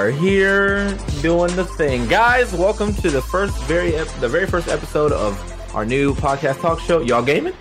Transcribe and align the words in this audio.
Are 0.00 0.10
here 0.10 0.96
doing 1.20 1.54
the 1.56 1.66
thing, 1.66 2.06
guys. 2.08 2.54
Welcome 2.54 2.94
to 2.94 3.10
the 3.10 3.20
first 3.20 3.54
very 3.64 3.94
ep- 3.96 4.08
the 4.18 4.30
very 4.30 4.46
first 4.46 4.68
episode 4.68 5.12
of 5.12 5.36
our 5.74 5.84
new 5.84 6.14
podcast 6.14 6.62
talk 6.62 6.80
show. 6.80 7.02
Y'all 7.02 7.22
gaming? 7.22 7.52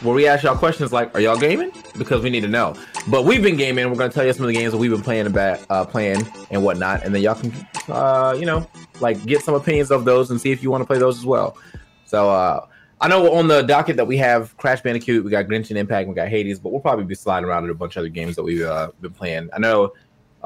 Where 0.00 0.12
we 0.12 0.26
ask 0.26 0.42
y'all 0.42 0.56
questions 0.56 0.92
like, 0.92 1.14
"Are 1.14 1.20
y'all 1.20 1.38
gaming?" 1.38 1.70
Because 1.96 2.24
we 2.24 2.30
need 2.30 2.40
to 2.40 2.48
know. 2.48 2.74
But 3.06 3.24
we've 3.24 3.40
been 3.40 3.56
gaming. 3.56 3.88
We're 3.88 3.94
gonna 3.94 4.10
tell 4.10 4.26
you 4.26 4.32
some 4.32 4.42
of 4.42 4.48
the 4.48 4.54
games 4.54 4.72
that 4.72 4.78
we've 4.78 4.90
been 4.90 5.00
playing 5.00 5.28
about, 5.28 5.60
uh, 5.70 5.84
playing 5.84 6.26
and 6.50 6.64
whatnot, 6.64 7.04
and 7.04 7.14
then 7.14 7.22
y'all 7.22 7.36
can, 7.36 7.52
uh, 7.88 8.34
you 8.36 8.46
know, 8.46 8.68
like 8.98 9.24
get 9.24 9.42
some 9.42 9.54
opinions 9.54 9.92
of 9.92 10.04
those 10.04 10.32
and 10.32 10.40
see 10.40 10.50
if 10.50 10.64
you 10.64 10.72
want 10.72 10.82
to 10.82 10.86
play 10.86 10.98
those 10.98 11.16
as 11.16 11.24
well. 11.24 11.56
So 12.04 12.28
uh, 12.28 12.66
I 13.00 13.06
know 13.06 13.32
on 13.32 13.46
the 13.46 13.62
docket 13.62 13.94
that 13.98 14.08
we 14.08 14.16
have 14.16 14.56
Crash 14.56 14.80
Bandicoot, 14.80 15.24
we 15.24 15.30
got 15.30 15.44
Genshin 15.46 15.76
Impact, 15.76 16.08
we 16.08 16.16
got 16.16 16.26
Hades, 16.26 16.58
but 16.58 16.72
we'll 16.72 16.80
probably 16.80 17.04
be 17.04 17.14
sliding 17.14 17.48
around 17.48 17.62
to 17.62 17.70
a 17.70 17.74
bunch 17.74 17.94
of 17.94 18.00
other 18.00 18.08
games 18.08 18.34
that 18.34 18.42
we've 18.42 18.62
uh, 18.62 18.90
been 19.00 19.12
playing. 19.12 19.50
I 19.52 19.60
know 19.60 19.92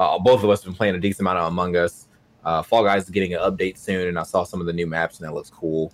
uh, 0.01 0.17
both 0.17 0.43
of 0.43 0.49
us 0.49 0.63
have 0.63 0.71
been 0.71 0.77
playing 0.77 0.95
a 0.95 0.99
decent 0.99 1.21
amount 1.21 1.37
of 1.37 1.47
Among 1.47 1.75
Us. 1.75 2.07
Uh, 2.43 2.63
Fall 2.63 2.83
Guys 2.83 3.03
is 3.03 3.11
getting 3.11 3.35
an 3.35 3.39
update 3.41 3.77
soon, 3.77 4.07
and 4.07 4.17
I 4.17 4.23
saw 4.23 4.43
some 4.43 4.59
of 4.59 4.65
the 4.65 4.73
new 4.73 4.87
maps, 4.87 5.19
and 5.19 5.27
that 5.27 5.33
looks 5.33 5.51
cool. 5.51 5.93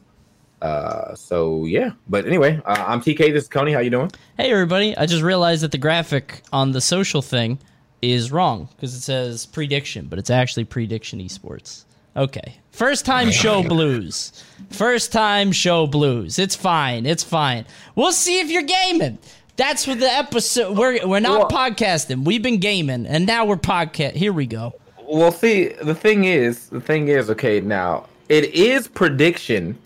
Uh, 0.62 1.14
so 1.14 1.66
yeah, 1.66 1.92
but 2.08 2.26
anyway, 2.26 2.60
uh, 2.66 2.86
I'm 2.88 3.02
TK. 3.02 3.18
This 3.34 3.44
is 3.44 3.50
Coney. 3.50 3.74
How 3.74 3.80
you 3.80 3.90
doing? 3.90 4.10
Hey 4.38 4.50
everybody! 4.50 4.98
I 4.98 5.06
just 5.06 5.24
realized 5.24 5.62
that 5.62 5.72
the 5.72 5.78
graphic 5.78 6.42
on 6.54 6.72
the 6.72 6.82
social 6.82 7.22
thing 7.22 7.60
is 8.02 8.32
wrong 8.32 8.70
because 8.76 8.96
it 8.96 9.02
says 9.02 9.46
prediction, 9.46 10.08
but 10.08 10.18
it's 10.18 10.30
actually 10.30 10.64
prediction 10.64 11.20
esports. 11.20 11.84
Okay, 12.16 12.58
first 12.72 13.06
time 13.06 13.30
show 13.44 13.62
blues. 13.62 14.44
First 14.72 15.12
time 15.12 15.52
show 15.52 15.86
blues. 15.86 16.40
It's 16.40 16.56
fine. 16.56 17.06
It's 17.06 17.24
fine. 17.24 17.66
We'll 17.94 18.14
see 18.14 18.40
if 18.40 18.50
you're 18.50 18.64
gaming. 18.64 19.20
That's 19.58 19.88
what 19.88 20.00
the 20.00 20.10
episode. 20.12 20.78
We're 20.78 21.06
we're 21.08 21.20
not 21.20 21.52
Well- 21.52 21.72
podcasting. 21.72 22.24
We've 22.24 22.42
been 22.44 22.60
gaming, 22.60 23.06
and 23.08 23.26
now 23.26 23.46
we're 23.46 23.58
podcast. 23.58 24.14
Here 24.14 24.32
we 24.32 24.46
go. 24.46 24.74
Well, 25.10 25.32
see, 25.32 25.70
the 25.82 25.96
thing 25.96 26.26
is, 26.26 26.68
the 26.70 26.82
thing 26.82 27.08
is, 27.08 27.30
okay, 27.32 27.60
now 27.60 28.06
it 28.30 28.54
is 28.54 28.88
prediction, 28.88 29.78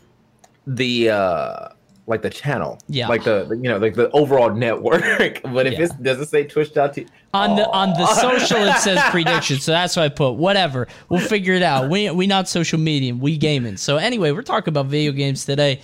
the 0.68 1.10
uh 1.12 1.68
like 2.08 2.22
the 2.24 2.30
channel, 2.30 2.80
Yeah. 2.90 3.08
like 3.08 3.24
the, 3.24 3.46
the- 3.46 3.56
you 3.56 3.70
know 3.70 3.78
like 3.78 3.94
the 3.96 4.10
overall 4.12 4.50
network. 4.54 5.02
but 5.44 5.68
if 5.68 5.74
Yeah. 5.80 5.86
it 5.86 6.04
doesn't 6.04 6.26
say 6.26 6.44
Twitch.tv 6.44 7.08
On 7.34 7.56
the 7.56 7.70
on 7.70 7.90
the 7.92 8.08
social 8.16 8.58
it 8.58 8.76
says 8.78 9.00
prediction, 9.12 9.60
so 9.60 9.72
that's 9.72 9.96
what 9.96 10.04
I 10.04 10.10
put. 10.10 10.32
Whatever, 10.34 10.90
we'll 11.08 11.22
figure 11.22 11.54
it 11.54 11.64
out. 11.64 11.90
We 11.90 12.10
we 12.12 12.28
not 12.28 12.50
social 12.50 12.80
media, 12.80 13.16
we 13.16 13.38
gaming. 13.38 13.78
So 13.78 13.96
anyway, 13.98 14.32
we're 14.32 14.42
talking 14.42 14.74
about 14.74 14.88
video 14.88 15.14
games 15.14 15.46
today, 15.46 15.80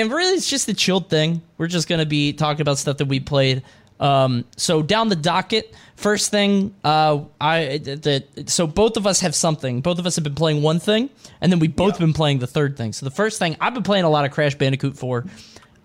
and 0.00 0.12
really 0.12 0.34
it's 0.34 0.48
just 0.48 0.68
a 0.68 0.74
chilled 0.74 1.08
thing. 1.08 1.42
We're 1.58 1.66
just 1.66 1.88
gonna 1.88 2.06
be 2.06 2.32
talking 2.32 2.62
about 2.62 2.78
stuff 2.78 2.98
that 2.98 3.08
we 3.08 3.20
played. 3.20 3.62
Um, 4.00 4.44
so 4.56 4.82
down 4.82 5.08
the 5.08 5.16
docket, 5.16 5.72
first 5.96 6.30
thing, 6.30 6.74
uh, 6.84 7.20
I 7.40 7.78
the 7.78 8.24
so 8.46 8.66
both 8.66 8.96
of 8.96 9.06
us 9.06 9.20
have 9.20 9.34
something. 9.34 9.80
Both 9.80 9.98
of 9.98 10.06
us 10.06 10.16
have 10.16 10.24
been 10.24 10.34
playing 10.34 10.62
one 10.62 10.80
thing, 10.80 11.10
and 11.40 11.52
then 11.52 11.58
we 11.58 11.68
both 11.68 11.98
been 11.98 12.12
playing 12.12 12.40
the 12.40 12.46
third 12.46 12.76
thing. 12.76 12.92
So 12.92 13.04
the 13.04 13.10
first 13.10 13.38
thing 13.38 13.56
I've 13.60 13.74
been 13.74 13.82
playing 13.82 14.04
a 14.04 14.10
lot 14.10 14.24
of 14.24 14.30
Crash 14.32 14.54
Bandicoot 14.56 14.96
4. 14.98 15.24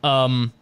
Um, 0.03 0.53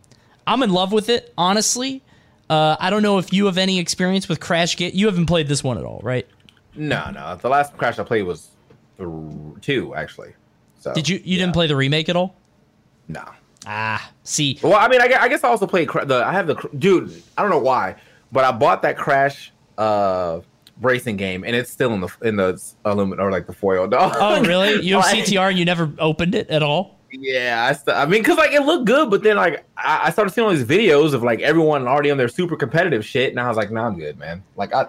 I'm 0.45 0.63
in 0.63 0.71
love 0.71 0.91
with 0.91 1.09
it, 1.09 1.33
honestly. 1.37 2.01
Uh, 2.49 2.77
I 2.79 2.89
don't 2.89 3.01
know 3.03 3.17
if 3.17 3.33
you 3.33 3.45
have 3.47 3.57
any 3.57 3.79
experience 3.79 4.29
with 4.29 4.39
Crash 4.39 4.77
Get. 4.77 4.93
You 4.93 5.05
haven't 5.07 5.25
played 5.25 5.47
this 5.47 5.63
one 5.63 5.77
at 5.77 5.83
all, 5.83 5.99
right? 6.03 6.27
No, 6.75 7.09
no. 7.11 7.35
The 7.35 7.49
last 7.49 7.75
Crash 7.77 7.99
I 7.99 8.03
played 8.03 8.23
was 8.23 8.49
th- 8.97 9.09
two 9.61 9.95
actually. 9.95 10.33
So 10.79 10.93
Did 10.93 11.09
you? 11.09 11.19
You 11.23 11.37
didn't 11.37 11.53
play 11.53 11.67
the 11.67 11.75
remake 11.75 12.07
at 12.09 12.15
all? 12.15 12.35
No. 13.07 13.23
Ah, 13.69 14.11
see, 14.23 14.57
Well, 14.63 14.75
I 14.75 14.87
mean, 14.87 15.01
I, 15.01 15.07
gue- 15.09 15.17
I 15.19 15.27
guess 15.27 15.43
I 15.43 15.49
also 15.49 15.67
played 15.67 15.89
Cra- 15.89 16.05
the. 16.05 16.25
I 16.25 16.31
have 16.31 16.47
the 16.47 16.55
dude. 16.79 17.21
I 17.37 17.41
don't 17.41 17.51
know 17.51 17.59
why, 17.59 17.95
but 18.31 18.45
I 18.45 18.51
bought 18.53 18.81
that 18.83 18.97
Crash 18.97 19.51
uh 19.77 20.39
racing 20.81 21.17
game, 21.17 21.43
and 21.43 21.53
it's 21.55 21.69
still 21.69 21.93
in 21.93 21.99
the 22.01 22.07
in 22.21 22.35
the 22.37 22.61
aluminum 22.85 23.25
or 23.25 23.29
like 23.31 23.45
the 23.45 23.51
foil 23.53 23.87
dog. 23.87 24.13
Oh, 24.15 24.41
really? 24.41 24.81
You 24.81 24.95
have 24.95 25.05
Like- 25.11 25.25
CTR 25.25 25.49
and 25.49 25.59
you 25.59 25.65
never 25.65 25.91
opened 25.99 26.33
it 26.33 26.49
at 26.49 26.63
all? 26.63 26.95
Yeah, 27.11 27.67
I, 27.69 27.73
st- 27.73 27.95
I 27.95 28.05
mean, 28.05 28.21
cause 28.23 28.37
like 28.37 28.51
it 28.51 28.61
looked 28.61 28.85
good, 28.85 29.09
but 29.09 29.23
then 29.23 29.37
like 29.37 29.65
I, 29.77 30.07
I 30.07 30.09
started 30.11 30.31
seeing 30.31 30.45
all 30.45 30.53
these 30.53 30.65
videos 30.65 31.13
of 31.13 31.23
like 31.23 31.39
everyone 31.41 31.87
already 31.87 32.11
on 32.11 32.17
their 32.17 32.27
super 32.27 32.55
competitive 32.57 33.05
shit, 33.05 33.31
and 33.31 33.39
I 33.39 33.47
was 33.47 33.55
like, 33.57 33.71
nah, 33.71 33.87
I'm 33.87 33.97
good, 33.97 34.17
man. 34.19 34.43
Like 34.57 34.73
I, 34.73 34.87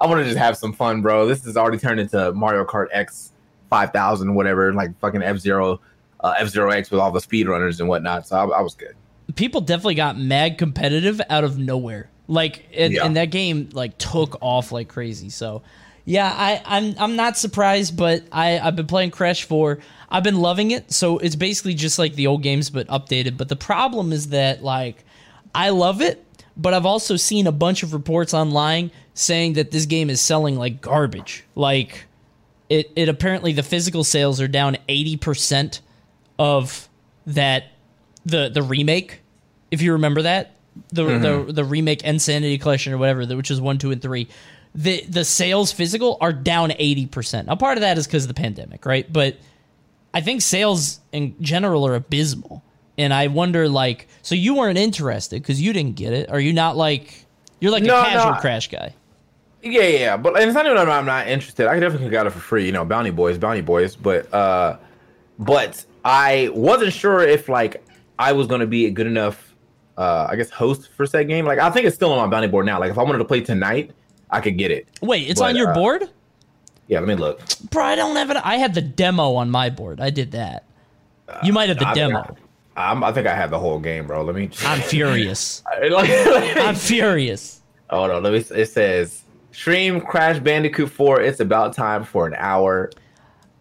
I 0.00 0.06
want 0.06 0.20
to 0.20 0.24
just 0.24 0.38
have 0.38 0.56
some 0.56 0.72
fun, 0.72 1.02
bro. 1.02 1.26
This 1.26 1.44
has 1.44 1.56
already 1.56 1.78
turned 1.78 1.98
into 2.00 2.32
Mario 2.32 2.64
Kart 2.64 2.86
X 2.92 3.32
five 3.70 3.92
thousand, 3.92 4.34
whatever, 4.34 4.72
like 4.72 4.96
fucking 5.00 5.22
F 5.22 5.38
Zero, 5.38 5.80
uh, 6.20 6.34
F 6.38 6.48
Zero 6.48 6.70
X 6.70 6.90
with 6.90 7.00
all 7.00 7.10
the 7.12 7.20
speedrunners 7.20 7.80
and 7.80 7.88
whatnot. 7.88 8.26
So 8.26 8.36
I, 8.36 8.58
I 8.58 8.60
was 8.62 8.74
good. 8.74 8.94
people 9.36 9.60
definitely 9.60 9.94
got 9.94 10.18
mad 10.18 10.58
competitive 10.58 11.20
out 11.30 11.44
of 11.44 11.58
nowhere. 11.58 12.10
Like 12.26 12.66
and, 12.74 12.92
Yeah. 12.92 13.04
and 13.04 13.16
that 13.16 13.26
game 13.26 13.70
like 13.72 13.96
took 13.98 14.36
off 14.42 14.70
like 14.72 14.88
crazy. 14.88 15.30
So 15.30 15.62
yeah, 16.04 16.32
I, 16.34 16.62
I'm 16.64 16.94
I'm 16.98 17.16
not 17.16 17.36
surprised, 17.36 17.96
but 17.96 18.22
I, 18.32 18.58
I've 18.58 18.76
been 18.76 18.86
playing 18.86 19.10
Crash 19.10 19.44
4. 19.44 19.78
I've 20.10 20.22
been 20.22 20.40
loving 20.40 20.70
it. 20.70 20.90
So 20.92 21.18
it's 21.18 21.36
basically 21.36 21.74
just 21.74 21.98
like 21.98 22.14
the 22.14 22.26
old 22.26 22.42
games 22.42 22.70
but 22.70 22.86
updated. 22.88 23.36
But 23.36 23.48
the 23.50 23.56
problem 23.56 24.12
is 24.12 24.28
that 24.28 24.62
like 24.62 25.04
I 25.54 25.70
love 25.70 26.00
it, 26.00 26.24
but 26.56 26.72
I've 26.74 26.86
also 26.86 27.16
seen 27.16 27.46
a 27.46 27.52
bunch 27.52 27.82
of 27.82 27.92
reports 27.92 28.32
online 28.34 28.90
saying 29.14 29.54
that 29.54 29.70
this 29.70 29.84
game 29.86 30.08
is 30.10 30.20
selling 30.20 30.56
like 30.56 30.80
garbage. 30.80 31.44
Like 31.54 32.06
it 32.70 32.90
it 32.96 33.08
apparently 33.10 33.52
the 33.52 33.62
physical 33.62 34.02
sales 34.04 34.40
are 34.40 34.48
down 34.48 34.76
80% 34.88 35.80
of 36.38 36.88
that 37.26 37.64
the 38.24 38.48
the 38.48 38.62
remake 38.62 39.20
if 39.70 39.82
you 39.82 39.92
remember 39.92 40.22
that 40.22 40.52
the 40.92 41.04
the 41.18 41.52
the 41.52 41.64
remake 41.64 42.02
Insanity 42.04 42.58
Collection 42.58 42.92
or 42.92 42.98
whatever, 42.98 43.26
which 43.36 43.50
is 43.50 43.60
one, 43.60 43.78
two, 43.78 43.90
and 43.90 44.00
three. 44.00 44.28
The 44.74 45.04
the 45.08 45.24
sales 45.24 45.72
physical 45.72 46.18
are 46.20 46.32
down 46.32 46.72
eighty 46.78 47.06
percent. 47.06 47.48
Now, 47.48 47.56
part 47.56 47.78
of 47.78 47.82
that 47.82 47.98
is 47.98 48.06
because 48.06 48.24
of 48.24 48.28
the 48.28 48.34
pandemic, 48.34 48.86
right? 48.86 49.10
But 49.12 49.36
I 50.14 50.20
think 50.20 50.40
sales 50.42 51.00
in 51.10 51.34
general 51.42 51.86
are 51.86 51.94
abysmal, 51.94 52.62
and 52.96 53.12
I 53.12 53.26
wonder, 53.26 53.68
like, 53.68 54.08
so 54.22 54.34
you 54.34 54.54
weren't 54.54 54.78
interested 54.78 55.42
because 55.42 55.60
you 55.60 55.72
didn't 55.72 55.96
get 55.96 56.12
it? 56.12 56.30
Are 56.30 56.38
you 56.40 56.52
not 56.52 56.76
like 56.76 57.24
you're 57.60 57.72
like 57.72 57.82
No, 57.82 57.98
a 57.98 58.04
casual 58.04 58.34
I- 58.34 58.40
crash 58.40 58.68
guy? 58.68 58.94
Yeah, 59.62 59.82
yeah, 59.82 60.16
but 60.16 60.36
and 60.36 60.44
it's 60.44 60.54
not 60.54 60.66
even 60.66 60.78
I'm 60.78 61.04
not 61.06 61.26
interested. 61.26 61.66
I 61.66 61.80
definitely 61.80 62.10
got 62.10 62.26
it 62.28 62.30
for 62.30 62.38
free, 62.38 62.64
you 62.64 62.70
know, 62.72 62.84
Bounty 62.84 63.10
Boys, 63.10 63.36
Bounty 63.38 63.60
Boys. 63.62 63.96
But 63.96 64.32
uh, 64.32 64.76
but 65.38 65.84
I 66.04 66.50
wasn't 66.52 66.92
sure 66.92 67.20
if 67.20 67.48
like 67.48 67.84
I 68.18 68.32
was 68.32 68.46
gonna 68.46 68.66
be 68.66 68.86
a 68.86 68.90
good 68.90 69.06
enough, 69.06 69.54
uh, 69.96 70.26
I 70.30 70.36
guess, 70.36 70.50
host 70.50 70.90
for 70.96 71.06
said 71.06 71.28
game. 71.28 71.44
Like 71.46 71.58
I 71.58 71.70
think 71.70 71.86
it's 71.86 71.96
still 71.96 72.12
on 72.12 72.18
my 72.18 72.26
bounty 72.34 72.48
board 72.48 72.66
now. 72.66 72.80
Like 72.80 72.90
if 72.90 72.98
I 72.98 73.02
wanted 73.02 73.18
to 73.18 73.24
play 73.24 73.40
tonight, 73.40 73.92
I 74.30 74.40
could 74.40 74.58
get 74.58 74.70
it. 74.70 74.88
Wait, 75.00 75.28
it's 75.28 75.40
But, 75.40 75.50
on 75.50 75.56
your 75.56 75.70
uh, 75.70 75.74
board, 75.74 76.04
Yeah, 76.86 77.00
let 77.00 77.08
me 77.08 77.14
look. 77.14 77.40
bro. 77.70 77.84
I 77.84 77.94
don't 77.94 78.16
have 78.16 78.30
it. 78.30 78.36
I 78.44 78.56
had 78.56 78.74
the 78.74 78.82
demo 78.82 79.34
on 79.34 79.50
my 79.50 79.70
board. 79.70 80.00
I 80.00 80.10
did 80.10 80.32
that. 80.32 80.64
You 81.42 81.52
might 81.52 81.68
have 81.68 81.78
the 81.78 81.86
I 81.88 81.94
demo. 81.94 82.36
I, 82.76 82.90
I'm, 82.90 83.04
I 83.04 83.12
think 83.12 83.26
I 83.26 83.34
have 83.34 83.50
the 83.50 83.58
whole 83.58 83.78
game, 83.78 84.06
bro. 84.06 84.22
Let 84.22 84.34
me. 84.34 84.50
I'm 84.64 84.80
furious. 84.80 85.62
I'm 85.82 86.74
furious. 86.74 87.60
Hold 87.90 88.10
on, 88.10 88.22
let 88.22 88.32
me. 88.32 88.38
It 88.60 88.66
says 88.66 89.22
stream 89.52 90.00
Crash 90.00 90.38
Bandicoot 90.38 90.90
4. 90.90 91.20
It's 91.20 91.40
about 91.40 91.72
time 91.74 92.04
for 92.04 92.26
an 92.26 92.34
hour. 92.38 92.90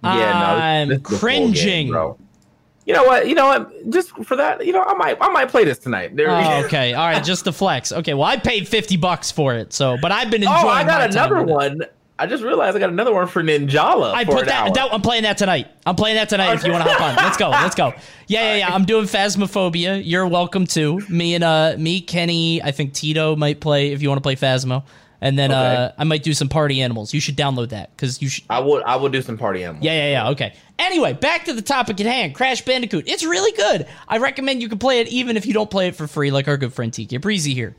I'm 0.09 0.89
this 0.89 0.97
is 0.97 1.03
the 1.03 1.17
cringing. 1.17 1.89
bro. 1.89 2.17
You 2.85 2.93
know 2.93 3.03
what? 3.03 3.27
You 3.27 3.35
know 3.35 3.47
what? 3.47 3.89
Just 3.89 4.11
for 4.23 4.37
that, 4.37 4.65
you 4.65 4.71
know, 4.71 4.81
I 4.81 4.93
might, 4.93 5.17
I 5.19 5.27
might 5.29 5.49
play 5.49 5.65
this 5.65 5.77
tonight. 5.77 6.15
There, 6.15 6.29
Oh, 6.29 6.63
okay. 6.65 6.93
All 6.93 7.05
right. 7.05 7.21
Just 7.21 7.43
the 7.43 7.51
flex. 7.51 7.91
Okay. 7.91 8.13
Well, 8.13 8.23
I 8.23 8.37
paid 8.37 8.65
50 8.65 8.95
bucks 8.95 9.29
for 9.29 9.53
it. 9.55 9.73
So, 9.73 9.97
but 10.01 10.13
I've 10.13 10.31
been 10.31 10.41
enjoying 10.43 10.57
oh, 10.63 10.69
I 10.69 10.85
got 10.85 11.09
another 11.09 11.43
one. 11.43 11.81
I 12.19 12.25
just 12.25 12.43
realized 12.43 12.75
I 12.75 12.79
got 12.79 12.89
another 12.89 13.13
one 13.13 13.27
for 13.27 13.43
Ninjala. 13.43 14.13
I 14.13 14.25
for 14.25 14.31
put 14.37 14.45
that, 14.47 14.73
that. 14.73 14.93
I'm 14.93 15.01
playing 15.01 15.23
that 15.23 15.37
tonight. 15.37 15.67
I'm 15.85 15.95
playing 15.95 16.15
that 16.15 16.29
tonight. 16.29 16.53
If 16.53 16.63
you 16.63 16.71
want 16.71 16.83
to 16.85 16.89
hop 16.91 17.01
on, 17.01 17.15
let's 17.17 17.37
go. 17.37 17.49
Let's 17.49 17.75
go. 17.75 17.93
Yeah, 18.29 18.41
yeah, 18.41 18.55
yeah. 18.67 18.75
I'm 18.75 18.83
doing 18.83 19.05
Phasmophobia. 19.05 20.01
You're 20.03 20.27
welcome 20.27 20.65
to. 20.67 20.99
Me 21.07 21.35
and 21.35 21.43
uh, 21.45 21.75
me, 21.77 22.01
Kenny. 22.01 22.61
I 22.61 22.71
think 22.71 22.93
Tito 22.93 23.37
might 23.37 23.61
play 23.61 23.93
if 23.93 24.01
you 24.01 24.09
want 24.09 24.17
to 24.17 24.21
play 24.21 24.35
Phasmo. 24.35 24.83
And 25.19 25.37
then 25.37 25.51
uh, 25.51 25.93
I 25.97 26.03
might 26.03 26.21
do 26.21 26.33
some 26.33 26.47
party 26.47 26.81
animals. 26.81 27.13
You 27.13 27.19
should 27.19 27.35
download 27.35 27.69
that 27.69 27.89
because 27.95 28.21
you 28.21 28.29
should. 28.29 28.43
I 28.49 28.59
would, 28.59 28.83
I 28.83 28.95
would 28.95 29.11
do 29.11 29.21
some 29.21 29.37
party 29.37 29.63
animals. 29.63 29.83
Yeah, 29.83 29.93
yeah, 29.93 30.11
yeah. 30.11 30.29
Okay. 30.29 30.53
Anyway, 30.77 31.13
back 31.13 31.45
to 31.45 31.53
the 31.53 31.61
topic 31.63 31.99
at 31.99 32.05
hand. 32.05 32.35
Crash 32.35 32.61
Bandicoot. 32.61 33.07
It's 33.07 33.23
really 33.23 33.51
good. 33.57 33.87
I 34.07 34.19
recommend 34.19 34.61
you 34.61 34.69
can 34.69 34.77
play 34.77 34.99
it 34.99 35.07
even 35.07 35.35
if 35.35 35.45
you 35.47 35.53
don't 35.53 35.71
play 35.71 35.87
it 35.87 35.95
for 35.95 36.05
free, 36.07 36.29
like 36.29 36.47
our 36.47 36.57
good 36.57 36.71
friend 36.73 36.93
Tiki 36.93 37.17
Breezy 37.17 37.53
here. 37.55 37.75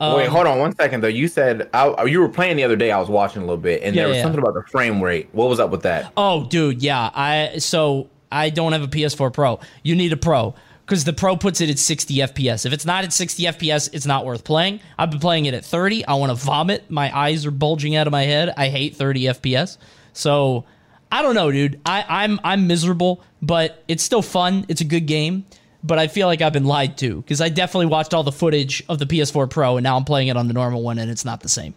Wait, 0.00 0.28
hold 0.28 0.46
on 0.46 0.58
one 0.58 0.74
second 0.74 1.02
though. 1.02 1.08
You 1.08 1.28
said 1.28 1.70
I, 1.72 2.04
you 2.04 2.20
were 2.20 2.28
playing 2.28 2.58
the 2.58 2.64
other 2.64 2.76
day. 2.76 2.90
I 2.90 2.98
was 3.00 3.08
watching 3.08 3.40
a 3.40 3.44
little 3.46 3.56
bit, 3.56 3.82
and 3.82 3.94
Yeah, 3.96 4.02
there 4.02 4.08
was 4.08 4.16
yeah. 4.18 4.22
something 4.24 4.40
about 4.40 4.52
the 4.52 4.62
frame 4.64 5.02
rate. 5.02 5.30
What 5.32 5.48
was 5.48 5.58
up 5.60 5.70
with 5.70 5.82
that? 5.82 6.12
Oh, 6.18 6.44
dude, 6.44 6.82
yeah. 6.82 7.10
I 7.14 7.56
so 7.58 8.10
I 8.30 8.50
don't 8.50 8.72
have 8.72 8.82
a 8.82 8.88
PS4 8.88 9.32
Pro. 9.32 9.60
You 9.82 9.94
need 9.96 10.12
a 10.12 10.18
Pro 10.18 10.54
because 10.84 11.04
the 11.04 11.12
Pro 11.12 11.36
puts 11.36 11.60
it 11.60 11.70
at 11.70 11.78
60 11.78 12.14
FPS. 12.16 12.66
If 12.66 12.72
it's 12.72 12.84
not 12.84 13.04
at 13.04 13.12
60 13.12 13.42
FPS, 13.44 13.88
it's 13.92 14.06
not 14.06 14.24
worth 14.26 14.44
playing. 14.44 14.80
I've 14.98 15.10
been 15.10 15.20
playing 15.20 15.46
it 15.46 15.54
at 15.54 15.64
30. 15.64 16.06
I 16.06 16.14
want 16.14 16.30
to 16.30 16.34
vomit. 16.44 16.90
My 16.90 17.16
eyes 17.16 17.46
are 17.46 17.50
bulging 17.50 17.96
out 17.96 18.06
of 18.06 18.10
my 18.10 18.22
head. 18.24 18.52
I 18.56 18.68
hate 18.68 18.96
30 18.96 19.22
FPS. 19.24 19.78
So 20.12 20.64
I 21.10 21.22
don't 21.22 21.34
know, 21.34 21.50
dude. 21.50 21.80
I, 21.86 22.04
I'm 22.08 22.40
I'm 22.44 22.66
miserable, 22.66 23.22
but 23.40 23.82
it's 23.88 24.02
still 24.02 24.22
fun. 24.22 24.66
It's 24.68 24.80
a 24.80 24.84
good 24.84 25.06
game. 25.06 25.44
But 25.82 25.98
I 25.98 26.06
feel 26.06 26.26
like 26.28 26.40
I've 26.40 26.52
been 26.54 26.64
lied 26.64 26.96
to 26.98 27.16
because 27.20 27.40
I 27.42 27.50
definitely 27.50 27.86
watched 27.86 28.14
all 28.14 28.22
the 28.22 28.32
footage 28.32 28.82
of 28.88 28.98
the 28.98 29.04
PS4 29.04 29.50
Pro, 29.50 29.76
and 29.76 29.84
now 29.84 29.96
I'm 29.98 30.04
playing 30.04 30.28
it 30.28 30.36
on 30.36 30.48
the 30.48 30.54
normal 30.54 30.82
one, 30.82 30.98
and 30.98 31.10
it's 31.10 31.26
not 31.26 31.40
the 31.40 31.48
same. 31.50 31.74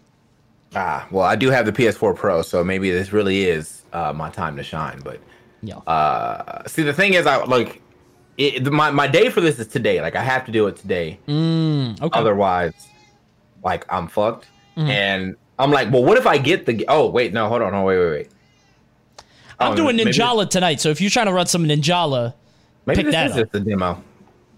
Ah, 0.74 1.06
well, 1.10 1.24
I 1.24 1.36
do 1.36 1.50
have 1.50 1.66
the 1.66 1.72
PS4 1.72 2.14
Pro, 2.16 2.40
so 2.42 2.64
maybe 2.64 2.90
this 2.90 3.12
really 3.12 3.44
is 3.44 3.82
uh, 3.92 4.12
my 4.14 4.30
time 4.30 4.56
to 4.56 4.62
shine. 4.62 5.00
But 5.04 5.20
Yeah. 5.62 5.76
uh, 5.86 6.66
see, 6.66 6.82
the 6.82 6.92
thing 6.94 7.14
is, 7.14 7.26
I 7.26 7.44
like 7.44 7.82
it, 8.38 8.64
my 8.72 8.90
my 8.90 9.06
day 9.06 9.28
for 9.28 9.40
this 9.42 9.58
is 9.58 9.66
today. 9.66 10.00
Like 10.00 10.16
I 10.16 10.22
have 10.22 10.46
to 10.46 10.52
do 10.52 10.66
it 10.68 10.76
today. 10.76 11.18
okay. 11.28 11.96
Otherwise, 12.18 12.72
like 13.62 13.84
I'm 13.92 14.08
fucked. 14.08 14.46
Mm-hmm. 14.76 14.88
And 14.90 15.36
I'm 15.58 15.70
like, 15.72 15.90
well, 15.92 16.04
what 16.04 16.16
if 16.16 16.26
I 16.26 16.38
get 16.38 16.64
the? 16.66 16.84
Oh, 16.88 17.08
wait, 17.10 17.32
no, 17.32 17.48
hold 17.48 17.62
on, 17.62 17.72
no, 17.72 17.82
wait, 17.82 17.98
wait, 17.98 18.10
wait. 18.10 18.28
I'm 19.60 19.72
Oh, 19.72 19.76
doing 19.76 19.96
Ninjala 19.98 20.48
tonight, 20.48 20.80
so 20.80 20.88
if 20.90 21.00
you're 21.00 21.10
trying 21.10 21.26
to 21.26 21.32
run 21.32 21.46
some 21.46 21.64
Ninjala, 21.64 22.32
Maybe 22.86 22.98
pick 22.98 23.06
this 23.06 23.14
that 23.14 23.26
is 23.26 23.32
up. 23.32 23.38
just 23.40 23.52
the 23.52 23.60
demo. 23.60 24.00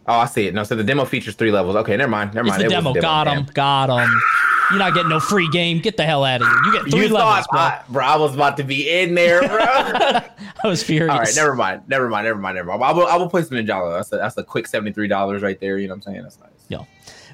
Oh, 0.07 0.13
I 0.19 0.27
see 0.27 0.47
it. 0.47 0.53
No, 0.55 0.63
so 0.63 0.77
the 0.77 0.85
demo 0.85 1.07
features 1.07 1.35
three 1.37 1.51
levels. 1.51 1.75
Okay, 1.77 1.97
never 1.97 2.11
mind. 2.11 2.35
Never 2.35 2.49
It's 2.49 2.59
mind. 2.59 2.71
the 2.71 2.75
It 2.75 2.85
was 2.85 2.85
demo. 2.95 3.01
Got 3.01 3.29
him. 3.29 3.47
Got 3.55 3.89
him. 3.89 4.23
You're 4.71 4.79
not 4.79 4.95
getting 4.95 5.11
no 5.11 5.21
free 5.21 5.49
game. 5.51 5.81
Get 5.81 5.97
the 5.97 6.05
hell 6.05 6.25
out 6.25 6.43
of 6.43 6.49
here. 6.49 6.57
You 6.65 6.73
get 6.73 6.83
three 6.91 7.07
You 7.07 7.15
levels, 7.15 7.47
bro. 7.51 7.61
I, 7.61 7.83
bro, 7.89 8.05
I 8.05 8.17
was 8.17 8.35
about 8.35 8.57
to 8.59 8.65
be 8.65 8.89
in 8.89 9.15
there, 9.15 9.41
bro. 9.41 9.59
I 9.61 10.31
was 10.65 10.83
furious. 10.83 11.13
All 11.13 11.19
right, 11.19 11.35
never 11.35 11.55
mind, 11.55 11.83
never 11.89 12.09
mind, 12.09 12.27
never 12.27 12.39
mind, 12.39 12.57
never 12.57 12.69
mind. 12.69 12.83
I 12.83 12.93
will, 12.93 13.07
I 13.07 13.17
will 13.17 13.29
play 13.29 13.43
some 13.43 13.57
Ninjala. 13.57 13.97
That's 13.97 14.13
a, 14.13 14.17
that's 14.17 14.37
a 14.37 14.45
quick 14.45 14.67
seventy 14.67 14.93
three 14.93 15.09
dollars 15.09 15.43
right 15.43 15.59
there. 15.59 15.79
You 15.79 15.89
know 15.89 15.95
what 15.95 16.07
I'm 16.07 16.13
saying? 16.13 16.23
That's 16.23 16.39
nice. 16.39 16.51
Yeah. 16.69 16.85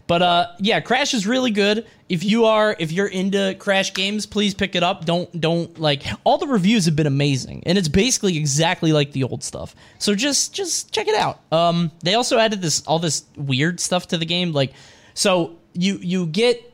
But 0.07 0.23
uh 0.23 0.47
yeah, 0.59 0.81
Crash 0.81 1.15
is 1.15 1.27
really 1.27 1.51
good. 1.51 1.87
If 2.09 2.25
you 2.25 2.45
are 2.45 2.77
if 2.79 2.93
you're 2.93 3.09
into 3.09 3.57
Crash 3.59 3.93
games, 3.93 4.25
please 4.25 4.55
pick 4.55 4.77
it 4.77 4.83
up. 4.83 5.05
Don't 5.05 5.41
don't 5.41 5.79
like 5.81 6.05
all 6.25 6.39
the 6.39 6.47
reviews 6.47 6.85
have 6.85 6.95
been 6.95 7.09
amazing 7.09 7.65
and 7.67 7.77
it's 7.77 7.89
basically 7.89 8.37
exactly 8.37 8.93
like 8.93 9.13
the 9.13 9.25
old 9.25 9.43
stuff. 9.43 9.75
So 9.99 10.15
just 10.15 10.55
just 10.55 10.93
check 10.93 11.09
it 11.09 11.17
out. 11.17 11.41
Um 11.53 11.91
they 12.05 12.15
also 12.15 12.39
added 12.39 12.63
this 12.63 12.87
all 12.87 13.01
this 13.01 13.25
weird 13.37 13.81
stuff 13.81 14.07
to 14.09 14.19
the 14.19 14.27
game 14.27 14.53
like 14.53 14.73
so 15.15 15.57
you 15.73 15.99
you 16.01 16.27
get 16.27 16.73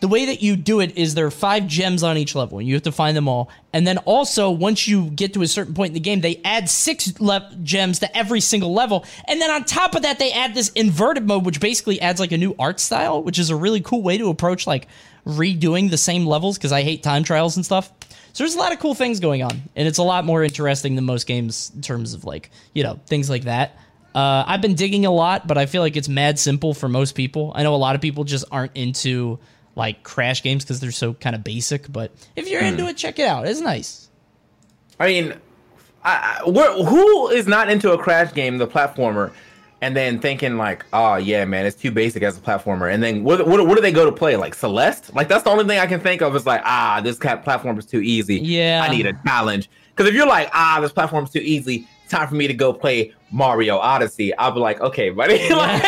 the 0.00 0.08
way 0.08 0.26
that 0.26 0.42
you 0.42 0.56
do 0.56 0.80
it 0.80 0.96
is 0.96 1.14
there 1.14 1.26
are 1.26 1.30
five 1.30 1.66
gems 1.66 2.02
on 2.02 2.16
each 2.16 2.34
level 2.34 2.58
and 2.58 2.66
you 2.66 2.74
have 2.74 2.82
to 2.84 2.92
find 2.92 3.14
them 3.14 3.28
all. 3.28 3.50
And 3.72 3.86
then 3.86 3.98
also 3.98 4.50
once 4.50 4.88
you 4.88 5.10
get 5.10 5.34
to 5.34 5.42
a 5.42 5.46
certain 5.46 5.74
point 5.74 5.90
in 5.90 5.94
the 5.94 6.00
game 6.00 6.22
they 6.22 6.40
add 6.42 6.70
six 6.70 7.20
le- 7.20 7.50
gems 7.62 7.98
to 7.98 8.16
every 8.16 8.40
single 8.40 8.72
level. 8.72 9.04
And 9.28 9.40
then 9.40 9.50
on 9.50 9.64
top 9.64 9.94
of 9.94 10.02
that 10.02 10.18
they 10.18 10.32
add 10.32 10.54
this 10.54 10.70
inverted 10.70 11.26
mode 11.26 11.44
which 11.44 11.60
basically 11.60 12.00
adds 12.00 12.18
like 12.18 12.32
a 12.32 12.38
new 12.38 12.54
art 12.58 12.80
style 12.80 13.22
which 13.22 13.38
is 13.38 13.50
a 13.50 13.56
really 13.56 13.82
cool 13.82 14.02
way 14.02 14.16
to 14.16 14.30
approach 14.30 14.66
like 14.66 14.88
redoing 15.26 15.90
the 15.90 15.98
same 15.98 16.24
levels 16.24 16.56
because 16.56 16.72
i 16.72 16.82
hate 16.82 17.02
time 17.02 17.22
trials 17.22 17.56
and 17.56 17.64
stuff. 17.64 17.92
So 18.32 18.44
there's 18.44 18.54
a 18.54 18.58
lot 18.58 18.72
of 18.72 18.78
cool 18.78 18.94
things 18.94 19.20
going 19.20 19.42
on 19.42 19.60
and 19.76 19.86
it's 19.86 19.98
a 19.98 20.02
lot 20.02 20.24
more 20.24 20.42
interesting 20.42 20.94
than 20.94 21.04
most 21.04 21.26
games 21.26 21.72
in 21.74 21.82
terms 21.82 22.14
of 22.14 22.24
like 22.24 22.50
you 22.72 22.82
know 22.82 22.98
things 23.06 23.28
like 23.28 23.44
that. 23.44 23.76
Uh, 24.14 24.42
I've 24.46 24.60
been 24.60 24.74
digging 24.74 25.06
a 25.06 25.10
lot, 25.10 25.46
but 25.46 25.56
I 25.56 25.66
feel 25.66 25.82
like 25.82 25.96
it's 25.96 26.08
mad 26.08 26.38
simple 26.38 26.74
for 26.74 26.88
most 26.88 27.14
people. 27.14 27.52
I 27.54 27.62
know 27.62 27.74
a 27.74 27.76
lot 27.76 27.94
of 27.94 28.00
people 28.00 28.24
just 28.24 28.44
aren't 28.50 28.76
into 28.76 29.38
like 29.80 30.02
crash 30.02 30.42
games 30.42 30.62
because 30.62 30.78
they're 30.78 30.92
so 30.92 31.14
kind 31.14 31.34
of 31.34 31.42
basic. 31.42 31.90
But 31.90 32.12
if 32.36 32.48
you're 32.48 32.62
into 32.62 32.86
it, 32.86 32.98
check 32.98 33.18
it 33.18 33.26
out. 33.26 33.48
It's 33.48 33.60
nice. 33.60 34.10
I 35.00 35.06
mean, 35.06 35.32
I, 36.04 36.42
I, 36.44 36.84
who 36.84 37.28
is 37.30 37.46
not 37.46 37.70
into 37.70 37.90
a 37.92 37.98
Crash 37.98 38.34
game, 38.34 38.58
the 38.58 38.66
platformer, 38.66 39.32
and 39.80 39.96
then 39.96 40.20
thinking 40.20 40.58
like, 40.58 40.84
oh 40.92 41.16
yeah, 41.16 41.46
man, 41.46 41.64
it's 41.64 41.76
too 41.80 41.90
basic 41.90 42.22
as 42.22 42.36
a 42.36 42.40
platformer, 42.42 42.92
and 42.92 43.02
then 43.02 43.24
what, 43.24 43.46
what, 43.46 43.66
what 43.66 43.76
do 43.76 43.80
they 43.80 43.90
go 43.90 44.04
to 44.04 44.12
play? 44.12 44.36
Like 44.36 44.54
Celeste? 44.54 45.14
Like 45.14 45.28
that's 45.28 45.44
the 45.44 45.50
only 45.50 45.64
thing 45.64 45.78
I 45.78 45.86
can 45.86 46.00
think 46.00 46.20
of 46.20 46.36
is 46.36 46.44
like, 46.44 46.60
ah, 46.64 47.00
this 47.02 47.18
cat 47.18 47.42
platform 47.42 47.78
is 47.78 47.86
too 47.86 48.02
easy. 48.02 48.36
Yeah. 48.36 48.84
I 48.86 48.94
need 48.94 49.06
a 49.06 49.14
challenge. 49.24 49.70
Because 49.96 50.10
if 50.10 50.14
you're 50.14 50.28
like, 50.28 50.50
ah, 50.52 50.78
this 50.82 50.92
platform 50.92 51.24
is 51.24 51.30
too 51.30 51.40
easy, 51.40 51.88
time 52.10 52.28
for 52.28 52.34
me 52.34 52.46
to 52.46 52.54
go 52.54 52.74
play 52.74 53.14
Mario 53.32 53.76
Odyssey. 53.78 54.34
I'll 54.36 54.50
be 54.52 54.60
like, 54.60 54.80
okay, 54.80 55.10
buddy, 55.10 55.48
like, 55.54 55.82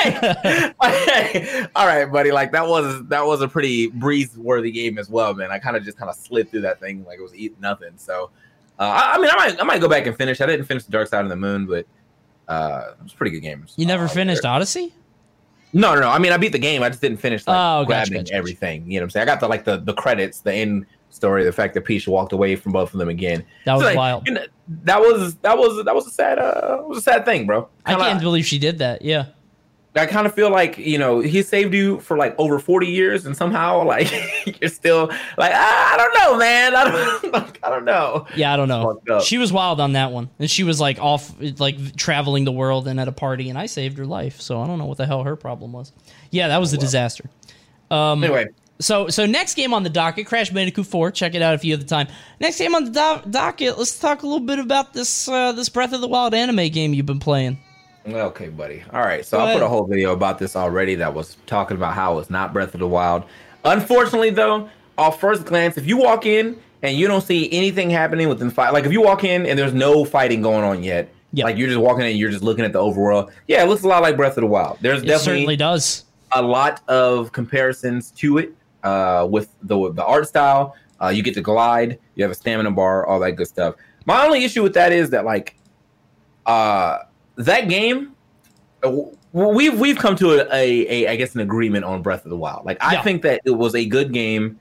like, 0.80 1.70
all 1.76 1.86
right, 1.86 2.04
buddy, 2.06 2.30
like 2.32 2.52
that 2.52 2.66
was 2.66 3.02
that 3.08 3.24
was 3.24 3.40
a 3.42 3.48
pretty 3.48 3.88
breeze 3.88 4.36
worthy 4.38 4.70
game 4.70 4.98
as 4.98 5.08
well, 5.10 5.34
man. 5.34 5.50
I 5.50 5.58
kind 5.58 5.76
of 5.76 5.84
just 5.84 5.98
kind 5.98 6.08
of 6.10 6.16
slid 6.16 6.50
through 6.50 6.62
that 6.62 6.80
thing 6.80 7.04
like 7.04 7.18
it 7.18 7.22
was 7.22 7.34
eating 7.34 7.60
nothing. 7.60 7.92
So, 7.96 8.30
uh, 8.78 8.82
I, 8.82 9.14
I 9.14 9.18
mean, 9.18 9.30
I 9.32 9.36
might 9.36 9.60
I 9.60 9.64
might 9.64 9.80
go 9.80 9.88
back 9.88 10.06
and 10.06 10.16
finish. 10.16 10.40
I 10.40 10.46
didn't 10.46 10.66
finish 10.66 10.84
the 10.84 10.92
Dark 10.92 11.08
Side 11.08 11.24
of 11.24 11.30
the 11.30 11.36
Moon, 11.36 11.66
but 11.66 11.86
uh, 12.48 12.92
it 12.98 13.02
was 13.02 13.12
a 13.12 13.16
pretty 13.16 13.32
good 13.32 13.42
game. 13.42 13.66
You 13.76 13.86
never 13.86 14.04
Uh, 14.04 14.08
finished 14.08 14.44
Odyssey? 14.44 14.94
No, 15.72 15.94
no, 15.94 16.00
no. 16.02 16.10
I 16.10 16.18
mean, 16.18 16.32
I 16.32 16.36
beat 16.36 16.52
the 16.52 16.58
game. 16.58 16.82
I 16.82 16.90
just 16.90 17.00
didn't 17.00 17.16
finish 17.18 17.46
like 17.46 17.56
Oh, 17.58 17.84
grabbing 17.86 18.12
gotcha, 18.12 18.24
gotcha. 18.24 18.34
everything. 18.34 18.84
You 18.90 19.00
know 19.00 19.04
what 19.04 19.06
I'm 19.06 19.10
saying? 19.10 19.22
I 19.22 19.32
got 19.32 19.40
the 19.40 19.48
like 19.48 19.64
the 19.64 19.78
the 19.78 19.94
credits, 19.94 20.40
the 20.40 20.52
end 20.52 20.86
story, 21.14 21.44
the 21.44 21.52
fact 21.52 21.74
that 21.74 21.82
Peach 21.82 22.06
walked 22.08 22.32
away 22.32 22.56
from 22.56 22.72
both 22.72 22.92
of 22.92 22.98
them 22.98 23.08
again. 23.08 23.44
That 23.64 23.74
was 23.74 23.82
So, 23.82 23.86
like, 23.88 23.96
wild. 23.96 24.26
you 24.26 24.34
know, 24.34 24.44
that 24.84 25.00
was 25.00 25.34
that 25.36 25.56
was 25.58 25.84
that 25.84 25.94
was 25.94 26.06
a 26.06 26.10
sad 26.10 26.38
uh 26.38 26.82
was 26.86 26.98
a 26.98 27.02
sad 27.02 27.24
thing, 27.24 27.46
bro. 27.46 27.68
I 27.86 27.90
Kinda- 27.92 28.04
can't 28.06 28.20
believe 28.22 28.46
she 28.46 28.58
did 28.58 28.78
that. 28.78 29.02
Yeah. 29.02 29.26
I 29.94 30.06
kind 30.06 30.26
of 30.26 30.34
feel 30.34 30.48
like 30.50 30.78
you 30.78 30.96
know 30.96 31.20
he 31.20 31.42
saved 31.42 31.74
you 31.74 32.00
for 32.00 32.16
like 32.16 32.34
over 32.38 32.58
forty 32.58 32.86
years, 32.86 33.26
and 33.26 33.36
somehow 33.36 33.84
like 33.86 34.10
you're 34.58 34.70
still 34.70 35.08
like 35.36 35.52
ah, 35.54 35.94
I 35.94 35.96
don't 35.98 36.14
know, 36.14 36.38
man. 36.38 36.74
I 36.74 36.84
don't, 37.30 37.58
I 37.62 37.68
don't 37.68 37.84
know. 37.84 38.26
Yeah, 38.34 38.54
I 38.54 38.56
don't 38.56 38.68
know. 38.68 39.02
She 39.20 39.36
was 39.36 39.52
wild 39.52 39.80
on 39.80 39.92
that 39.92 40.10
one, 40.10 40.30
and 40.38 40.50
she 40.50 40.64
was 40.64 40.80
like 40.80 40.98
off, 40.98 41.30
like 41.58 41.94
traveling 41.94 42.44
the 42.46 42.52
world 42.52 42.88
and 42.88 42.98
at 42.98 43.06
a 43.06 43.12
party, 43.12 43.50
and 43.50 43.58
I 43.58 43.66
saved 43.66 43.98
her 43.98 44.06
life. 44.06 44.40
So 44.40 44.62
I 44.62 44.66
don't 44.66 44.78
know 44.78 44.86
what 44.86 44.96
the 44.96 45.04
hell 45.04 45.24
her 45.24 45.36
problem 45.36 45.72
was. 45.74 45.92
Yeah, 46.30 46.48
that 46.48 46.58
was 46.58 46.72
a 46.72 46.78
disaster. 46.78 47.24
Anyway, 47.90 48.46
So, 48.82 49.08
so 49.08 49.26
next 49.26 49.54
game 49.54 49.72
on 49.72 49.82
the 49.82 49.90
docket, 49.90 50.26
Crash 50.26 50.50
Bandicoot 50.50 50.86
Four. 50.86 51.10
Check 51.10 51.34
it 51.34 51.42
out 51.42 51.54
if 51.54 51.64
you 51.64 51.72
have 51.72 51.80
the 51.80 51.86
time. 51.86 52.08
Next 52.40 52.58
game 52.58 52.74
on 52.74 52.84
the 52.84 52.90
do- 53.24 53.30
docket. 53.30 53.78
Let's 53.78 53.98
talk 53.98 54.22
a 54.22 54.26
little 54.26 54.44
bit 54.46 54.58
about 54.58 54.92
this 54.92 55.28
uh, 55.28 55.52
this 55.52 55.68
Breath 55.68 55.92
of 55.92 56.00
the 56.00 56.08
Wild 56.08 56.34
anime 56.34 56.68
game 56.68 56.92
you've 56.92 57.06
been 57.06 57.20
playing. 57.20 57.58
Okay, 58.06 58.48
buddy. 58.48 58.82
All 58.92 59.00
right. 59.02 59.24
So 59.24 59.38
Go 59.38 59.44
I 59.44 59.52
put 59.54 59.62
a 59.62 59.68
whole 59.68 59.86
video 59.86 60.12
about 60.12 60.38
this 60.38 60.56
already 60.56 60.96
that 60.96 61.14
was 61.14 61.36
talking 61.46 61.76
about 61.76 61.94
how 61.94 62.18
it's 62.18 62.30
not 62.30 62.52
Breath 62.52 62.74
of 62.74 62.80
the 62.80 62.88
Wild. 62.88 63.22
Unfortunately, 63.64 64.30
though, 64.30 64.68
off 64.98 65.20
first 65.20 65.44
glance, 65.44 65.76
if 65.78 65.86
you 65.86 65.96
walk 65.96 66.26
in 66.26 66.58
and 66.82 66.96
you 66.96 67.06
don't 67.06 67.20
see 67.22 67.48
anything 67.52 67.90
happening 67.90 68.28
within 68.28 68.50
fight, 68.50 68.72
like 68.72 68.84
if 68.84 68.90
you 68.92 69.00
walk 69.00 69.22
in 69.22 69.46
and 69.46 69.56
there's 69.56 69.72
no 69.74 70.04
fighting 70.04 70.42
going 70.42 70.64
on 70.64 70.82
yet, 70.82 71.08
Yeah. 71.32 71.44
like 71.44 71.56
you're 71.56 71.68
just 71.68 71.78
walking 71.80 72.00
in 72.02 72.08
and 72.10 72.18
you're 72.18 72.30
just 72.32 72.42
looking 72.42 72.64
at 72.64 72.72
the 72.72 72.80
overworld, 72.80 73.30
yeah, 73.46 73.62
it 73.62 73.68
looks 73.68 73.84
a 73.84 73.88
lot 73.88 74.02
like 74.02 74.16
Breath 74.16 74.36
of 74.36 74.40
the 74.40 74.48
Wild. 74.48 74.78
There's 74.80 75.02
It 75.02 75.06
definitely 75.06 75.24
certainly 75.24 75.56
does. 75.56 76.04
a 76.32 76.42
lot 76.42 76.80
of 76.88 77.30
comparisons 77.30 78.10
to 78.16 78.38
it 78.38 78.52
uh, 78.84 79.26
with 79.30 79.54
the 79.62 79.92
the 79.92 80.04
art 80.04 80.28
style. 80.28 80.74
Uh, 81.00 81.08
you 81.08 81.22
get 81.22 81.34
to 81.34 81.40
glide, 81.40 81.98
you 82.14 82.22
have 82.22 82.30
a 82.30 82.34
stamina 82.34 82.70
bar, 82.70 83.04
all 83.06 83.18
that 83.18 83.32
good 83.32 83.48
stuff. 83.48 83.74
My 84.06 84.24
only 84.24 84.44
issue 84.44 84.62
with 84.62 84.74
that 84.74 84.92
is 84.92 85.10
that 85.10 85.24
like 85.24 85.56
uh, 86.46 86.98
that 87.36 87.68
game, 87.68 88.12
uh, 88.84 88.92
we've 89.32 89.78
we've 89.80 89.96
come 89.98 90.14
to 90.16 90.30
a, 90.32 90.46
a, 90.54 90.86
a 91.06 91.08
I 91.08 91.16
guess 91.16 91.34
an 91.34 91.40
agreement 91.40 91.84
on 91.84 92.02
Breath 92.02 92.24
of 92.24 92.30
the 92.30 92.36
Wild. 92.36 92.64
Like 92.64 92.78
I 92.82 92.94
Yeah. 92.94 93.02
think 93.02 93.22
that 93.22 93.40
it 93.44 93.50
was 93.50 93.74
a 93.74 93.84
good 93.84 94.12
game 94.12 94.58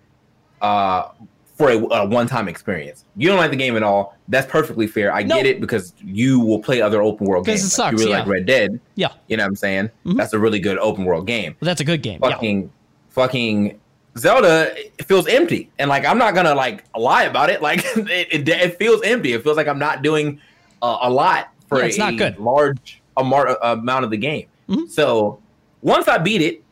uh, 0.62 1.10
for 1.56 1.70
a, 1.70 1.78
a 1.78 2.06
one 2.08 2.28
time 2.28 2.48
experience. 2.48 3.06
You 3.16 3.28
don't 3.30 3.38
like 3.38 3.52
the 3.52 3.58
game 3.58 3.76
at 3.76 3.84
all. 3.84 4.16
That's 4.28 4.48
perfectly 4.50 4.88
fair. 4.88 5.14
I 5.14 5.22
No. 5.24 5.36
get 5.36 5.46
it 5.46 5.60
because 5.62 5.94
you 6.04 6.40
will 6.40 6.60
play 6.60 6.82
other 6.82 7.02
open 7.04 7.28
world 7.28 7.46
games. 7.46 7.60
it 7.60 7.64
Like, 7.64 7.94
you 7.94 7.98
sucks, 7.98 8.00
really 8.00 8.12
yeah. 8.12 8.20
like 8.20 8.28
Red 8.28 8.46
Dead. 8.48 8.80
Yeah, 8.96 9.10
You 9.28 9.38
know 9.38 9.44
what 9.44 9.48
I'm 9.50 9.56
saying? 9.56 9.90
Mhm. 10.06 10.18
That's 10.18 10.34
a 10.34 10.40
really 10.40 10.60
good 10.60 10.78
open 10.80 11.06
world 11.06 11.28
game 11.28 11.56
but 11.60 11.66
that's 11.66 11.82
a 11.82 11.86
good 11.86 12.02
game. 12.02 12.20
Yeah. 12.24 12.30
fucking 12.32 12.72
fucking 13.10 13.80
Zelda 14.18 14.74
it 14.78 15.06
feels 15.06 15.28
empty. 15.28 15.70
And 15.80 15.90
like 15.90 16.06
I'm 16.06 16.18
not 16.18 16.36
gonna 16.36 16.56
like 16.56 16.84
lie 16.98 17.24
about 17.24 17.50
it. 17.50 17.62
Like 17.72 17.80
it, 17.96 18.28
it, 18.32 18.50
it 18.50 18.78
feels 18.78 19.02
empty. 19.04 19.34
It 19.34 19.44
feels 19.44 19.58
like 19.58 19.68
I'm 19.68 19.80
not 19.80 20.02
doing 20.02 20.40
uh, 20.82 20.98
a 21.02 21.10
lot 21.10 21.50
for 21.68 21.80
Yeah, 21.80 21.86
it's 21.86 21.96
a 21.96 22.00
not 22.00 22.18
good. 22.18 22.38
large 22.40 23.02
amar- 23.18 23.58
amount 23.62 24.04
of 24.06 24.12
the 24.12 24.18
game. 24.18 24.48
Mhm. 24.70 24.90
So 24.90 25.40
once 25.82 26.08
I 26.08 26.18
beat 26.18 26.42
it, 26.42 26.64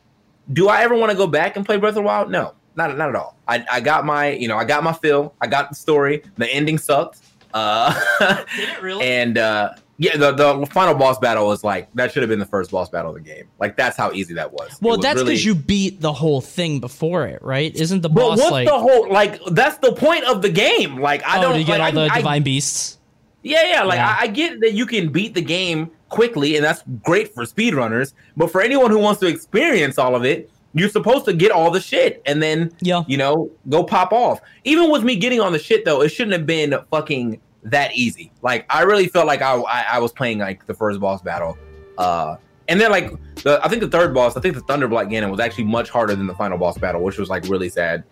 do 0.52 0.68
I 0.68 0.82
ever 0.82 0.94
want 0.96 1.10
to 1.12 1.16
go 1.16 1.26
back 1.26 1.56
and 1.56 1.64
play 1.64 1.76
Breath 1.76 1.90
of 1.90 1.94
the 1.96 2.02
Wild? 2.02 2.30
No, 2.30 2.54
not 2.76 2.96
not 2.98 3.08
at 3.08 3.14
all. 3.16 3.36
I, 3.48 3.64
I 3.70 3.80
got 3.80 4.04
my 4.04 4.30
you 4.32 4.48
know 4.48 4.56
I 4.56 4.64
got 4.64 4.82
my 4.84 4.92
fill. 4.92 5.34
I 5.40 5.46
got 5.46 5.68
the 5.70 5.74
story. 5.76 6.22
The 6.36 6.48
ending 6.52 6.76
sucked. 6.78 7.20
Uh, 7.54 7.94
Did 8.56 8.68
it 8.68 8.82
really? 8.82 9.04
and 9.04 9.38
uh, 9.38 9.74
yeah, 9.98 10.16
the, 10.16 10.32
the 10.32 10.66
final 10.70 10.94
boss 10.94 11.18
battle 11.18 11.46
was 11.46 11.62
like 11.64 11.92
that 11.94 12.12
should 12.12 12.22
have 12.22 12.30
been 12.30 12.38
the 12.38 12.46
first 12.46 12.70
boss 12.70 12.88
battle 12.88 13.10
of 13.14 13.22
the 13.22 13.28
game. 13.28 13.44
Like 13.58 13.76
that's 13.76 13.96
how 13.96 14.12
easy 14.12 14.34
that 14.34 14.52
was. 14.52 14.78
Well, 14.80 14.96
was 14.96 15.02
that's 15.02 15.16
really- 15.16 15.32
because 15.32 15.44
you 15.44 15.54
beat 15.54 16.00
the 16.00 16.12
whole 16.12 16.40
thing 16.40 16.80
before 16.80 17.26
it, 17.26 17.42
right? 17.42 17.74
Isn't 17.74 18.00
the 18.02 18.08
But 18.08 18.20
boss 18.20 18.38
what's 18.38 18.50
like? 18.50 18.68
the 18.68 18.78
whole 18.78 19.10
like? 19.10 19.40
That's 19.46 19.76
the 19.78 19.92
point 19.92 20.24
of 20.24 20.42
the 20.42 20.48
game. 20.50 21.00
Like 21.00 21.22
I 21.24 21.38
oh, 21.38 21.42
don't 21.42 21.58
to 21.58 21.64
get 21.64 21.80
like, 21.80 21.94
all 21.94 22.00
I- 22.00 22.08
the 22.08 22.12
I- 22.14 22.16
divine 22.18 22.42
beasts. 22.42 22.98
Yeah, 23.42 23.64
yeah. 23.66 23.82
Like 23.84 23.96
Yeah. 23.96 24.16
I, 24.20 24.22
I 24.24 24.26
get 24.26 24.60
that 24.60 24.72
you 24.74 24.84
can 24.86 25.10
beat 25.10 25.34
the 25.34 25.40
game 25.42 25.90
quickly, 26.10 26.56
and 26.56 26.64
that's 26.64 26.82
great 27.02 27.32
for 27.34 27.44
speedrunners. 27.44 28.12
But 28.36 28.50
for 28.52 28.60
anyone 28.60 28.90
who 28.90 28.98
wants 28.98 29.20
to 29.20 29.26
experience 29.26 29.96
all 29.98 30.14
of 30.14 30.24
it, 30.24 30.50
you're 30.74 30.88
supposed 30.88 31.24
to 31.24 31.32
get 31.32 31.50
all 31.50 31.70
the 31.70 31.80
shit 31.80 32.22
and 32.26 32.42
then 32.42 32.72
Yeah. 32.80 33.02
you 33.08 33.16
know 33.16 33.50
go 33.68 33.82
pop 33.84 34.12
off. 34.12 34.40
Even 34.64 34.90
with 34.90 35.02
me 35.02 35.16
getting 35.16 35.40
on 35.40 35.52
the 35.52 35.58
shit 35.58 35.84
though, 35.84 36.02
it 36.02 36.10
shouldn't 36.10 36.32
have 36.32 36.46
been 36.46 36.74
fucking 36.90 37.40
that 37.64 37.94
easy. 37.94 38.30
Like 38.42 38.66
I 38.70 38.82
really 38.82 39.08
felt 39.08 39.26
like 39.26 39.42
I 39.42 39.54
I, 39.56 39.84
I 39.92 39.98
was 39.98 40.12
playing 40.12 40.38
like 40.38 40.66
the 40.66 40.74
first 40.74 41.00
boss 41.00 41.22
battle. 41.22 41.58
Uh 41.98 42.36
and 42.68 42.80
then 42.80 42.90
like 42.92 43.10
the 43.42 43.60
I 43.64 43.68
think 43.68 43.82
the 43.82 43.88
third 43.88 44.14
boss, 44.14 44.36
I 44.36 44.40
think 44.40 44.54
the 44.54 44.60
Thunderblight 44.62 45.10
Ganon 45.10 45.30
was 45.30 45.40
actually 45.40 45.64
much 45.64 45.90
harder 45.90 46.14
than 46.14 46.26
the 46.28 46.34
final 46.34 46.56
boss 46.56 46.78
battle, 46.78 47.02
which 47.02 47.18
was 47.18 47.28
like 47.28 47.44
really 47.48 47.68
sad. 47.68 48.04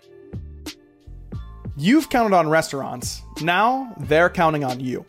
You've 1.77 2.09
counted 2.09 2.35
on 2.35 2.49
restaurants. 2.49 3.21
Now 3.41 3.93
they're 3.99 4.29
counting 4.29 4.63
on 4.65 4.79
you. 4.79 5.05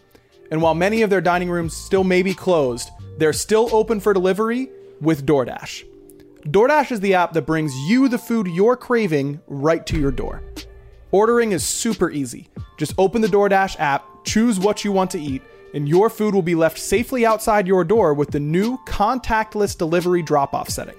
And 0.52 0.62
while 0.62 0.74
many 0.74 1.02
of 1.02 1.10
their 1.10 1.20
dining 1.20 1.50
rooms 1.50 1.74
still 1.74 2.04
may 2.04 2.22
be 2.22 2.34
closed, 2.34 2.90
they're 3.18 3.32
still 3.32 3.68
open 3.72 3.98
for 4.00 4.12
delivery 4.14 4.68
with 5.00 5.26
DoorDash. 5.26 5.84
DoorDash 6.46 6.90
is 6.90 7.00
the 7.00 7.14
app 7.14 7.34
that 7.34 7.42
brings 7.42 7.76
you 7.76 8.08
the 8.08 8.16
food 8.16 8.46
you're 8.46 8.76
craving 8.76 9.40
right 9.46 9.84
to 9.86 10.00
your 10.00 10.10
door. 10.10 10.42
Ordering 11.10 11.52
is 11.52 11.62
super 11.62 12.10
easy. 12.10 12.48
Just 12.78 12.94
open 12.96 13.20
the 13.20 13.28
DoorDash 13.28 13.78
app, 13.78 14.24
choose 14.24 14.58
what 14.58 14.82
you 14.82 14.90
want 14.90 15.10
to 15.10 15.20
eat, 15.20 15.42
and 15.74 15.86
your 15.86 16.08
food 16.08 16.34
will 16.34 16.40
be 16.40 16.54
left 16.54 16.78
safely 16.78 17.26
outside 17.26 17.66
your 17.66 17.84
door 17.84 18.14
with 18.14 18.30
the 18.30 18.40
new 18.40 18.78
contactless 18.86 19.76
delivery 19.76 20.22
drop 20.22 20.54
off 20.54 20.70
setting. 20.70 20.94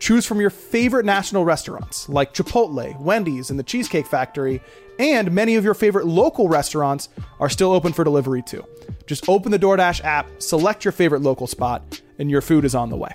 Choose 0.00 0.26
from 0.26 0.38
your 0.38 0.50
favorite 0.50 1.06
national 1.06 1.46
restaurants 1.46 2.06
like 2.10 2.34
Chipotle, 2.34 3.00
Wendy's, 3.00 3.48
and 3.48 3.58
the 3.58 3.64
Cheesecake 3.64 4.06
Factory, 4.06 4.60
and 4.98 5.32
many 5.32 5.54
of 5.54 5.64
your 5.64 5.74
favorite 5.74 6.06
local 6.06 6.46
restaurants 6.46 7.08
are 7.40 7.48
still 7.48 7.72
open 7.72 7.94
for 7.94 8.04
delivery 8.04 8.42
too. 8.42 8.62
Just 9.06 9.30
open 9.30 9.50
the 9.50 9.58
DoorDash 9.58 10.04
app, 10.04 10.28
select 10.42 10.84
your 10.84 10.92
favorite 10.92 11.22
local 11.22 11.46
spot, 11.46 12.02
and 12.18 12.30
your 12.30 12.42
food 12.42 12.66
is 12.66 12.74
on 12.74 12.90
the 12.90 12.96
way. 12.96 13.14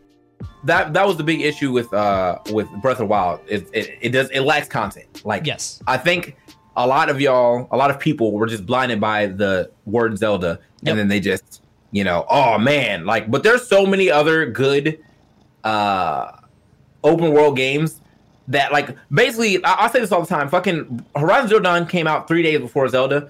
That 0.63 0.93
that 0.93 1.07
was 1.07 1.17
the 1.17 1.23
big 1.23 1.41
issue 1.41 1.71
with 1.71 1.93
uh 1.93 2.39
with 2.51 2.67
Breath 2.81 2.93
of 2.93 2.99
the 2.99 3.05
Wild. 3.07 3.41
It 3.47 3.67
it, 3.73 3.97
it 4.01 4.09
does 4.09 4.29
it 4.31 4.41
lacks 4.41 4.67
content. 4.67 5.25
Like 5.25 5.45
Yes. 5.45 5.81
I 5.87 5.97
think 5.97 6.35
a 6.77 6.87
lot 6.87 7.09
of 7.09 7.19
y'all, 7.19 7.67
a 7.71 7.77
lot 7.77 7.89
of 7.91 7.99
people 7.99 8.31
were 8.31 8.47
just 8.47 8.65
blinded 8.65 8.99
by 9.01 9.27
the 9.27 9.69
word 9.85 10.17
Zelda, 10.17 10.59
Yep. 10.83 10.91
and 10.91 10.99
then 10.99 11.07
they 11.07 11.19
just 11.19 11.61
you 11.93 12.05
know, 12.05 12.25
oh 12.29 12.57
man, 12.57 13.05
like. 13.05 13.29
But 13.29 13.43
there's 13.43 13.67
so 13.67 13.85
many 13.85 14.09
other 14.09 14.45
good 14.45 14.99
uh 15.63 16.37
open 17.03 17.31
world 17.33 17.55
games 17.57 17.99
that 18.47 18.71
like 18.71 18.95
basically 19.11 19.63
I, 19.63 19.85
I 19.85 19.89
say 19.91 19.99
this 19.99 20.11
all 20.11 20.21
the 20.21 20.27
time. 20.27 20.47
Fucking 20.49 21.05
Horizon 21.15 21.49
Zero 21.49 21.59
Dawn 21.61 21.85
came 21.87 22.07
out 22.07 22.27
three 22.27 22.43
days 22.43 22.59
before 22.59 22.87
Zelda, 22.87 23.29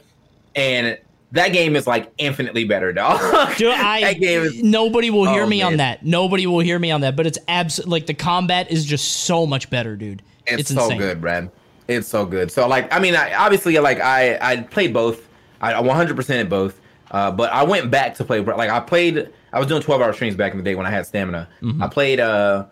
and 0.55 0.97
that 1.33 1.49
game 1.49 1.75
is 1.75 1.87
like 1.87 2.11
infinitely 2.17 2.65
better, 2.65 2.91
dog. 2.93 3.19
Dude, 3.57 3.69
I 3.73 4.01
that 4.01 4.19
game 4.19 4.41
is 4.41 4.61
nobody 4.61 5.09
will 5.09 5.31
hear 5.31 5.43
Oh, 5.43 5.47
me 5.47 5.61
on 5.61 5.77
that. 5.77 6.05
Nobody 6.05 6.47
will 6.47 6.59
hear 6.59 6.77
me 6.79 6.91
on 6.91 7.01
that. 7.01 7.15
But 7.15 7.27
it's 7.27 7.39
abs 7.47 7.85
like 7.85 8.05
the 8.05 8.13
combat 8.13 8.71
is 8.71 8.85
just 8.85 9.11
so 9.25 9.45
much 9.45 9.69
better, 9.69 9.95
dude. 9.95 10.21
It's, 10.47 10.61
It's, 10.61 10.73
so 10.73 10.83
insane. 10.83 10.97
good, 10.97 11.21
Brad. 11.21 11.51
It's 11.87 12.07
so 12.07 12.25
good. 12.25 12.51
So 12.51 12.67
like, 12.67 12.91
I 12.93 12.99
mean, 12.99 13.15
I, 13.15 13.33
obviously, 13.33 13.77
like 13.79 13.99
I 13.99 14.37
I 14.41 14.57
played 14.61 14.93
both. 14.93 15.27
I 15.61 15.79
100 15.79 16.15
percent 16.15 16.39
at 16.39 16.49
both. 16.49 16.79
Uh, 17.11 17.29
but 17.29 17.51
I 17.51 17.63
went 17.63 17.91
back 17.91 18.15
to 18.15 18.23
play. 18.25 18.39
Like 18.39 18.69
I 18.69 18.79
played. 18.79 19.29
I 19.53 19.59
was 19.59 19.67
doing 19.67 19.81
12 19.81 20.01
hour 20.01 20.13
streams 20.13 20.35
back 20.35 20.53
in 20.53 20.57
the 20.57 20.63
day 20.63 20.75
when 20.75 20.85
I 20.85 20.89
had 20.89 21.05
stamina. 21.05 21.49
Mm-hmm. 21.61 21.83
I 21.83 21.87
played 21.87 22.19
uh, 22.21 22.65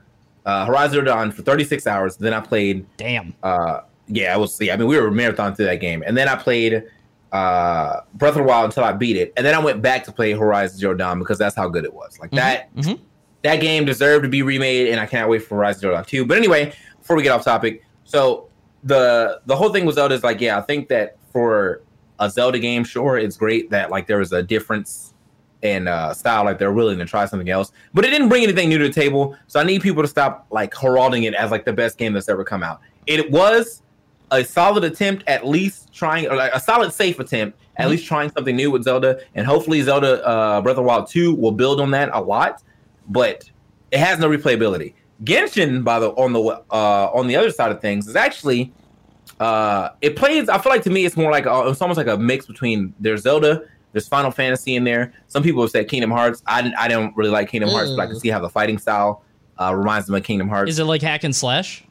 uh, 0.45 0.65
Horizon 0.65 1.03
Dawn 1.05 1.31
for 1.31 1.41
36 1.41 1.85
hours. 1.87 2.15
Then 2.17 2.33
I 2.33 2.39
played. 2.39 2.85
Damn. 2.97 3.33
Uh, 3.43 3.81
yeah, 4.07 4.33
I 4.33 4.37
was. 4.37 4.59
Yeah, 4.61 4.73
I 4.73 4.77
mean, 4.77 4.87
we 4.87 4.97
were 4.99 5.11
marathon 5.11 5.55
through 5.55 5.65
that 5.65 5.81
game, 5.81 6.03
and 6.05 6.17
then 6.17 6.27
I 6.29 6.35
played 6.35 6.83
uh, 7.31 8.01
Breath 8.15 8.31
of 8.31 8.37
the 8.37 8.43
Wild 8.43 8.65
until 8.65 8.83
I 8.83 8.91
beat 8.91 9.17
it, 9.17 9.33
and 9.37 9.45
then 9.45 9.55
I 9.55 9.59
went 9.59 9.81
back 9.81 10.03
to 10.05 10.11
play 10.11 10.31
Horizon 10.33 10.77
Zero 10.77 10.93
Dawn 10.93 11.19
because 11.19 11.37
that's 11.37 11.55
how 11.55 11.67
good 11.69 11.85
it 11.85 11.93
was. 11.93 12.19
Like 12.19 12.31
that 12.31 12.73
mhm. 12.75 12.99
that 13.43 13.57
game 13.57 13.85
deserved 13.85 14.23
to 14.23 14.29
be 14.29 14.41
remade, 14.41 14.89
and 14.89 14.99
I 14.99 15.05
cannot 15.05 15.29
wait 15.29 15.43
for 15.43 15.55
Horizon 15.55 15.81
Zero 15.81 15.93
Dawn 15.93 16.05
2. 16.05 16.25
But 16.25 16.37
anyway, 16.37 16.73
before 16.99 17.15
we 17.15 17.23
get 17.23 17.31
off 17.31 17.43
topic, 17.43 17.83
so 18.03 18.49
the 18.83 19.41
the 19.45 19.55
whole 19.55 19.69
thing 19.69 19.85
with 19.85 19.95
Zelda 19.95 20.15
is 20.15 20.23
like, 20.23 20.41
yeah, 20.41 20.57
I 20.57 20.61
think 20.61 20.87
that 20.89 21.17
for 21.31 21.83
a 22.19 22.29
Zelda 22.29 22.59
game, 22.59 22.83
sure, 22.83 23.17
it's 23.17 23.37
great 23.37 23.69
that 23.69 23.89
like 23.91 24.07
there 24.07 24.17
was 24.17 24.31
a 24.33 24.43
difference 24.43 25.13
in 25.61 25.87
uh, 25.87 26.13
style, 26.13 26.45
like 26.45 26.57
they're 26.57 26.71
willing 26.71 26.97
to 26.99 27.05
try 27.05 27.25
something 27.25 27.49
else, 27.49 27.71
but 27.93 28.05
it 28.05 28.11
didn't 28.11 28.29
bring 28.29 28.43
anything 28.43 28.69
new 28.69 28.77
to 28.77 28.87
the 28.87 28.93
table. 28.93 29.35
So 29.47 29.59
I 29.59 29.63
need 29.63 29.81
people 29.81 30.01
to 30.01 30.07
stop 30.07 30.47
like 30.51 30.73
heralding 30.75 31.23
it 31.23 31.33
as 31.33 31.51
like 31.51 31.65
the 31.65 31.73
best 31.73 31.97
game 31.97 32.13
that's 32.13 32.29
ever 32.29 32.43
come 32.43 32.63
out. 32.63 32.81
It 33.07 33.29
was 33.31 33.81
a 34.31 34.43
solid 34.43 34.83
attempt, 34.83 35.23
at 35.27 35.45
least 35.45 35.93
trying, 35.93 36.27
or 36.27 36.35
like 36.35 36.53
a 36.53 36.59
solid 36.59 36.93
safe 36.93 37.19
attempt, 37.19 37.59
at 37.77 37.89
least 37.89 38.05
trying 38.05 38.29
something 38.31 38.55
new 38.55 38.71
with 38.71 38.83
Zelda, 38.83 39.21
and 39.35 39.47
hopefully 39.47 39.81
Zelda 39.81 40.25
uh, 40.25 40.61
Breath 40.61 40.73
of 40.73 40.77
the 40.77 40.83
Wild 40.83 41.07
2 41.07 41.33
will 41.33 41.51
build 41.51 41.79
on 41.79 41.91
that 41.91 42.09
a 42.13 42.21
lot 42.21 42.61
but 43.09 43.49
it 43.91 43.99
has 43.99 44.19
no 44.19 44.29
replayability. 44.29 44.93
Genshin, 45.23 45.83
by 45.83 45.99
the 45.99 46.11
on 46.11 46.31
the 46.31 46.39
uh, 46.39 47.11
on 47.13 47.27
the 47.27 47.35
other 47.35 47.51
side 47.51 47.71
of 47.71 47.81
things, 47.81 48.07
is 48.07 48.15
actually 48.15 48.71
uh, 49.39 49.89
it 50.01 50.15
plays. 50.15 50.47
I 50.47 50.59
feel 50.59 50.71
like 50.71 50.83
to 50.83 50.89
me, 50.89 51.03
it's 51.03 51.17
more 51.17 51.31
like 51.31 51.45
a, 51.45 51.67
it's 51.67 51.81
almost 51.81 51.97
like 51.97 52.07
a 52.07 52.17
mix 52.17 52.45
between 52.45 52.93
there's 52.99 53.23
Zelda, 53.23 53.63
there's 53.91 54.07
Final 54.07 54.31
Fantasy 54.31 54.75
in 54.75 54.85
there. 54.85 55.11
Some 55.27 55.43
people 55.43 55.61
have 55.61 55.71
said 55.71 55.89
Kingdom 55.89 56.11
Hearts. 56.11 56.41
I 56.45 56.71
I 56.77 56.87
don't 56.87 57.15
really 57.17 57.31
like 57.31 57.49
Kingdom 57.49 57.69
Hearts, 57.69 57.91
but 57.91 57.99
I 57.99 58.05
can 58.05 58.19
see 58.19 58.29
how 58.29 58.39
the 58.39 58.49
fighting 58.49 58.77
style 58.77 59.23
uh, 59.59 59.75
reminds 59.75 60.05
them 60.05 60.15
of 60.15 60.23
Kingdom 60.23 60.47
Hearts. 60.47 60.69
Is 60.69 60.79
it 60.79 60.85
like 60.85 61.01
hack 61.01 61.25
and 61.25 61.35
slash? 61.35 61.83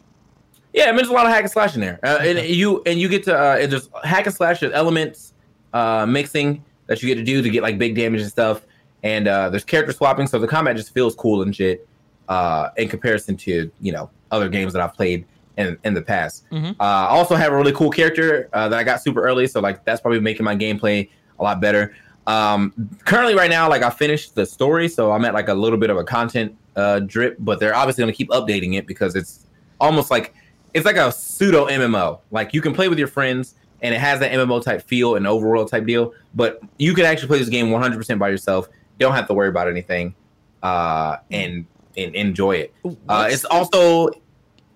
Yeah, 0.72 0.84
I 0.84 0.86
mean, 0.88 0.96
there's 0.96 1.08
a 1.08 1.12
lot 1.12 1.26
of 1.26 1.32
hack 1.32 1.42
and 1.42 1.50
slash 1.50 1.74
in 1.74 1.80
there, 1.80 1.98
uh, 2.02 2.18
and 2.20 2.38
you 2.48 2.82
and 2.86 3.00
you 3.00 3.08
get 3.08 3.24
to 3.24 3.36
uh, 3.36 3.66
there's 3.66 3.88
hack 4.04 4.26
and 4.26 4.34
slash 4.34 4.62
elements 4.62 5.32
uh, 5.72 6.06
mixing 6.06 6.62
that 6.86 7.02
you 7.02 7.08
get 7.08 7.14
to 7.16 7.24
do 7.24 7.42
to 7.42 7.50
get 7.50 7.62
like 7.62 7.78
big 7.78 7.94
damage 7.96 8.20
and 8.20 8.30
stuff, 8.30 8.62
and 9.02 9.26
uh, 9.28 9.48
there's 9.48 9.64
character 9.64 9.92
swapping, 9.92 10.26
so 10.26 10.38
the 10.38 10.46
combat 10.46 10.76
just 10.76 10.92
feels 10.92 11.14
cool 11.14 11.42
and 11.42 11.56
shit 11.56 11.88
uh, 12.28 12.68
in 12.76 12.88
comparison 12.88 13.36
to 13.38 13.70
you 13.80 13.92
know 13.92 14.10
other 14.30 14.48
games 14.48 14.72
that 14.74 14.82
I've 14.82 14.94
played 14.94 15.24
in 15.56 15.78
in 15.84 15.94
the 15.94 16.02
past. 16.02 16.44
Mhm. 16.50 16.72
Uh, 16.78 16.82
I 16.82 17.06
also 17.08 17.34
have 17.34 17.52
a 17.52 17.56
really 17.56 17.72
cool 17.72 17.90
character 17.90 18.48
uh, 18.52 18.68
that 18.68 18.78
I 18.78 18.84
got 18.84 19.02
super 19.02 19.22
early, 19.22 19.46
so 19.46 19.60
like 19.60 19.84
that's 19.84 20.00
probably 20.02 20.20
making 20.20 20.44
my 20.44 20.54
gameplay 20.54 21.08
a 21.38 21.42
lot 21.42 21.60
better. 21.60 21.94
Um, 22.26 22.74
currently, 23.06 23.34
right 23.34 23.50
now, 23.50 23.70
like 23.70 23.82
I 23.82 23.88
finished 23.88 24.34
the 24.34 24.44
story, 24.44 24.86
so 24.88 25.12
I'm 25.12 25.24
at 25.24 25.32
like 25.32 25.48
a 25.48 25.54
little 25.54 25.78
bit 25.78 25.88
of 25.88 25.96
a 25.96 26.04
content 26.04 26.54
uh, 26.76 27.00
drip, 27.00 27.36
but 27.38 27.58
they're 27.58 27.74
obviously 27.74 28.02
going 28.02 28.12
to 28.12 28.16
keep 28.16 28.28
updating 28.28 28.76
it 28.76 28.86
because 28.86 29.16
it's 29.16 29.46
almost 29.80 30.10
like 30.10 30.34
it's 30.78 30.86
like 30.86 30.96
a 30.96 31.12
pseudo 31.12 31.66
MMO. 31.66 32.20
Like 32.30 32.54
you 32.54 32.60
can 32.60 32.72
play 32.74 32.88
with 32.88 32.98
your 32.98 33.08
friends, 33.08 33.54
and 33.82 33.94
it 33.94 33.98
has 33.98 34.20
that 34.20 34.32
MMO 34.32 34.62
type 34.62 34.82
feel 34.82 35.16
and 35.16 35.26
overworld 35.26 35.70
type 35.70 35.84
deal. 35.86 36.14
But 36.34 36.60
you 36.78 36.94
can 36.94 37.04
actually 37.04 37.28
play 37.28 37.38
this 37.38 37.48
game 37.48 37.66
100% 37.68 38.18
by 38.18 38.28
yourself. 38.28 38.68
You 38.70 39.06
don't 39.06 39.14
have 39.14 39.26
to 39.28 39.34
worry 39.34 39.48
about 39.48 39.68
anything, 39.68 40.14
uh, 40.62 41.18
and 41.30 41.66
and 41.96 42.14
enjoy 42.14 42.56
it. 42.56 42.74
Uh, 43.08 43.28
it's 43.30 43.44
also 43.44 44.08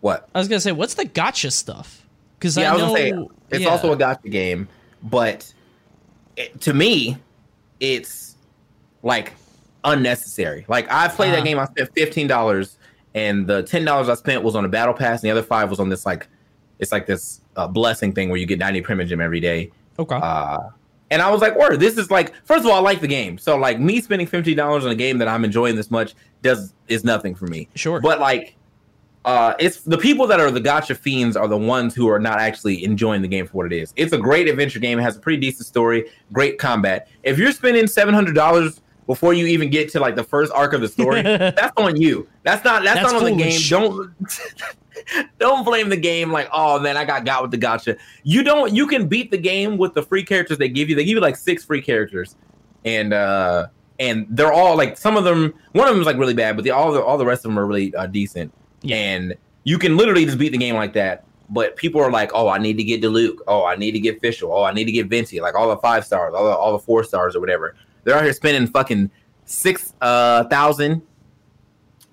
what 0.00 0.28
I 0.34 0.38
was 0.38 0.48
gonna 0.48 0.60
say, 0.60 0.72
what's 0.72 0.94
the 0.94 1.04
gotcha 1.04 1.50
stuff? 1.50 2.04
Because 2.38 2.56
yeah, 2.56 2.70
I 2.70 2.70
I, 2.70 2.72
was 2.74 2.82
know 2.82 2.88
gonna 2.88 2.98
say 2.98 3.28
it's 3.50 3.64
yeah. 3.64 3.68
also 3.70 3.92
a 3.92 3.96
gotcha 3.96 4.28
game, 4.28 4.68
but 5.02 5.52
it, 6.36 6.60
to 6.62 6.74
me, 6.74 7.16
it's 7.80 8.36
like 9.02 9.32
unnecessary. 9.84 10.64
Like 10.68 10.90
I 10.90 11.08
played 11.08 11.30
Ah. 11.32 11.36
that 11.36 11.44
game, 11.44 11.58
I 11.58 11.66
spent 11.66 11.90
fifteen 11.94 12.26
dollars, 12.26 12.78
and 13.14 13.46
the 13.46 13.62
ten 13.62 13.84
dollars 13.84 14.08
I 14.08 14.14
spent 14.14 14.42
was 14.42 14.56
on 14.56 14.64
a 14.64 14.68
battle 14.68 14.94
pass, 14.94 15.22
and 15.22 15.28
the 15.28 15.30
other 15.30 15.42
five 15.42 15.70
was 15.70 15.80
on 15.80 15.88
this 15.88 16.06
like 16.06 16.28
it's 16.78 16.92
like 16.92 17.06
this 17.06 17.40
uh, 17.56 17.68
blessing 17.68 18.12
thing 18.12 18.28
where 18.28 18.38
you 18.38 18.46
get 18.46 18.58
ninety 18.58 18.82
primogem 18.82 19.20
every 19.22 19.40
day. 19.40 19.70
okay. 19.98 20.16
Uh, 20.16 20.70
and 21.10 21.20
I 21.20 21.30
was 21.30 21.42
like, 21.42 21.56
"Word, 21.56 21.78
this 21.78 21.98
is 21.98 22.10
like." 22.10 22.32
First 22.46 22.64
of 22.64 22.70
all, 22.70 22.78
I 22.78 22.80
like 22.80 23.00
the 23.00 23.08
game, 23.08 23.36
so 23.36 23.56
like 23.56 23.78
me 23.78 24.00
spending 24.00 24.26
fifty 24.26 24.54
dollars 24.54 24.86
on 24.86 24.90
a 24.90 24.94
game 24.94 25.18
that 25.18 25.28
I'm 25.28 25.44
enjoying 25.44 25.76
this 25.76 25.90
much 25.90 26.14
does 26.40 26.72
is 26.88 27.04
nothing 27.04 27.34
for 27.34 27.46
me. 27.46 27.68
Sure. 27.74 28.00
but 28.00 28.18
like, 28.18 28.56
uh, 29.26 29.52
it's 29.58 29.82
the 29.82 29.98
people 29.98 30.26
that 30.26 30.40
are 30.40 30.50
the 30.50 30.60
gotcha 30.60 30.94
fiends 30.94 31.36
are 31.36 31.46
the 31.46 31.56
ones 31.56 31.94
who 31.94 32.08
are 32.08 32.18
not 32.18 32.40
actually 32.40 32.82
enjoying 32.82 33.20
the 33.20 33.28
game 33.28 33.46
for 33.46 33.58
what 33.58 33.66
it 33.66 33.74
is. 33.74 33.92
It's 33.96 34.14
a 34.14 34.18
great 34.18 34.48
adventure 34.48 34.78
game. 34.78 34.98
It 34.98 35.02
has 35.02 35.16
a 35.18 35.20
pretty 35.20 35.38
decent 35.38 35.66
story, 35.66 36.10
great 36.32 36.58
combat. 36.58 37.08
If 37.22 37.38
you're 37.38 37.52
spending 37.52 37.86
seven 37.86 38.14
hundred 38.14 38.34
dollars 38.34 38.80
before 39.06 39.34
you 39.34 39.46
even 39.46 39.70
get 39.70 39.90
to 39.90 40.00
like 40.00 40.16
the 40.16 40.24
first 40.24 40.52
arc 40.52 40.72
of 40.72 40.80
the 40.80 40.88
story, 40.88 41.22
that's 41.22 41.72
on 41.76 42.00
you. 42.00 42.28
That's 42.42 42.64
not 42.64 42.82
that's, 42.84 43.00
That's 43.00 43.12
not 43.12 43.22
on 43.22 43.36
the 43.36 43.42
game. 43.42 43.60
Don't 43.68 44.10
don't 45.38 45.64
blame 45.64 45.88
the 45.88 45.96
game 45.96 46.30
like, 46.30 46.48
oh 46.52 46.78
man, 46.80 46.96
I 46.96 47.04
got 47.04 47.24
got 47.24 47.42
with 47.42 47.50
the 47.50 47.56
gotcha. 47.56 47.96
You 48.22 48.42
don't 48.42 48.74
you 48.74 48.86
can 48.86 49.08
beat 49.08 49.30
the 49.30 49.38
game 49.38 49.76
with 49.76 49.94
the 49.94 50.02
free 50.02 50.24
characters 50.24 50.58
they 50.58 50.68
give 50.68 50.88
you. 50.88 50.94
They 50.94 51.04
give 51.04 51.16
you 51.16 51.20
like 51.20 51.36
six 51.36 51.64
free 51.64 51.82
characters. 51.82 52.36
And 52.84 53.12
uh 53.12 53.68
and 53.98 54.26
they're 54.30 54.52
all 54.52 54.76
like 54.76 54.96
some 54.96 55.16
of 55.16 55.24
them 55.24 55.54
one 55.72 55.88
of 55.88 55.94
them 55.94 56.00
is 56.00 56.06
like 56.06 56.16
really 56.16 56.34
bad, 56.34 56.56
but 56.56 56.64
the 56.64 56.70
all 56.70 56.92
the 56.92 57.02
all 57.02 57.18
the 57.18 57.26
rest 57.26 57.44
of 57.44 57.50
them 57.50 57.58
are 57.58 57.66
really 57.66 57.94
uh, 57.94 58.06
decent. 58.06 58.52
Yeah. 58.82 58.96
And 58.96 59.34
you 59.64 59.78
can 59.78 59.96
literally 59.96 60.24
just 60.24 60.38
beat 60.38 60.52
the 60.52 60.58
game 60.58 60.76
like 60.76 60.92
that. 60.94 61.24
But 61.50 61.76
people 61.76 62.00
are 62.00 62.10
like, 62.10 62.30
oh, 62.32 62.48
I 62.48 62.56
need 62.58 62.78
to 62.78 62.84
get 62.84 63.02
Diluc. 63.02 63.36
Oh, 63.46 63.66
I 63.66 63.76
need 63.76 63.92
to 63.92 64.00
get 64.00 64.22
Fischl. 64.22 64.48
Oh, 64.50 64.62
I 64.62 64.72
need 64.72 64.86
to 64.86 64.92
get 64.92 65.08
Venti. 65.08 65.40
Like 65.40 65.54
all 65.54 65.68
the 65.68 65.76
five 65.76 66.04
stars, 66.04 66.32
all 66.34 66.44
the, 66.44 66.50
all 66.50 66.72
the 66.72 66.78
four 66.78 67.04
stars 67.04 67.36
or 67.36 67.40
whatever. 67.40 67.76
They're 68.04 68.16
out 68.16 68.24
here 68.24 68.32
spending 68.32 68.66
fucking 68.68 69.10
six 69.44 69.92
uh 70.00 70.44
thousand 70.44 71.02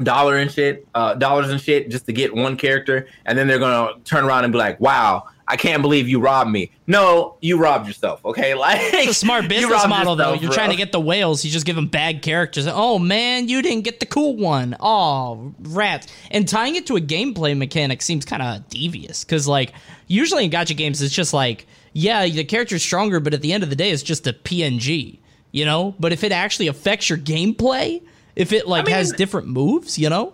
dollar 0.01 0.37
and 0.37 0.49
shit, 0.51 0.87
uh, 0.95 1.13
dollars 1.15 1.49
and 1.49 1.59
shit 1.59 1.89
just 1.89 2.05
to 2.05 2.13
get 2.13 2.33
one 2.33 2.55
character, 2.55 3.07
and 3.25 3.37
then 3.37 3.47
they're 3.47 3.59
gonna 3.59 3.99
turn 4.05 4.23
around 4.23 4.45
and 4.45 4.53
be 4.53 4.59
like, 4.59 4.79
"Wow, 4.79 5.25
I 5.47 5.57
can't 5.57 5.81
believe 5.81 6.07
you 6.07 6.19
robbed 6.19 6.49
me." 6.49 6.71
No, 6.87 7.35
you 7.41 7.57
robbed 7.57 7.87
yourself. 7.87 8.23
Okay, 8.25 8.53
like 8.55 8.79
It's 8.81 9.11
a 9.11 9.13
smart 9.13 9.49
business 9.49 9.87
model, 9.87 10.15
though. 10.15 10.33
You're 10.33 10.49
bro. 10.49 10.55
trying 10.55 10.69
to 10.71 10.77
get 10.77 10.91
the 10.91 11.01
whales. 11.01 11.43
You 11.43 11.51
just 11.51 11.65
give 11.65 11.75
them 11.75 11.87
bad 11.87 12.21
characters. 12.21 12.67
Oh 12.67 12.97
man, 12.99 13.49
you 13.49 13.61
didn't 13.61 13.83
get 13.83 13.99
the 13.99 14.05
cool 14.05 14.37
one. 14.37 14.75
Oh 14.79 15.53
rats! 15.59 16.07
And 16.31 16.47
tying 16.47 16.75
it 16.75 16.87
to 16.87 16.95
a 16.95 17.01
gameplay 17.01 17.57
mechanic 17.57 18.01
seems 18.01 18.25
kind 18.25 18.41
of 18.41 18.67
devious 18.69 19.23
because, 19.23 19.47
like, 19.47 19.73
usually 20.07 20.45
in 20.45 20.49
gotcha 20.49 20.73
games, 20.73 21.01
it's 21.01 21.13
just 21.13 21.33
like, 21.33 21.67
yeah, 21.93 22.25
the 22.25 22.45
character's 22.45 22.83
stronger, 22.83 23.19
but 23.19 23.33
at 23.33 23.41
the 23.41 23.51
end 23.51 23.63
of 23.63 23.69
the 23.69 23.75
day, 23.75 23.91
it's 23.91 24.03
just 24.03 24.25
a 24.27 24.33
PNG, 24.33 25.18
you 25.51 25.65
know. 25.65 25.95
But 25.99 26.13
if 26.13 26.23
it 26.23 26.31
actually 26.31 26.67
affects 26.67 27.09
your 27.09 27.17
gameplay, 27.17 28.01
if 28.35 28.51
it 28.53 28.67
like 28.67 28.83
I 28.83 28.85
mean- 28.85 28.95
has 28.95 29.11
different 29.11 29.47
moves, 29.47 29.97
you 29.97 30.09
know, 30.09 30.33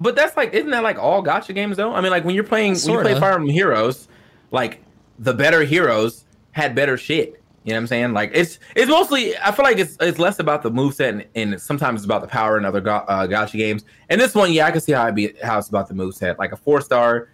But 0.00 0.14
that's 0.16 0.36
like, 0.36 0.54
isn't 0.54 0.70
that 0.70 0.82
like 0.82 0.98
all 0.98 1.22
gotcha 1.22 1.52
games 1.52 1.76
though? 1.76 1.92
I 1.94 2.00
mean, 2.00 2.10
like 2.10 2.24
when 2.24 2.34
you're 2.34 2.44
playing, 2.44 2.74
when 2.76 2.92
you 2.92 3.00
play 3.00 3.18
Fire 3.18 3.34
Emblem 3.34 3.50
Heroes, 3.50 4.08
like 4.50 4.80
the 5.18 5.34
better 5.34 5.62
heroes 5.64 6.24
had 6.52 6.74
better 6.74 6.96
shit. 6.96 7.34
You 7.64 7.74
know 7.74 7.78
what 7.78 7.82
I'm 7.82 7.86
saying? 7.88 8.12
Like 8.14 8.30
it's 8.32 8.58
it's 8.76 8.88
mostly 8.88 9.36
I 9.36 9.50
feel 9.52 9.64
like 9.64 9.78
it's 9.78 9.96
it's 10.00 10.18
less 10.18 10.38
about 10.38 10.62
the 10.62 10.70
moveset 10.70 11.08
and, 11.10 11.24
and 11.34 11.60
sometimes 11.60 12.00
it's 12.00 12.04
about 12.06 12.22
the 12.22 12.28
power 12.28 12.56
in 12.56 12.64
other 12.64 12.80
go, 12.80 12.92
uh, 13.08 13.26
gotcha 13.26 13.56
games. 13.58 13.84
And 14.08 14.18
this 14.20 14.34
one, 14.34 14.52
yeah, 14.52 14.66
I 14.66 14.70
can 14.70 14.80
see 14.80 14.92
how 14.92 15.06
it 15.06 15.14
be 15.14 15.34
how 15.42 15.58
it's 15.58 15.68
about 15.68 15.86
the 15.88 15.94
moveset. 15.94 16.38
Like 16.38 16.52
a 16.52 16.56
four 16.56 16.80
star 16.80 17.28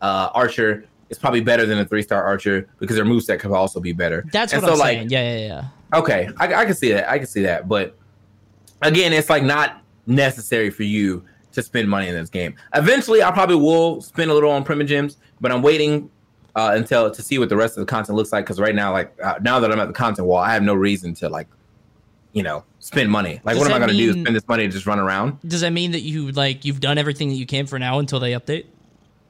uh, 0.00 0.30
archer 0.34 0.86
is 1.10 1.18
probably 1.18 1.40
better 1.40 1.66
than 1.66 1.78
a 1.78 1.84
three 1.84 2.02
star 2.02 2.24
archer 2.24 2.68
because 2.80 2.96
their 2.96 3.04
moveset 3.04 3.38
could 3.38 3.52
also 3.52 3.78
be 3.78 3.92
better. 3.92 4.24
that's 4.32 4.52
And 4.52 4.62
what 4.62 4.72
I'm 4.72 4.78
like, 4.78 4.96
saying. 4.96 5.10
Yeah, 5.10 5.36
yeah, 5.36 5.46
yeah. 5.46 5.64
Okay, 5.94 6.28
I, 6.38 6.54
I 6.54 6.64
can 6.64 6.74
see 6.74 6.92
that. 6.92 7.08
I 7.08 7.18
can 7.18 7.26
see 7.26 7.42
that. 7.42 7.68
But 7.68 7.96
again, 8.82 9.12
it's 9.12 9.30
like 9.30 9.42
not 9.42 9.82
necessary 10.06 10.70
for 10.70 10.82
you 10.82 11.24
to 11.52 11.62
spend 11.62 11.88
money 11.88 12.08
in 12.08 12.14
this 12.14 12.28
game. 12.28 12.54
Eventually, 12.74 13.22
I 13.22 13.30
probably 13.30 13.56
will 13.56 14.00
spend 14.02 14.30
a 14.30 14.34
little 14.34 14.50
on 14.50 14.64
primogems, 14.64 15.16
but 15.40 15.50
I'm 15.52 15.62
waiting 15.62 16.10
uh, 16.54 16.72
until 16.74 17.10
to 17.10 17.22
see 17.22 17.38
what 17.38 17.48
the 17.48 17.56
rest 17.56 17.76
of 17.76 17.86
the 17.86 17.90
content 17.90 18.16
looks 18.16 18.32
like. 18.32 18.44
Because 18.44 18.60
right 18.60 18.74
now, 18.74 18.92
like 18.92 19.12
uh, 19.22 19.38
now 19.42 19.60
that 19.60 19.72
I'm 19.72 19.80
at 19.80 19.86
the 19.86 19.94
content 19.94 20.26
wall, 20.26 20.38
I 20.38 20.52
have 20.52 20.62
no 20.62 20.74
reason 20.74 21.14
to 21.14 21.28
like, 21.28 21.48
you 22.32 22.42
know, 22.42 22.64
spend 22.80 23.10
money. 23.10 23.40
Like, 23.44 23.54
Does 23.54 23.60
what 23.60 23.70
am 23.70 23.74
I 23.74 23.78
going 23.78 23.90
to 23.90 23.96
do? 23.96 24.12
Spend 24.12 24.36
this 24.36 24.46
money 24.48 24.64
to 24.64 24.72
just 24.72 24.86
run 24.86 24.98
around? 24.98 25.38
Does 25.46 25.62
that 25.62 25.72
mean 25.72 25.92
that 25.92 26.00
you 26.00 26.32
like 26.32 26.64
you've 26.64 26.80
done 26.80 26.98
everything 26.98 27.28
that 27.28 27.36
you 27.36 27.46
can 27.46 27.66
for 27.66 27.78
now 27.78 27.98
until 27.98 28.20
they 28.20 28.32
update? 28.32 28.66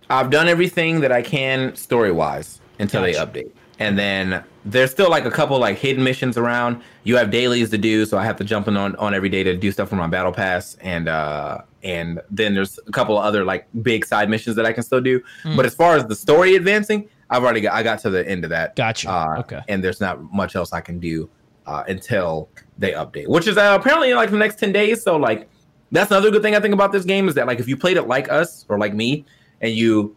I've 0.09 0.31
done 0.31 0.49
everything 0.49 1.01
that 1.01 1.13
I 1.13 1.23
can 1.23 1.75
story 1.75 2.13
wise 2.13 2.61
until 2.79 3.05
Gotcha. 3.05 3.31
they 3.33 3.43
update. 3.43 3.51
And 3.79 3.99
then 3.99 4.45
there's 4.67 4.91
still 4.91 5.09
like 5.09 5.25
a 5.25 5.31
couple 5.31 5.59
like 5.59 5.79
hidden 5.79 6.03
missions 6.03 6.37
around. 6.37 6.83
You 7.05 7.17
have 7.17 7.31
dailies 7.31 7.71
to 7.71 7.79
do, 7.79 8.05
so 8.05 8.19
I 8.19 8.25
have 8.25 8.37
to 8.37 8.45
jump 8.45 8.67
in 8.67 8.77
on, 8.77 8.97
on 8.97 9.15
every 9.15 9.29
day 9.29 9.45
to 9.45 9.57
do 9.57 9.71
stuff 9.71 9.89
for 9.89 9.97
my 9.97 10.09
battle 10.09 10.33
pass. 10.33 10.77
And 10.81 11.09
uh 11.09 11.63
and 11.85 12.21
then 12.31 12.55
there's 12.55 12.79
a 12.87 12.91
couple 12.91 13.17
of 13.17 13.25
other 13.25 13.45
like 13.45 13.69
big 13.83 14.05
side 14.05 14.29
missions 14.29 14.57
that 14.57 14.67
I 14.67 14.73
can 14.73 14.83
still 14.83 15.01
do. 15.01 15.23
Hmm. 15.45 15.57
But 15.57 15.67
as 15.67 15.75
far 15.75 15.95
as 15.95 16.05
the 16.07 16.17
story 16.17 16.57
advancing, 16.57 17.09
I've 17.31 17.45
already 17.45 17.61
got 17.61 17.75
I 17.75 17.85
got 17.85 18.01
to 18.01 18.11
the 18.11 18.29
end 18.29 18.43
of 18.43 18.51
that. 18.51 18.75
Gotcha. 18.75 19.09
Uh, 19.09 19.37
Okay. 19.39 19.61
And 19.69 19.83
there's 19.83 20.01
not 20.01 20.21
much 20.33 20.57
else 20.57 20.73
I 20.73 20.81
can 20.81 20.99
do 20.99 21.31
uh, 21.67 21.85
until 21.87 22.49
they 22.77 22.93
update, 22.93 23.29
which 23.29 23.47
is 23.47 23.57
uh, 23.57 23.77
apparently 23.81 24.13
like 24.15 24.31
the 24.31 24.37
next 24.37 24.59
ten 24.59 24.73
days. 24.73 25.01
So 25.03 25.17
like 25.17 25.49
that's 25.93 26.11
another 26.11 26.33
good 26.33 26.43
thing 26.43 26.57
I 26.57 26.61
think 26.61 26.75
about 26.75 26.91
this 26.91 27.05
game 27.05 27.29
is 27.29 27.37
that 27.37 27.47
like 27.47 27.61
if 27.61 27.69
you 27.69 27.77
played 27.77 27.97
it 27.97 28.09
like 28.09 28.29
us 28.33 28.67
or 28.69 28.79
like 28.79 28.95
me, 28.95 29.25
and 29.61 29.73
you 29.73 30.17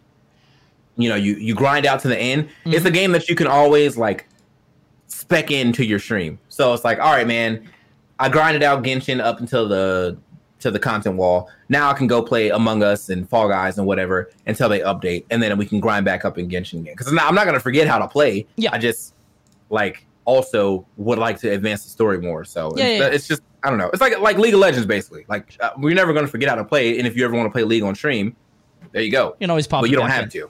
you 0.97 1.07
know 1.07 1.15
you 1.15 1.35
you 1.35 1.53
grind 1.53 1.85
out 1.85 1.99
to 2.01 2.07
the 2.07 2.17
end, 2.17 2.49
it's 2.65 2.85
a 2.85 2.91
game 2.91 3.11
that 3.11 3.29
you 3.29 3.35
can 3.35 3.45
always 3.45 3.95
like 3.95 4.27
spec 5.09 5.51
into 5.51 5.83
your 5.83 5.99
stream. 5.99 6.39
So 6.47 6.73
it's 6.73 6.85
like, 6.85 6.99
all 6.99 7.11
right, 7.11 7.27
man, 7.27 7.67
I 8.19 8.29
grinded 8.29 8.63
out 8.63 8.83
Genshin 8.83 9.19
up 9.19 9.39
until 9.39 9.67
the 9.67 10.17
to 10.59 10.71
the 10.71 10.79
content 10.79 11.15
wall. 11.15 11.49
Now 11.69 11.89
I 11.89 11.93
can 11.93 12.07
go 12.07 12.21
play 12.21 12.49
Among 12.49 12.83
Us 12.83 13.09
and 13.09 13.27
Fall 13.29 13.47
Guys 13.47 13.77
and 13.77 13.87
whatever 13.87 14.29
until 14.45 14.67
they 14.69 14.79
update, 14.81 15.25
and 15.29 15.41
then 15.41 15.57
we 15.57 15.65
can 15.65 15.79
grind 15.79 16.05
back 16.05 16.25
up 16.25 16.37
in 16.37 16.49
Genshin 16.49 16.79
again. 16.79 16.93
Because 16.97 17.07
I'm 17.07 17.35
not 17.35 17.45
gonna 17.45 17.59
forget 17.59 17.87
how 17.87 17.97
to 17.97 18.07
play. 18.07 18.45
Yeah. 18.55 18.71
I 18.73 18.77
just 18.77 19.13
like 19.69 20.05
also 20.25 20.85
would 20.97 21.17
like 21.17 21.39
to 21.39 21.49
advance 21.49 21.83
the 21.83 21.89
story 21.89 22.19
more. 22.19 22.43
So 22.43 22.73
Yeah, 22.75 22.85
it's, 22.85 22.99
yeah. 22.99 23.07
it's 23.07 23.27
just 23.27 23.41
I 23.63 23.69
don't 23.69 23.79
know. 23.79 23.89
It's 23.89 24.01
like 24.01 24.19
like 24.19 24.37
League 24.37 24.53
of 24.53 24.59
Legends 24.59 24.85
basically. 24.85 25.25
Like 25.27 25.55
uh, 25.59 25.71
we're 25.77 25.95
never 25.95 26.13
gonna 26.13 26.27
forget 26.27 26.49
how 26.49 26.55
to 26.55 26.65
play, 26.65 26.97
and 26.97 27.07
if 27.07 27.15
you 27.15 27.23
ever 27.25 27.35
want 27.35 27.47
to 27.47 27.51
play 27.51 27.63
League 27.63 27.83
on 27.83 27.95
stream, 27.95 28.35
there 28.91 29.01
you 29.01 29.11
go. 29.11 29.29
You 29.39 29.45
can 29.45 29.49
always 29.49 29.67
pop. 29.67 29.81
But 29.81 29.89
you 29.89 29.95
don't 29.95 30.09
have 30.09 30.29
to. 30.31 30.49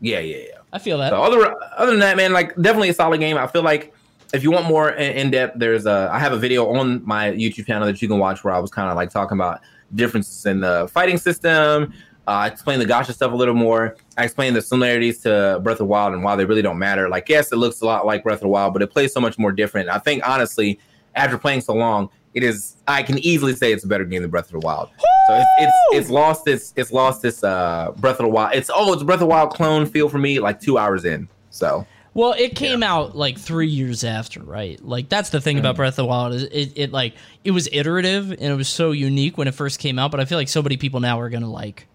Yeah, 0.00 0.18
yeah, 0.20 0.36
yeah. 0.36 0.58
I 0.72 0.78
feel 0.78 0.98
that. 0.98 1.10
So 1.10 1.22
other 1.22 1.54
other 1.76 1.90
than 1.90 2.00
that, 2.00 2.16
man, 2.16 2.32
like 2.32 2.54
definitely 2.56 2.88
a 2.88 2.94
solid 2.94 3.18
game. 3.18 3.36
I 3.36 3.46
feel 3.46 3.62
like 3.62 3.94
if 4.32 4.42
you 4.42 4.50
want 4.50 4.66
more 4.66 4.90
in, 4.90 5.30
depth, 5.30 5.58
there's 5.58 5.86
a 5.86 6.08
I 6.12 6.18
have 6.18 6.32
a 6.32 6.38
video 6.38 6.66
on 6.72 7.04
my 7.06 7.30
YouTube 7.30 7.66
channel 7.66 7.86
that 7.86 8.00
you 8.00 8.08
can 8.08 8.18
watch 8.18 8.42
where 8.44 8.54
I 8.54 8.58
was 8.58 8.70
kind 8.70 8.88
of 8.88 8.96
like 8.96 9.10
talking 9.10 9.36
about 9.36 9.60
differences 9.94 10.46
in 10.46 10.60
the 10.60 10.88
fighting 10.90 11.18
system. 11.18 11.92
Uh, 12.26 12.30
I 12.30 12.46
explained 12.46 12.80
the 12.80 12.86
gotcha 12.86 13.12
stuff 13.12 13.32
a 13.32 13.34
little 13.34 13.54
more. 13.54 13.96
I 14.16 14.24
explained 14.24 14.54
the 14.54 14.62
similarities 14.62 15.18
to 15.22 15.60
Breath 15.62 15.80
of 15.80 15.88
Wild 15.88 16.14
and 16.14 16.22
why 16.22 16.36
they 16.36 16.44
really 16.44 16.62
don't 16.62 16.78
matter. 16.78 17.08
Like, 17.08 17.28
yes, 17.28 17.50
it 17.50 17.56
looks 17.56 17.80
a 17.80 17.84
lot 17.84 18.06
like 18.06 18.22
Breath 18.22 18.42
of 18.42 18.48
Wild, 18.48 18.72
but 18.72 18.80
it 18.80 18.92
plays 18.92 19.12
so 19.12 19.20
much 19.20 19.38
more 19.38 19.50
different. 19.50 19.88
I 19.88 19.98
think 19.98 20.26
honestly, 20.26 20.78
after 21.16 21.36
playing 21.36 21.62
so 21.62 21.74
long, 21.74 22.10
it 22.34 22.42
is. 22.42 22.76
I 22.88 23.02
can 23.02 23.18
easily 23.18 23.54
say 23.54 23.72
it's 23.72 23.84
a 23.84 23.88
better 23.88 24.04
game 24.04 24.22
than 24.22 24.30
Breath 24.30 24.46
of 24.46 24.52
the 24.60 24.66
Wild. 24.66 24.88
So 25.28 25.34
it's, 25.36 25.50
it's 25.58 25.72
it's 25.92 26.10
lost 26.10 26.46
its 26.48 26.72
it's 26.76 26.92
lost 26.92 27.22
this 27.22 27.44
uh 27.44 27.92
Breath 27.96 28.18
of 28.20 28.24
the 28.24 28.28
Wild. 28.28 28.54
It's 28.54 28.70
oh 28.74 28.92
it's 28.92 29.02
Breath 29.02 29.16
of 29.16 29.20
the 29.20 29.26
Wild 29.26 29.50
clone 29.50 29.86
feel 29.86 30.08
for 30.08 30.18
me 30.18 30.40
like 30.40 30.60
two 30.60 30.78
hours 30.78 31.04
in. 31.04 31.28
So 31.50 31.86
Well, 32.14 32.32
it 32.36 32.56
came 32.56 32.82
out 32.82 33.16
like 33.16 33.38
three 33.38 33.68
years 33.68 34.02
after, 34.04 34.42
right? 34.42 34.82
Like 34.84 35.08
that's 35.08 35.30
the 35.30 35.40
thing 35.40 35.56
Mm. 35.56 35.60
about 35.60 35.76
Breath 35.76 35.92
of 35.94 35.96
the 35.96 36.06
Wild 36.06 36.34
is 36.34 36.42
it, 36.44 36.72
it 36.76 36.92
like 36.92 37.14
it 37.44 37.50
was 37.52 37.68
iterative 37.70 38.30
and 38.32 38.40
it 38.42 38.56
was 38.56 38.68
so 38.68 38.90
unique 38.92 39.38
when 39.38 39.46
it 39.48 39.54
first 39.54 39.78
came 39.78 39.98
out. 39.98 40.10
But 40.10 40.20
I 40.20 40.24
feel 40.24 40.38
like 40.38 40.48
so 40.48 40.62
many 40.62 40.76
people 40.76 41.00
now 41.00 41.20
are 41.20 41.28
gonna 41.30 41.50
like 41.50 41.86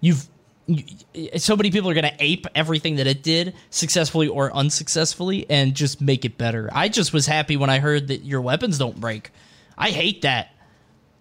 you've. 0.00 0.28
You, 0.66 0.82
so 1.36 1.56
many 1.56 1.70
people 1.70 1.90
are 1.90 1.94
gonna 1.94 2.16
ape 2.20 2.46
everything 2.54 2.96
that 2.96 3.06
it 3.06 3.22
did 3.22 3.54
successfully 3.68 4.28
or 4.28 4.50
unsuccessfully 4.56 5.44
and 5.50 5.74
just 5.74 6.00
make 6.00 6.24
it 6.24 6.38
better. 6.38 6.70
I 6.72 6.88
just 6.88 7.12
was 7.12 7.26
happy 7.26 7.56
when 7.58 7.68
I 7.68 7.80
heard 7.80 8.08
that 8.08 8.24
your 8.24 8.40
weapons 8.40 8.78
don't 8.78 8.98
break. 8.98 9.30
I 9.76 9.90
hate 9.90 10.22
that. 10.22 10.50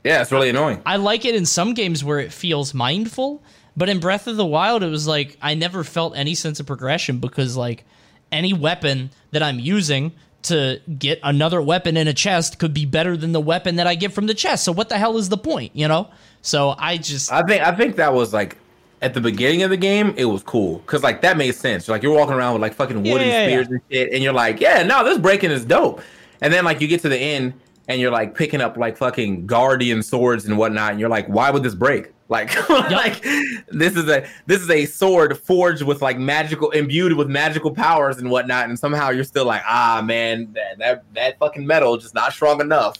yeah, 0.03 0.21
it's 0.21 0.31
really 0.31 0.49
annoying. 0.49 0.81
I 0.85 0.97
like 0.97 1.25
it 1.25 1.35
in 1.35 1.45
some 1.45 1.73
games 1.73 2.03
where 2.03 2.19
it 2.19 2.31
feels 2.31 2.73
mindful, 2.73 3.41
but 3.75 3.89
in 3.89 3.99
Breath 3.99 4.27
of 4.27 4.37
the 4.37 4.45
Wild, 4.45 4.83
it 4.83 4.89
was 4.89 5.07
like 5.07 5.37
I 5.41 5.55
never 5.55 5.83
felt 5.83 6.15
any 6.15 6.35
sense 6.35 6.59
of 6.59 6.65
progression 6.65 7.19
because 7.19 7.55
like 7.57 7.85
any 8.31 8.53
weapon 8.53 9.11
that 9.31 9.41
I'm 9.43 9.59
using 9.59 10.11
to 10.43 10.81
get 10.99 11.19
another 11.23 11.61
weapon 11.61 11.95
in 11.95 12.07
a 12.07 12.13
chest 12.13 12.59
could 12.59 12.73
be 12.73 12.85
better 12.85 13.15
than 13.15 13.31
the 13.31 13.39
weapon 13.39 13.77
that 13.77 13.87
I 13.87 13.95
get 13.95 14.11
from 14.11 14.27
the 14.27 14.33
chest. 14.33 14.65
So 14.65 14.71
what 14.73 14.89
the 14.89 14.97
hell 14.97 15.17
is 15.17 15.29
the 15.29 15.37
point, 15.37 15.73
you 15.73 15.87
know? 15.87 16.09
So 16.41 16.75
I 16.77 16.97
just 16.97 17.31
I 17.31 17.43
think 17.43 17.63
I 17.63 17.73
think 17.75 17.95
that 17.95 18.13
was 18.13 18.33
like 18.33 18.57
at 19.01 19.13
the 19.13 19.21
beginning 19.21 19.63
of 19.63 19.69
the 19.69 19.77
game, 19.77 20.13
it 20.17 20.25
was 20.25 20.43
cool 20.43 20.79
because 20.79 21.01
like 21.01 21.21
that 21.21 21.37
made 21.37 21.55
sense. 21.55 21.87
Like 21.87 22.03
you're 22.03 22.13
walking 22.13 22.35
around 22.35 22.53
with 22.53 22.61
like 22.61 22.73
fucking 22.73 22.97
wooden 23.03 23.27
Yeah, 23.27 23.47
yeah, 23.47 23.47
spears 23.47 23.67
and 23.67 23.81
shit, 23.89 24.11
and 24.13 24.21
you're 24.21 24.33
like, 24.33 24.59
yeah, 24.59 24.83
no, 24.83 25.03
this 25.05 25.17
breaking 25.17 25.51
is 25.51 25.63
dope. 25.65 26.01
And 26.41 26.51
then 26.51 26.65
like 26.65 26.81
you 26.81 26.87
get 26.89 27.01
to 27.01 27.09
the 27.09 27.17
end 27.17 27.53
and 27.88 28.00
you're 28.00 28.12
like 28.12 28.36
picking 28.36 28.62
up 28.62 28.78
like 28.78 28.98
fucking 28.98 29.46
guardian 29.46 30.04
swords 30.04 30.46
and 30.46 30.58
whatnot, 30.58 30.91
and 30.91 31.00
you're 31.00 31.10
like, 31.10 31.28
why 31.28 31.52
would 31.52 31.63
this 31.63 31.76
break? 31.76 32.12
Like, 32.30 32.69
like 32.69 33.22
this 33.67 33.96
is 33.96 34.10
a 34.10 34.26
this 34.48 34.62
is 34.62 34.69
a 34.69 34.86
sword 34.88 35.38
forged 35.38 35.84
with 35.84 36.02
like 36.02 36.17
magical 36.17 36.72
imbued 36.72 37.13
with 37.13 37.28
magical 37.28 37.69
powers 37.69 38.17
and 38.17 38.32
whatnot, 38.32 38.69
and 38.69 38.80
somehow 38.80 39.12
you're 39.12 39.26
still 39.26 39.46
like, 39.46 39.62
ah 39.67 40.02
man, 40.04 40.52
that 40.54 40.80
that, 40.80 41.04
that 41.13 41.38
fucking 41.38 41.67
metal 41.67 41.96
just 41.98 42.15
not 42.15 42.34
strong 42.34 42.60
enough. 42.60 42.96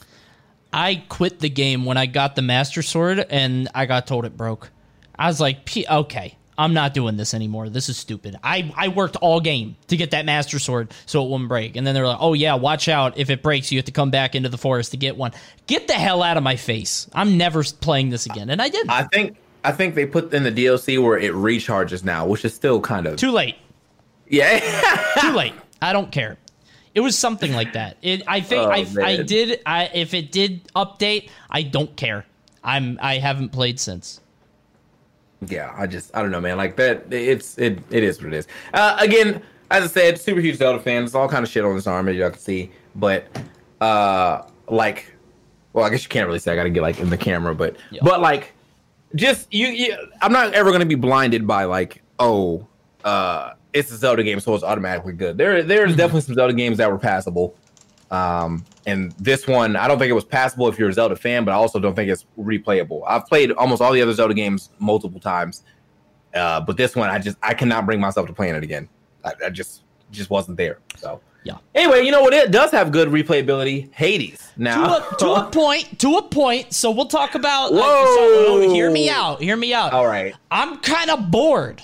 I 0.72 1.04
quit 1.08 1.39
the 1.39 1.50
game 1.50 1.86
when 1.86 1.98
I 1.98 2.06
got 2.06 2.36
the 2.36 2.43
Master 2.43 2.84
Sword 2.84 3.26
and 3.30 3.69
I 3.74 3.88
got 3.88 4.06
told 4.06 4.26
it 4.26 4.38
broke. 4.38 4.69
I 5.17 5.28
was 5.28 5.39
like, 5.39 5.65
P- 5.65 5.86
okay, 5.89 6.38
I'm 6.57 6.73
not 6.73 6.93
doing 6.93 7.17
this 7.17 7.33
anymore. 7.33 7.69
This 7.69 7.89
is 7.89 7.97
stupid. 7.97 8.37
I, 8.43 8.71
I 8.77 8.89
worked 8.89 9.15
all 9.17 9.39
game 9.39 9.75
to 9.87 9.97
get 9.97 10.11
that 10.11 10.25
Master 10.25 10.59
Sword 10.59 10.93
so 11.05 11.23
it 11.25 11.29
wouldn't 11.29 11.49
break. 11.49 11.75
And 11.75 11.85
then 11.85 11.95
they're 11.95 12.07
like, 12.07 12.19
oh, 12.19 12.33
yeah, 12.33 12.55
watch 12.55 12.87
out. 12.87 13.17
If 13.17 13.29
it 13.29 13.41
breaks, 13.41 13.71
you 13.71 13.79
have 13.79 13.85
to 13.85 13.91
come 13.91 14.11
back 14.11 14.35
into 14.35 14.49
the 14.49 14.57
forest 14.57 14.91
to 14.91 14.97
get 14.97 15.17
one. 15.17 15.31
Get 15.67 15.87
the 15.87 15.93
hell 15.93 16.21
out 16.21 16.37
of 16.37 16.43
my 16.43 16.55
face. 16.55 17.09
I'm 17.13 17.37
never 17.37 17.63
playing 17.63 18.09
this 18.09 18.25
again. 18.25 18.49
And 18.49 18.61
I 18.61 18.69
didn't. 18.69 18.91
I 18.91 19.03
think 19.03 19.37
I 19.63 19.71
think 19.71 19.95
they 19.95 20.05
put 20.05 20.33
in 20.33 20.43
the 20.43 20.51
DLC 20.51 21.01
where 21.01 21.17
it 21.17 21.33
recharges 21.33 22.03
now, 22.03 22.27
which 22.27 22.43
is 22.45 22.53
still 22.53 22.79
kind 22.81 23.07
of 23.07 23.17
Too 23.17 23.31
late. 23.31 23.55
yeah. 24.27 24.59
Too 25.21 25.31
late. 25.31 25.53
I 25.81 25.93
don't 25.93 26.11
care. 26.11 26.37
It 26.93 26.99
was 26.99 27.17
something 27.17 27.53
like 27.53 27.73
that. 27.73 27.97
It. 28.01 28.21
I 28.27 28.41
think 28.41 28.61
Oh, 28.67 28.69
I, 28.69 28.85
I 29.03 29.23
did. 29.23 29.61
I 29.65 29.89
if 29.93 30.13
it 30.13 30.31
did 30.31 30.65
update, 30.75 31.29
I 31.49 31.63
don't 31.63 31.95
care. 31.95 32.25
I'm. 32.63 32.99
I 33.01 33.17
haven't 33.17 33.49
played 33.49 33.79
since. 33.79 34.21
Yeah, 35.49 35.73
I 35.77 35.88
just 35.88 36.15
I 36.15 36.21
don't 36.21 36.32
know, 36.32 36.41
man. 36.41 36.58
Like 36.58 36.75
that, 36.77 37.12
it's 37.12 37.58
it 37.58 37.79
it 37.89 38.03
is 38.03 38.21
what 38.21 38.34
it 38.34 38.38
is. 38.38 38.47
Uh, 38.73 38.97
again, 38.99 39.41
as 39.71 39.84
I 39.84 39.88
said, 39.88 40.19
super 40.19 40.39
huge 40.41 40.58
Zelda 40.58 40.79
fan. 40.79 41.01
There's 41.03 41.15
all 41.15 41.27
kind 41.27 41.43
of 41.43 41.49
shit 41.51 41.63
on 41.65 41.75
this 41.75 41.88
arm 41.88 42.08
as 42.10 42.15
y'all 42.15 42.29
can 42.29 42.39
see, 42.39 42.71
but 42.95 43.25
uh, 43.82 44.43
like, 44.67 45.13
well, 45.73 45.86
I 45.86 45.89
guess 45.89 46.03
you 46.03 46.10
can't 46.10 46.27
really 46.27 46.39
say. 46.39 46.51
I 46.53 46.56
got 46.56 46.63
to 46.63 46.69
get 46.69 46.82
like 46.82 46.99
in 46.99 47.10
the 47.10 47.17
camera, 47.17 47.53
but 47.56 47.75
Yeah. 47.91 48.01
but 48.03 48.21
like, 48.21 48.53
just 49.15 49.51
you, 49.53 49.67
you. 49.67 49.95
I'm 50.21 50.32
not 50.32 50.53
ever 50.53 50.71
gonna 50.71 50.86
be 50.86 50.95
blinded 50.95 51.45
by 51.47 51.65
like, 51.65 52.01
oh, 52.19 52.67
uh, 53.03 53.53
it's 53.73 53.91
a 53.91 53.97
Zelda 53.97 54.23
game, 54.23 54.39
so 54.39 54.53
it's 54.56 54.63
automatically 54.63 55.13
good. 55.13 55.38
There 55.38 55.63
there's 55.63 55.95
definitely 55.95 56.21
some 56.21 56.36
Zelda 56.36 56.53
games 56.53 56.77
that 56.77 56.91
were 56.91 56.99
passable. 56.99 57.56
Um, 58.13 58.63
and 58.86 59.12
this 59.13 59.47
one, 59.47 59.76
I 59.76 59.88
don't 59.88 59.97
think 59.97 60.12
it 60.12 60.13
was 60.13 60.23
passable 60.23 60.67
if 60.69 60.78
you're 60.78 60.89
a 60.89 60.93
Zelda 60.93 61.15
fan, 61.15 61.45
but 61.45 61.52
I 61.52 61.56
also 61.56 61.80
don't 61.80 61.95
think 61.95 62.12
it's 62.12 62.28
replayable. 62.38 63.02
I've 63.08 63.26
played 63.26 63.52
almost 63.54 63.82
all 63.82 63.91
the 63.91 64.04
other 64.04 64.13
Zelda 64.13 64.36
games 64.36 64.69
multiple 64.78 65.19
times, 65.19 65.63
uh, 66.36 66.62
but 66.62 66.78
this 66.78 66.95
one, 66.95 67.10
I 67.10 67.17
just 67.17 67.38
I 67.41 67.56
cannot 67.56 67.88
bring 67.88 67.99
myself 67.99 68.28
to 68.28 68.34
playing 68.34 68.54
it 68.54 68.63
again. 68.63 68.88
I, 69.26 69.34
I 69.45 69.49
just 69.49 69.82
just 70.12 70.30
wasn't 70.30 70.58
there. 70.58 70.78
So 70.95 71.21
Yeah. 71.43 71.58
Anyway, 71.73 72.04
you 72.04 72.12
know 72.12 72.21
what? 72.21 72.34
It 72.36 72.52
does 72.52 72.69
have 72.69 72.91
good 72.91 73.08
replayability. 73.08 73.91
Hades. 73.91 74.38
to 74.38 74.62
Now, 74.62 74.97
a, 74.97 75.15
to 75.17 75.32
a 75.32 75.43
point 75.52 75.99
to 76.02 76.17
a 76.17 76.21
point 76.21 76.71
so 76.71 76.91
we'll 76.91 77.08
talk 77.08 77.34
about 77.34 77.73
Whoa. 77.73 78.60
so, 78.62 78.69
hear 78.69 78.91
me 78.91 79.10
out 79.10 79.41
hear 79.41 79.58
me 79.58 79.73
out 79.73 79.91
all 79.91 80.06
right. 80.06 80.36
i'm 80.52 80.78
kind 80.78 81.10
of 81.10 81.32
bored 81.32 81.82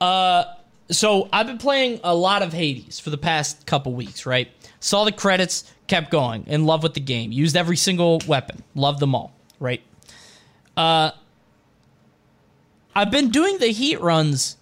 uh 0.00 0.44
so 0.90 1.28
i've 1.32 1.46
been 1.46 1.58
playing 1.58 1.98
a 2.04 2.14
lot 2.14 2.42
of 2.42 2.52
hades 2.52 3.00
for 3.00 3.10
the 3.10 3.18
past 3.18 3.66
couple 3.66 3.92
weeks 3.92 4.26
right 4.26 4.48
saw 4.86 5.04
the 5.04 5.12
credits 5.12 5.72
kept 5.88 6.10
going. 6.10 6.44
In 6.46 6.64
love 6.64 6.82
with 6.82 6.94
the 6.94 7.00
game. 7.00 7.32
Used 7.32 7.56
every 7.56 7.76
single 7.76 8.22
weapon. 8.26 8.62
Loved 8.74 9.00
them 9.00 9.14
all. 9.14 9.34
Right? 9.58 9.82
Uh 10.76 11.10
i've 12.94 13.10
been 13.10 13.28
doing 13.28 13.58
the 13.58 13.68
heat 13.68 14.00
runs 14.00 14.56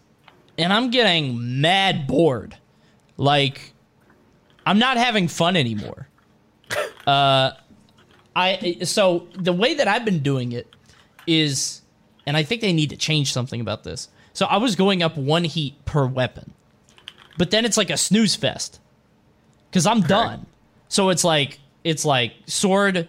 and 0.59 0.73
i'm 0.73 0.91
getting 0.91 1.61
mad 1.61 2.07
bored. 2.07 2.57
Like 3.17 3.75
i'm 4.65 4.79
not 4.79 4.97
having 4.97 5.29
fun 5.29 5.57
anymore. 5.57 6.09
Uh, 7.07 7.53
I 8.35 8.79
so 8.85 9.29
the 9.39 9.53
way 9.53 9.75
that 9.75 9.87
I've 9.87 10.07
been 10.07 10.21
doing 10.21 10.53
it 10.53 10.75
is, 11.27 11.83
and 12.27 12.35
I 12.35 12.43
think 12.43 12.63
they 12.63 12.73
need 12.73 12.91
to 12.91 12.97
change 12.97 13.31
something 13.31 13.61
about 13.61 13.85
this. 13.85 14.09
So 14.33 14.47
I 14.47 14.57
was 14.57 14.75
going 14.75 15.03
up 15.03 15.17
one 15.17 15.45
heat 15.45 15.85
per 15.85 16.07
weapon, 16.07 16.55
but 17.37 17.51
then 17.51 17.67
it's 17.67 17.77
like 17.77 17.91
a 17.91 17.99
snooze 17.99 18.35
fest 18.35 18.81
because 19.75 19.87
I'm 19.87 20.03
done. 20.03 20.47
So 20.87 21.09
it's 21.09 21.25
like 21.25 21.59
it's 21.83 22.05
like 22.05 22.33
sword, 22.47 23.09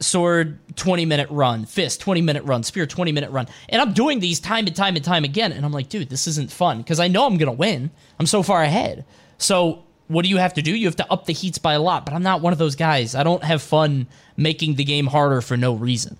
sword, 0.00 0.58
twenty 0.76 1.04
minute 1.04 1.28
run, 1.30 1.66
fist, 1.66 2.00
twenty 2.00 2.22
minute 2.22 2.42
run, 2.44 2.62
spear, 2.62 2.86
twenty 2.86 3.12
minute 3.12 3.30
run, 3.30 3.46
and 3.68 3.82
I'm 3.82 3.92
doing 3.92 4.18
these 4.18 4.40
time 4.40 4.66
and 4.66 4.74
time 4.74 4.96
and 4.96 5.04
time 5.04 5.24
again, 5.24 5.52
and 5.52 5.62
I'm 5.62 5.72
like, 5.72 5.90
dude, 5.90 6.08
this 6.08 6.26
isn't 6.26 6.50
fun 6.50 6.78
because 6.78 7.00
I 7.00 7.08
know 7.08 7.26
I'm 7.26 7.36
gonna 7.36 7.52
win. 7.52 7.90
I'm 8.18 8.24
so 8.24 8.42
far 8.42 8.62
ahead. 8.62 9.04
So 9.36 9.84
what 10.08 10.22
do 10.22 10.30
you 10.30 10.38
have 10.38 10.54
to 10.54 10.62
do? 10.62 10.74
You 10.74 10.86
have 10.86 10.96
to 10.96 11.12
up 11.12 11.26
the 11.26 11.34
heats 11.34 11.58
by 11.58 11.74
a 11.74 11.82
lot, 11.82 12.06
but 12.06 12.14
I'm 12.14 12.22
not 12.22 12.40
one 12.40 12.54
of 12.54 12.58
those 12.58 12.76
guys. 12.76 13.14
I 13.14 13.22
don't 13.22 13.44
have 13.44 13.60
fun 13.60 14.06
making 14.38 14.76
the 14.76 14.84
game 14.84 15.06
harder 15.06 15.42
for 15.42 15.58
no 15.58 15.74
reason. 15.74 16.18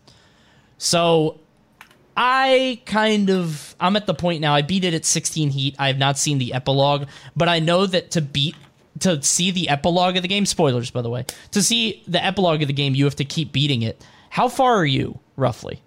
So 0.76 1.40
I 2.18 2.82
kind 2.84 3.30
of 3.30 3.74
I'm 3.80 3.96
at 3.96 4.06
the 4.06 4.14
point 4.14 4.42
now. 4.42 4.54
I 4.54 4.60
beat 4.60 4.84
it 4.84 4.92
at 4.92 5.06
16 5.06 5.50
heat. 5.50 5.74
I 5.78 5.86
have 5.86 5.98
not 5.98 6.18
seen 6.18 6.36
the 6.36 6.52
epilogue, 6.52 7.08
but 7.34 7.48
I 7.48 7.60
know 7.60 7.86
that 7.86 8.10
to 8.10 8.20
beat 8.20 8.56
to 9.00 9.22
see 9.22 9.50
the 9.50 9.68
epilogue 9.68 10.16
of 10.16 10.22
the 10.22 10.28
game, 10.28 10.46
spoilers 10.46 10.90
by 10.90 11.02
the 11.02 11.10
way, 11.10 11.26
to 11.50 11.62
see 11.62 12.02
the 12.06 12.24
epilogue 12.24 12.62
of 12.62 12.68
the 12.68 12.74
game, 12.74 12.94
you 12.94 13.04
have 13.04 13.16
to 13.16 13.24
keep 13.24 13.52
beating 13.52 13.82
it. 13.82 14.04
How 14.30 14.48
far 14.48 14.76
are 14.76 14.86
you 14.86 15.18
roughly? 15.36 15.82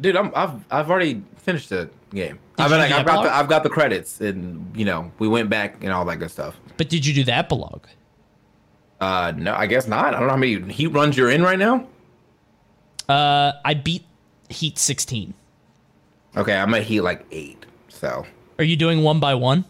dude, 0.00 0.16
I'm, 0.16 0.32
I've 0.34 0.64
I've 0.70 0.90
already 0.90 1.22
finished 1.36 1.68
the 1.68 1.90
game. 2.12 2.38
Did 2.56 2.64
I've, 2.64 2.70
been, 2.70 2.78
like, 2.78 2.92
I've 2.92 3.06
got 3.06 3.22
the? 3.22 3.34
I've 3.34 3.48
got 3.48 3.62
the 3.62 3.68
credits, 3.68 4.20
and 4.20 4.74
you 4.76 4.84
know 4.84 5.12
we 5.18 5.28
went 5.28 5.50
back 5.50 5.82
and 5.82 5.92
all 5.92 6.04
that 6.06 6.16
good 6.16 6.30
stuff. 6.30 6.56
But 6.76 6.88
did 6.88 7.04
you 7.04 7.14
do 7.14 7.24
the 7.24 7.34
epilogue? 7.34 7.86
Uh, 9.00 9.32
no, 9.36 9.54
I 9.54 9.66
guess 9.66 9.86
not. 9.86 10.06
I 10.06 10.18
don't 10.18 10.26
know 10.26 10.30
how 10.30 10.36
many 10.36 10.60
heat 10.72 10.88
runs 10.88 11.16
you're 11.16 11.30
in 11.30 11.42
right 11.42 11.58
now. 11.58 11.86
Uh, 13.08 13.52
I 13.64 13.74
beat 13.74 14.04
heat 14.50 14.78
16. 14.78 15.32
Okay, 16.36 16.54
I'm 16.54 16.72
at 16.74 16.82
heat 16.82 17.00
like 17.00 17.24
eight, 17.30 17.64
so 17.88 18.26
Are 18.58 18.64
you 18.64 18.76
doing 18.76 19.02
one 19.02 19.18
by 19.18 19.34
one? 19.34 19.64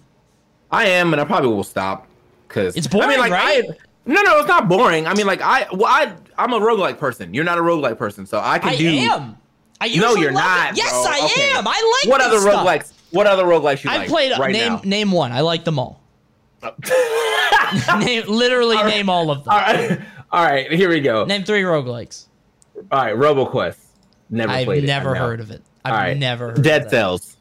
I 0.71 0.87
am, 0.87 1.13
and 1.13 1.21
I 1.21 1.25
probably 1.25 1.49
will 1.49 1.65
stop 1.65 2.07
because 2.51 2.77
It's 2.77 2.87
boring, 2.89 3.07
I 3.09 3.11
mean, 3.13 3.21
like, 3.21 3.33
right? 3.33 3.65
I, 3.65 3.75
no, 4.07 4.23
no, 4.23 4.39
it's 4.41 4.49
not 4.49 4.69
boring. 4.69 5.07
I 5.07 5.15
mean, 5.15 5.27
like 5.27 5.41
I, 5.41 5.67
well, 5.73 5.87
I, 5.87 6.15
I'm 6.37 6.53
a 6.53 6.59
roguelike 6.61 6.99
person. 6.99 7.33
You're 7.33 7.45
not 7.45 7.59
a 7.59 7.63
roguelike 7.63 7.97
person, 7.97 8.27
so 8.27 8.41
I 8.41 8.59
can 8.59 8.77
do 8.77 8.89
I 8.89 8.93
do. 8.93 8.99
am. 9.13 9.37
I 9.81 9.89
No, 9.97 10.15
you're 10.17 10.33
not. 10.33 10.73
It. 10.73 10.77
Yes, 10.79 10.91
bro. 10.91 11.01
I 11.13 11.25
Okay. 11.25 11.51
am. 11.59 11.67
I 11.67 11.99
like 12.03 12.11
what 12.11 12.21
other 12.21 12.41
stuff. 12.41 12.67
roguelikes? 12.67 12.93
What 13.13 13.27
other 13.27 13.45
roguelikes 13.45 13.85
you 13.85 13.91
I 13.91 13.97
like 13.99 14.09
I 14.09 14.09
played 14.11 14.33
uh, 14.33 14.39
right 14.41 14.53
name 14.53 14.73
now? 14.75 14.81
name 14.85 15.11
one. 15.13 15.33
I 15.33 15.41
like 15.41 15.65
them 15.65 15.79
all. 15.79 16.03
name 17.99 18.25
literally 18.27 18.77
name 18.83 19.09
all 19.09 19.31
of 19.31 19.45
them. 19.45 19.53
All 19.53 19.59
right, 19.59 20.01
all 20.31 20.45
right, 20.45 20.71
here 20.73 20.89
we 20.89 21.01
go. 21.01 21.25
Name 21.25 21.45
three 21.45 21.63
roguelikes. 21.63 22.27
All 22.91 22.99
right, 23.05 23.15
RoboQuest. 23.15 23.79
Never 24.31 24.53
I've 24.53 24.65
played 24.67 24.85
it. 24.85 24.87
never 24.87 25.11
I 25.17 25.19
know. 25.19 25.25
heard 25.27 25.41
of 25.41 25.51
it. 25.51 25.63
I've 25.85 25.93
All 25.93 25.99
right, 25.99 26.17
never 26.17 26.49
heard 26.49 26.63
Dead. 26.63 26.91
Cells. 26.91 27.37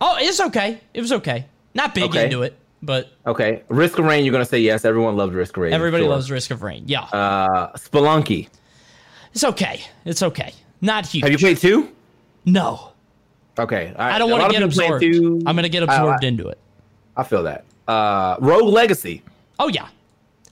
Oh, 0.00 0.16
it's 0.20 0.40
okay. 0.40 0.80
It 0.94 1.00
was 1.00 1.12
okay. 1.12 1.46
Not 1.74 1.94
big 1.94 2.04
Okay. 2.04 2.24
into 2.24 2.42
it, 2.42 2.56
but 2.82 3.08
Okay, 3.26 3.62
Risk 3.68 3.98
of 3.98 4.04
Rain. 4.04 4.24
You're 4.24 4.32
gonna 4.32 4.44
say 4.44 4.60
yes. 4.60 4.84
Everyone 4.84 5.16
loves 5.16 5.34
Risk 5.34 5.56
of 5.56 5.62
Rain. 5.62 5.72
everybody 5.72 6.04
sure. 6.04 6.10
loves 6.10 6.30
Risk 6.30 6.50
of 6.50 6.62
Rain. 6.62 6.84
Yeah, 6.86 7.02
Uh, 7.12 7.72
Spelunky. 7.76 8.48
it's 9.34 9.44
okay. 9.44 9.80
It's 10.04 10.22
okay. 10.22 10.52
Not 10.80 11.06
huge. 11.06 11.22
Have 11.24 11.32
you 11.32 11.38
played 11.38 11.58
two? 11.58 11.90
No, 12.44 12.92
Okay, 13.58 13.92
right. 13.98 14.14
I 14.14 14.18
don't 14.18 14.30
want 14.30 14.44
to 14.44 14.50
get 14.50 14.62
absorbed. 14.62 15.02
two. 15.02 15.42
I'm 15.46 15.54
gonna 15.56 15.68
get 15.68 15.82
absorbed 15.82 16.24
I, 16.24 16.26
into 16.28 16.48
it. 16.48 16.58
I 17.16 17.22
feel 17.24 17.42
that. 17.42 17.64
Uh, 17.86 18.36
Rogue 18.40 18.72
Legacy. 18.72 19.22
Oh 19.58 19.68
yeah, 19.68 19.88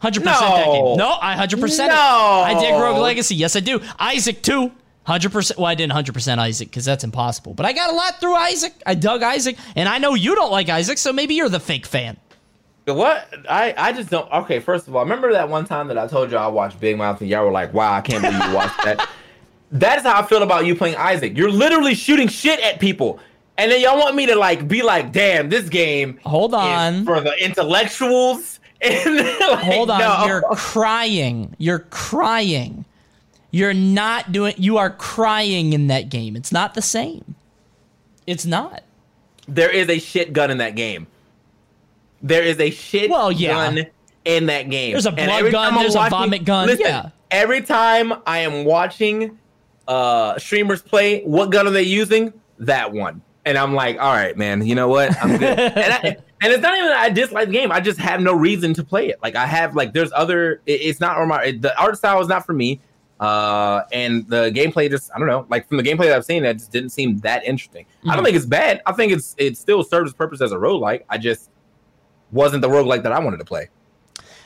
Hundred 0.00 0.22
percent 0.24 0.40
that 0.40 0.66
No. 0.66 0.72
game. 0.72 0.96
No, 0.98 1.16
I 1.22 1.34
hundred 1.34 1.60
percent. 1.60 1.90
No. 1.92 1.96
I 1.98 2.54
dig 2.60 2.72
Rogue 2.74 2.98
Legacy. 2.98 3.34
Yes, 3.36 3.56
I 3.56 3.60
do. 3.60 3.80
Isaac 3.98 4.42
too. 4.42 4.70
Hundred 5.08 5.32
percent. 5.32 5.58
Well, 5.58 5.64
I 5.66 5.74
didn't 5.74 5.92
hundred 5.92 6.12
percent 6.12 6.38
Isaac 6.38 6.68
because 6.68 6.84
that's 6.84 7.02
impossible. 7.02 7.54
But 7.54 7.64
I 7.64 7.72
got 7.72 7.90
a 7.90 7.96
lot 7.96 8.20
through 8.20 8.34
Isaac. 8.34 8.74
I 8.84 8.94
dug 8.94 9.22
Isaac, 9.22 9.56
and 9.74 9.88
I 9.88 9.96
know 9.96 10.12
you 10.12 10.34
don't 10.34 10.50
like 10.52 10.68
Isaac, 10.68 10.98
so 10.98 11.14
maybe 11.14 11.34
you're 11.34 11.48
the 11.48 11.58
fake 11.58 11.86
fan. 11.86 12.18
What? 12.84 13.26
I, 13.48 13.74
I 13.78 13.92
just 13.92 14.10
don't. 14.10 14.30
Okay, 14.30 14.60
first 14.60 14.86
of 14.86 14.94
all, 14.94 15.02
remember 15.04 15.32
that 15.32 15.48
one 15.48 15.64
time 15.64 15.88
that 15.88 15.96
I 15.96 16.08
told 16.08 16.30
you 16.30 16.36
I 16.36 16.48
watched 16.48 16.78
Big 16.78 16.98
Mouth 16.98 17.22
and 17.22 17.30
y'all 17.30 17.46
were 17.46 17.50
like, 17.50 17.72
wow, 17.72 17.94
I 17.94 18.02
can't 18.02 18.22
believe 18.22 18.44
you 18.44 18.54
watched 18.54 18.84
that. 18.84 19.08
That 19.72 19.98
is 19.98 20.04
how 20.04 20.22
I 20.22 20.26
feel 20.26 20.42
about 20.42 20.64
you 20.66 20.74
playing 20.74 20.96
Isaac. 20.96 21.36
You're 21.36 21.50
literally 21.50 21.94
shooting 21.94 22.28
shit 22.28 22.60
at 22.60 22.80
people. 22.80 23.18
And 23.58 23.70
then 23.70 23.80
y'all 23.80 23.98
want 23.98 24.14
me 24.14 24.24
to 24.26 24.34
like 24.34 24.68
be 24.68 24.82
like, 24.82 25.12
damn, 25.12 25.48
this 25.50 25.68
game 25.70 26.18
Hold 26.24 26.52
is 26.52 26.54
on. 26.58 27.04
for 27.06 27.20
the 27.20 27.32
intellectuals. 27.42 28.60
And 28.80 29.16
like, 29.16 29.58
Hold 29.64 29.90
on. 29.90 29.98
no. 29.98 30.26
You're 30.26 30.42
crying. 30.54 31.56
You're 31.58 31.80
crying. 31.90 32.84
You're 33.50 33.74
not 33.74 34.30
doing. 34.32 34.54
You 34.58 34.76
are 34.78 34.90
crying 34.90 35.72
in 35.72 35.86
that 35.86 36.08
game. 36.10 36.36
It's 36.36 36.52
not 36.52 36.74
the 36.74 36.82
same. 36.82 37.34
It's 38.26 38.44
not. 38.44 38.82
there 39.46 39.70
is 39.70 39.88
a 39.88 39.98
shit 39.98 40.32
gun 40.34 40.50
in 40.50 40.58
that 40.58 40.76
game. 40.76 41.06
There 42.22 42.42
is 42.42 42.58
a 42.60 42.70
shit 42.70 43.10
Well, 43.10 43.30
yeah. 43.32 43.52
gun 43.52 43.86
in 44.24 44.46
that 44.46 44.68
game. 44.68 44.92
There's 44.92 45.06
a 45.06 45.12
blood 45.12 45.50
gun, 45.52 45.74
there's 45.76 45.94
a 45.94 46.08
vomit 46.10 46.44
gun, 46.44 46.66
Listen, 46.66 46.84
yeah. 46.86 47.10
Every 47.30 47.62
time 47.62 48.12
I 48.26 48.38
am 48.40 48.64
watching 48.64 49.38
uh 49.86 50.38
streamers 50.38 50.82
play, 50.82 51.22
what 51.22 51.50
gun 51.50 51.66
are 51.66 51.70
they 51.70 51.82
using? 51.84 52.32
That 52.58 52.92
one. 52.92 53.22
And 53.46 53.56
I'm 53.56 53.72
like, 53.72 53.98
all 53.98 54.12
right, 54.12 54.36
man, 54.36 54.66
you 54.66 54.74
know 54.74 54.88
what? 54.88 55.16
I'm 55.22 55.38
good. 55.38 55.58
and, 55.58 55.92
I, 55.92 56.16
and 56.42 56.52
it's 56.52 56.60
not 56.62 56.76
even 56.76 56.88
that 56.90 56.98
I 56.98 57.08
dislike 57.08 57.46
the 57.46 57.52
game. 57.52 57.72
I 57.72 57.80
just 57.80 57.98
have 57.98 58.20
no 58.20 58.34
reason 58.34 58.74
to 58.74 58.84
play 58.84 59.08
it. 59.08 59.18
Like 59.22 59.36
I 59.36 59.46
have 59.46 59.74
like 59.74 59.94
there's 59.94 60.12
other 60.14 60.60
it- 60.66 60.82
it's 60.82 61.00
not 61.00 61.16
on 61.16 61.28
my 61.28 61.44
it- 61.44 61.62
the 61.62 61.78
art 61.80 61.96
style 61.96 62.20
is 62.20 62.28
not 62.28 62.44
for 62.44 62.52
me. 62.52 62.80
Uh 63.20 63.82
and 63.92 64.26
the 64.28 64.50
gameplay 64.52 64.88
just 64.88 65.10
I 65.14 65.18
don't 65.18 65.26
know, 65.28 65.44
like 65.48 65.66
from 65.68 65.76
the 65.76 65.82
gameplay 65.82 66.04
that 66.06 66.16
I've 66.16 66.24
seen, 66.24 66.44
it 66.44 66.54
just 66.54 66.70
didn't 66.72 66.90
seem 66.90 67.18
that 67.18 67.44
interesting. 67.44 67.84
I 67.84 68.06
Mm-hmm. 68.06 68.14
don't 68.16 68.24
think 68.24 68.36
it's 68.36 68.46
bad. 68.46 68.80
I 68.86 68.92
think 68.92 69.12
it's 69.12 69.34
it 69.38 69.56
still 69.58 69.82
serves 69.82 70.10
its 70.10 70.16
purpose 70.16 70.40
as 70.40 70.52
a 70.52 70.56
roguelike. 70.56 71.02
I 71.08 71.18
just 71.18 71.50
wasn't 72.30 72.62
the 72.62 72.68
roguelike 72.68 73.02
that 73.02 73.12
I 73.12 73.18
wanted 73.18 73.38
to 73.38 73.44
play. 73.44 73.68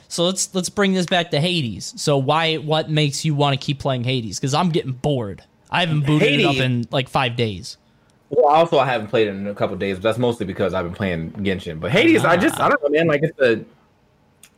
So 0.09 0.25
let's 0.25 0.55
let's 0.55 0.69
bring 0.69 0.93
this 0.95 1.07
back 1.07 1.31
to 1.33 1.41
Hades. 1.41 1.93
So 1.97 2.17
why 2.19 2.57
what 2.57 2.91
makes 2.91 3.25
you 3.25 3.35
want 3.35 3.59
to 3.59 3.65
keep 3.65 3.79
playing 3.79 4.05
Hades? 4.05 4.39
Because 4.39 4.55
I'm 4.55 4.71
getting 4.71 4.93
bored. 4.93 5.43
I 5.71 5.81
haven't 5.81 6.05
booted 6.07 6.41
it 6.41 6.45
up 6.45 6.57
in 6.57 6.87
like 6.91 7.09
five 7.09 7.35
days. 7.37 7.79
Well, 8.31 8.47
also 8.47 8.79
I 8.79 8.87
haven't 8.87 9.09
played 9.09 9.29
it 9.29 9.31
in 9.33 9.47
a 9.47 9.55
couple 9.55 9.77
days, 9.77 9.97
but 9.97 10.03
that's 10.05 10.19
mostly 10.19 10.47
because 10.47 10.73
I've 10.75 10.85
been 10.87 10.95
playing 10.95 11.33
Genshin. 11.33 11.79
But 11.81 11.91
Hades, 11.93 12.25
I 12.25 12.37
just 12.37 12.59
I 12.61 12.69
don't 12.71 12.83
know, 12.83 12.89
man. 12.91 13.07
Like 13.07 13.23
it's 13.23 13.39
a, 13.41 13.65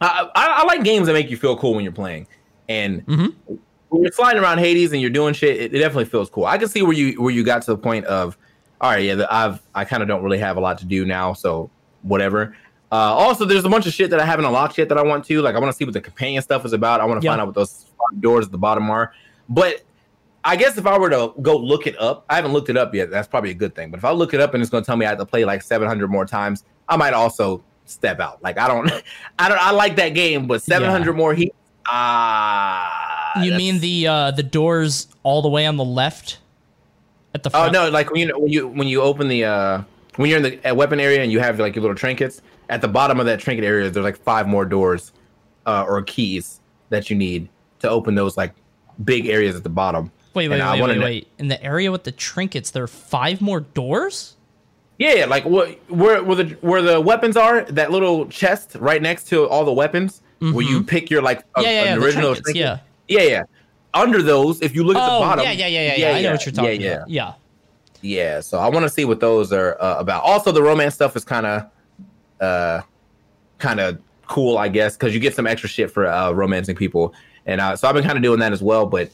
I, 0.00 0.28
I, 0.34 0.46
I 0.60 0.64
like 0.64 0.84
games 0.84 1.06
that 1.08 1.12
make 1.12 1.30
you 1.30 1.36
feel 1.36 1.56
cool 1.56 1.74
when 1.74 1.82
you're 1.84 1.92
playing, 1.92 2.26
and 2.68 3.04
Mm-hmm. 3.06 3.54
When 3.94 4.02
you're 4.02 4.12
flying 4.12 4.36
around 4.38 4.58
Hades 4.58 4.92
and 4.92 5.00
you're 5.00 5.10
doing 5.10 5.34
shit, 5.34 5.56
it, 5.56 5.74
it 5.74 5.78
definitely 5.78 6.04
feels 6.06 6.28
cool. 6.28 6.44
I 6.46 6.58
can 6.58 6.68
see 6.68 6.82
where 6.82 6.92
you 6.92 7.20
where 7.22 7.32
you 7.32 7.44
got 7.44 7.62
to 7.62 7.70
the 7.72 7.78
point 7.78 8.04
of, 8.06 8.36
all 8.80 8.90
right, 8.90 9.04
yeah, 9.04 9.14
the, 9.14 9.32
I've 9.32 9.60
I 9.74 9.84
kind 9.84 10.02
of 10.02 10.08
don't 10.08 10.22
really 10.22 10.38
have 10.38 10.56
a 10.56 10.60
lot 10.60 10.78
to 10.78 10.84
do 10.84 11.04
now, 11.04 11.32
so 11.32 11.70
whatever. 12.02 12.56
Uh, 12.92 12.96
also, 12.96 13.44
there's 13.44 13.64
a 13.64 13.68
bunch 13.68 13.86
of 13.86 13.92
shit 13.92 14.10
that 14.10 14.20
I 14.20 14.24
haven't 14.26 14.44
unlocked 14.44 14.78
yet 14.78 14.88
that 14.88 14.98
I 14.98 15.02
want 15.02 15.24
to. 15.24 15.42
Like, 15.42 15.56
I 15.56 15.58
want 15.58 15.72
to 15.72 15.76
see 15.76 15.84
what 15.84 15.94
the 15.94 16.00
companion 16.00 16.42
stuff 16.42 16.64
is 16.64 16.72
about. 16.72 17.00
I 17.00 17.04
want 17.06 17.20
to 17.20 17.24
Yeah. 17.24 17.32
find 17.32 17.40
out 17.40 17.46
what 17.48 17.54
those 17.56 17.86
doors 18.20 18.46
at 18.46 18.52
the 18.52 18.58
bottom 18.58 18.88
are. 18.88 19.12
But 19.48 19.82
I 20.44 20.54
guess 20.54 20.78
if 20.78 20.86
I 20.86 20.96
were 20.98 21.10
to 21.10 21.32
go 21.42 21.56
look 21.56 21.86
it 21.88 21.98
up, 22.00 22.24
I 22.28 22.36
haven't 22.36 22.52
looked 22.52 22.68
it 22.68 22.76
up 22.76 22.94
yet. 22.94 23.10
That's 23.10 23.26
probably 23.26 23.50
a 23.50 23.54
good 23.54 23.74
thing. 23.74 23.90
But 23.90 23.98
if 23.98 24.04
I 24.04 24.12
look 24.12 24.32
it 24.32 24.40
up 24.40 24.54
and 24.54 24.62
it's 24.62 24.70
going 24.70 24.84
to 24.84 24.86
tell 24.86 24.96
me 24.96 25.06
I 25.06 25.08
have 25.08 25.18
to 25.18 25.26
play 25.26 25.44
like 25.44 25.62
700 25.62 26.08
more 26.08 26.24
times, 26.24 26.64
I 26.88 26.96
might 26.96 27.14
also 27.14 27.64
step 27.86 28.20
out. 28.20 28.40
Like 28.44 28.58
I 28.58 28.68
don't, 28.68 28.88
I 29.40 29.48
don't, 29.48 29.58
I 29.58 29.72
like 29.72 29.96
that 29.96 30.10
game, 30.10 30.46
but 30.46 30.62
700 30.62 31.14
more 31.14 31.34
heat. 31.34 31.52
Ah, 31.86 33.03
you 33.36 33.50
that's- 33.50 33.58
mean 33.58 33.80
the 33.80 34.06
uh 34.06 34.30
the 34.30 34.42
doors 34.42 35.08
all 35.22 35.42
the 35.42 35.48
way 35.48 35.66
on 35.66 35.76
the 35.76 35.84
left 35.84 36.38
at 37.34 37.42
the 37.42 37.50
front? 37.50 37.74
Oh 37.76 37.84
no! 37.86 37.90
Like 37.90 38.10
when 38.10 38.28
you 38.28 38.38
when 38.38 38.50
you 38.52 38.68
when 38.68 38.88
you 38.88 39.02
open 39.02 39.28
the 39.28 39.44
uh 39.44 39.82
when 40.16 40.30
you're 40.30 40.38
in 40.38 40.42
the 40.44 40.70
uh, 40.70 40.74
weapon 40.74 41.00
area 41.00 41.22
and 41.22 41.32
you 41.32 41.40
have 41.40 41.58
like 41.58 41.74
your 41.74 41.82
little 41.82 41.96
trinkets 41.96 42.40
at 42.68 42.80
the 42.80 42.88
bottom 42.88 43.18
of 43.20 43.26
that 43.26 43.40
trinket 43.40 43.64
area, 43.64 43.90
there's 43.90 44.04
like 44.04 44.16
five 44.18 44.46
more 44.46 44.64
doors 44.64 45.12
uh, 45.66 45.84
or 45.86 46.00
keys 46.02 46.60
that 46.90 47.10
you 47.10 47.16
need 47.16 47.48
to 47.80 47.88
open 47.90 48.14
those 48.14 48.36
like 48.36 48.52
big 49.04 49.26
areas 49.26 49.56
at 49.56 49.62
the 49.64 49.68
bottom. 49.68 50.10
Wait, 50.34 50.48
wait, 50.48 50.60
And 50.60 50.80
wait, 50.80 50.88
wait, 50.88 50.98
wait. 51.00 51.28
In 51.38 51.48
the 51.48 51.62
area 51.62 51.90
with 51.92 52.04
the 52.04 52.12
trinkets, 52.12 52.70
there 52.70 52.82
are 52.84 52.88
five 52.88 53.40
more 53.40 53.60
doors. 53.60 54.36
Yeah, 54.98 55.14
yeah, 55.14 55.24
like 55.26 55.44
what 55.44 55.70
where 55.88 56.22
where 56.22 56.36
the 56.36 56.44
where 56.60 56.80
the 56.82 57.00
weapons 57.00 57.36
are, 57.36 57.62
that 57.64 57.90
little 57.90 58.26
chest 58.26 58.76
right 58.76 59.02
next 59.02 59.24
to 59.28 59.48
all 59.48 59.64
the 59.64 59.72
weapons, 59.72 60.22
where 60.38 60.64
you 60.64 60.82
pick 60.84 61.10
your 61.10 61.22
like 61.22 61.40
a- 61.40 61.42
Mm-hmm. 61.42 61.62
Yeah, 61.62 61.70
yeah, 61.70 61.84
yeah, 61.84 61.94
original 62.04 62.34
trinkets, 62.34 62.40
trinket. 62.52 62.60
yeah. 62.62 62.78
Yeah, 63.08 63.22
yeah. 63.22 63.42
Under 63.92 64.22
those, 64.22 64.60
if 64.60 64.74
you 64.74 64.82
look 64.84 64.96
at 64.96 65.06
the 65.06 65.12
Oh, 65.12 65.20
bottom, 65.20 65.44
yeah, 65.44 65.52
yeah, 65.52 65.66
yeah, 65.66 65.94
yeah, 65.96 66.12
I 66.12 66.22
know 66.22 66.32
what 66.32 66.44
you're 66.44 66.52
talking 66.52 66.80
yeah, 66.80 66.90
about. 66.92 67.10
Yeah. 67.10 67.34
Yeah, 68.02 68.40
so 68.40 68.58
I 68.58 68.68
want 68.68 68.82
to 68.82 68.90
see 68.90 69.04
what 69.04 69.20
those 69.20 69.52
are 69.52 69.80
uh, 69.80 69.96
about. 69.98 70.24
Also, 70.24 70.52
the 70.52 70.62
romance 70.62 70.94
stuff 70.94 71.16
is 71.16 71.24
kind 71.24 71.46
of, 71.46 71.70
uh, 72.40 72.82
kind 73.58 73.80
of 73.80 73.98
cool, 74.26 74.58
I 74.58 74.68
guess, 74.68 74.96
because 74.96 75.14
you 75.14 75.20
get 75.20 75.34
some 75.34 75.46
extra 75.46 75.68
shit 75.68 75.90
for 75.90 76.06
uh, 76.06 76.30
romancing 76.32 76.76
people, 76.76 77.14
and 77.46 77.60
uh, 77.60 77.76
so 77.76 77.88
I've 77.88 77.94
been 77.94 78.04
kind 78.04 78.16
of 78.16 78.22
doing 78.22 78.40
that 78.40 78.52
as 78.52 78.62
well. 78.62 78.84
But 78.84 79.10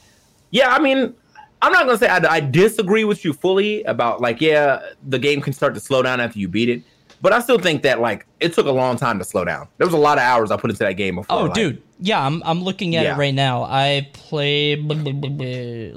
yeah, 0.50 0.70
I 0.70 0.80
mean, 0.80 1.14
I'm 1.62 1.72
not 1.72 1.86
gonna 1.86 1.98
say 1.98 2.08
I, 2.08 2.18
I 2.28 2.40
disagree 2.40 3.04
with 3.04 3.24
you 3.24 3.32
fully 3.32 3.84
about 3.84 4.20
like, 4.20 4.40
yeah, 4.40 4.80
the 5.08 5.18
game 5.18 5.40
can 5.40 5.52
start 5.52 5.74
to 5.74 5.80
slow 5.80 6.02
down 6.02 6.20
after 6.20 6.38
you 6.38 6.48
beat 6.48 6.68
it, 6.68 6.82
but 7.22 7.32
I 7.32 7.40
still 7.40 7.58
think 7.58 7.82
that 7.82 8.00
like 8.00 8.26
it 8.40 8.52
took 8.54 8.66
a 8.66 8.70
long 8.70 8.96
time 8.96 9.18
to 9.18 9.24
slow 9.24 9.44
down. 9.44 9.68
There 9.78 9.86
was 9.86 9.94
a 9.94 9.98
lot 9.98 10.18
of 10.18 10.22
hours 10.24 10.50
I 10.50 10.56
put 10.56 10.70
into 10.70 10.84
that 10.84 10.94
game 10.94 11.16
before. 11.16 11.38
Oh, 11.38 11.42
like- 11.44 11.54
dude. 11.54 11.82
Yeah, 12.00 12.24
I'm 12.24 12.42
I'm 12.44 12.62
looking 12.62 12.96
at 12.96 13.04
Yeah. 13.04 13.14
it 13.14 13.18
right 13.18 13.34
now. 13.34 13.62
I 13.64 14.08
played. 14.14 14.88
blah, 14.88 14.96
blah, 14.96 15.12
blah. 15.12 15.46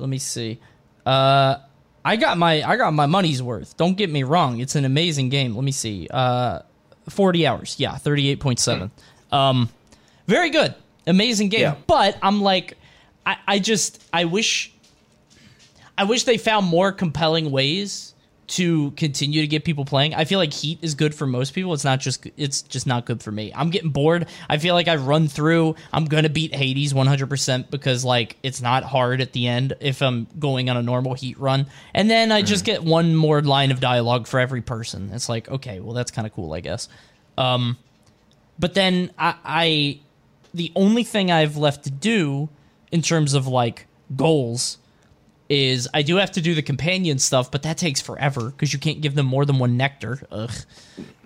Let 0.01 0.09
me 0.09 0.17
see. 0.17 0.59
Uh, 1.05 1.55
I 2.05 2.17
got 2.17 2.37
my 2.37 2.61
I 2.67 2.75
got 2.75 2.93
my 2.93 3.05
money's 3.05 3.41
worth. 3.41 3.77
Don't 3.77 3.95
get 3.95 4.09
me 4.09 4.23
wrong. 4.23 4.59
It's 4.59 4.75
an 4.75 4.83
amazing 4.85 5.29
game. 5.29 5.55
Let 5.55 5.63
me 5.63 5.71
see. 5.71 6.07
Uh, 6.11 6.59
40 7.09 7.47
hours. 7.47 7.75
Yeah, 7.79 7.93
38.7. 7.95 8.91
Um, 9.31 9.69
very 10.27 10.49
good. 10.49 10.75
Amazing 11.07 11.49
game. 11.49 11.61
Yeah. 11.61 11.75
But 11.87 12.17
I'm 12.21 12.41
like, 12.41 12.77
I 13.25 13.37
I 13.47 13.59
just 13.59 14.03
I 14.11 14.25
wish 14.25 14.73
I 15.97 16.03
wish 16.05 16.23
they 16.25 16.37
found 16.37 16.65
more 16.67 16.91
compelling 16.91 17.51
ways 17.51 18.12
to 18.45 18.91
continue 18.91 19.41
to 19.41 19.47
get 19.47 19.63
people 19.63 19.85
playing. 19.85 20.13
I 20.13 20.25
feel 20.25 20.39
like 20.39 20.53
Heat 20.53 20.79
is 20.81 20.95
good 20.95 21.15
for 21.15 21.25
most 21.25 21.53
people. 21.53 21.73
It's 21.73 21.83
not 21.83 21.99
just 21.99 22.27
it's 22.37 22.61
just 22.61 22.85
not 22.85 23.05
good 23.05 23.23
for 23.23 23.31
me. 23.31 23.51
I'm 23.55 23.69
getting 23.69 23.89
bored. 23.89 24.27
I 24.49 24.57
feel 24.57 24.75
like 24.75 24.87
I've 24.87 25.07
run 25.07 25.27
through. 25.27 25.75
I'm 25.91 26.05
gonna 26.05 26.29
beat 26.29 26.53
Hades 26.53 26.93
100% 26.93 27.69
because 27.69 28.03
like 28.03 28.37
it's 28.43 28.61
not 28.61 28.83
hard 28.83 29.21
at 29.21 29.33
the 29.33 29.47
end 29.47 29.73
if 29.79 30.01
I'm 30.01 30.27
going 30.37 30.69
on 30.69 30.77
a 30.77 30.83
normal 30.83 31.13
Heat 31.13 31.39
run. 31.39 31.67
And 31.93 32.09
then 32.09 32.31
I 32.31 32.41
just 32.41 32.65
get 32.65 32.83
one 32.83 33.15
more 33.15 33.41
line 33.41 33.71
of 33.71 33.79
dialogue 33.79 34.27
for 34.27 34.39
every 34.39 34.61
person. 34.61 35.11
It's 35.13 35.29
like 35.29 35.49
okay, 35.49 35.79
well 35.79 35.93
that's 35.93 36.11
kind 36.11 36.27
of 36.27 36.33
cool, 36.33 36.53
I 36.53 36.59
guess. 36.59 36.89
Um, 37.37 37.77
but 38.59 38.73
then 38.73 39.11
I, 39.17 39.35
I 39.43 39.99
the 40.53 40.71
only 40.75 41.03
thing 41.03 41.31
I've 41.31 41.57
left 41.57 41.85
to 41.85 41.91
do 41.91 42.49
in 42.91 43.01
terms 43.01 43.33
of 43.33 43.47
like 43.47 43.87
goals 44.15 44.77
is 45.49 45.87
I 45.93 46.01
do 46.01 46.15
have 46.17 46.31
to 46.31 46.41
do 46.41 46.55
the 46.55 46.61
companion 46.61 47.19
stuff, 47.19 47.51
but 47.51 47.63
that 47.63 47.77
takes 47.77 48.01
forever 48.01 48.49
because 48.49 48.73
you 48.73 48.79
can't 48.79 49.01
give 49.01 49.15
them 49.15 49.25
more 49.25 49.45
than 49.45 49.59
one 49.59 49.77
nectar. 49.77 50.19
Ugh. 50.31 50.51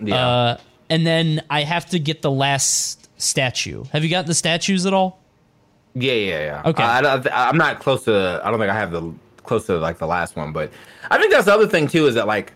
yeah. 0.01 0.15
Uh, 0.15 0.57
and 0.89 1.05
then 1.05 1.43
I 1.49 1.63
have 1.63 1.85
to 1.87 1.99
get 1.99 2.21
the 2.21 2.31
last 2.31 3.09
statue. 3.21 3.83
Have 3.91 4.03
you 4.03 4.09
gotten 4.09 4.27
the 4.27 4.33
statues 4.33 4.85
at 4.85 4.93
all? 4.93 5.19
Yeah, 5.93 6.13
yeah, 6.13 6.39
yeah. 6.39 6.61
Okay. 6.65 6.83
I, 6.83 7.49
I'm 7.49 7.57
not 7.57 7.79
close 7.79 8.03
to. 8.05 8.41
I 8.43 8.49
don't 8.51 8.59
think 8.59 8.71
I 8.71 8.75
have 8.75 8.91
the 8.91 9.13
close 9.43 9.65
to 9.67 9.77
like 9.77 9.97
the 9.97 10.07
last 10.07 10.35
one, 10.35 10.51
but 10.51 10.71
I 11.09 11.17
think 11.17 11.31
that's 11.31 11.45
the 11.45 11.53
other 11.53 11.67
thing 11.67 11.87
too 11.87 12.07
is 12.07 12.15
that 12.15 12.27
like 12.27 12.53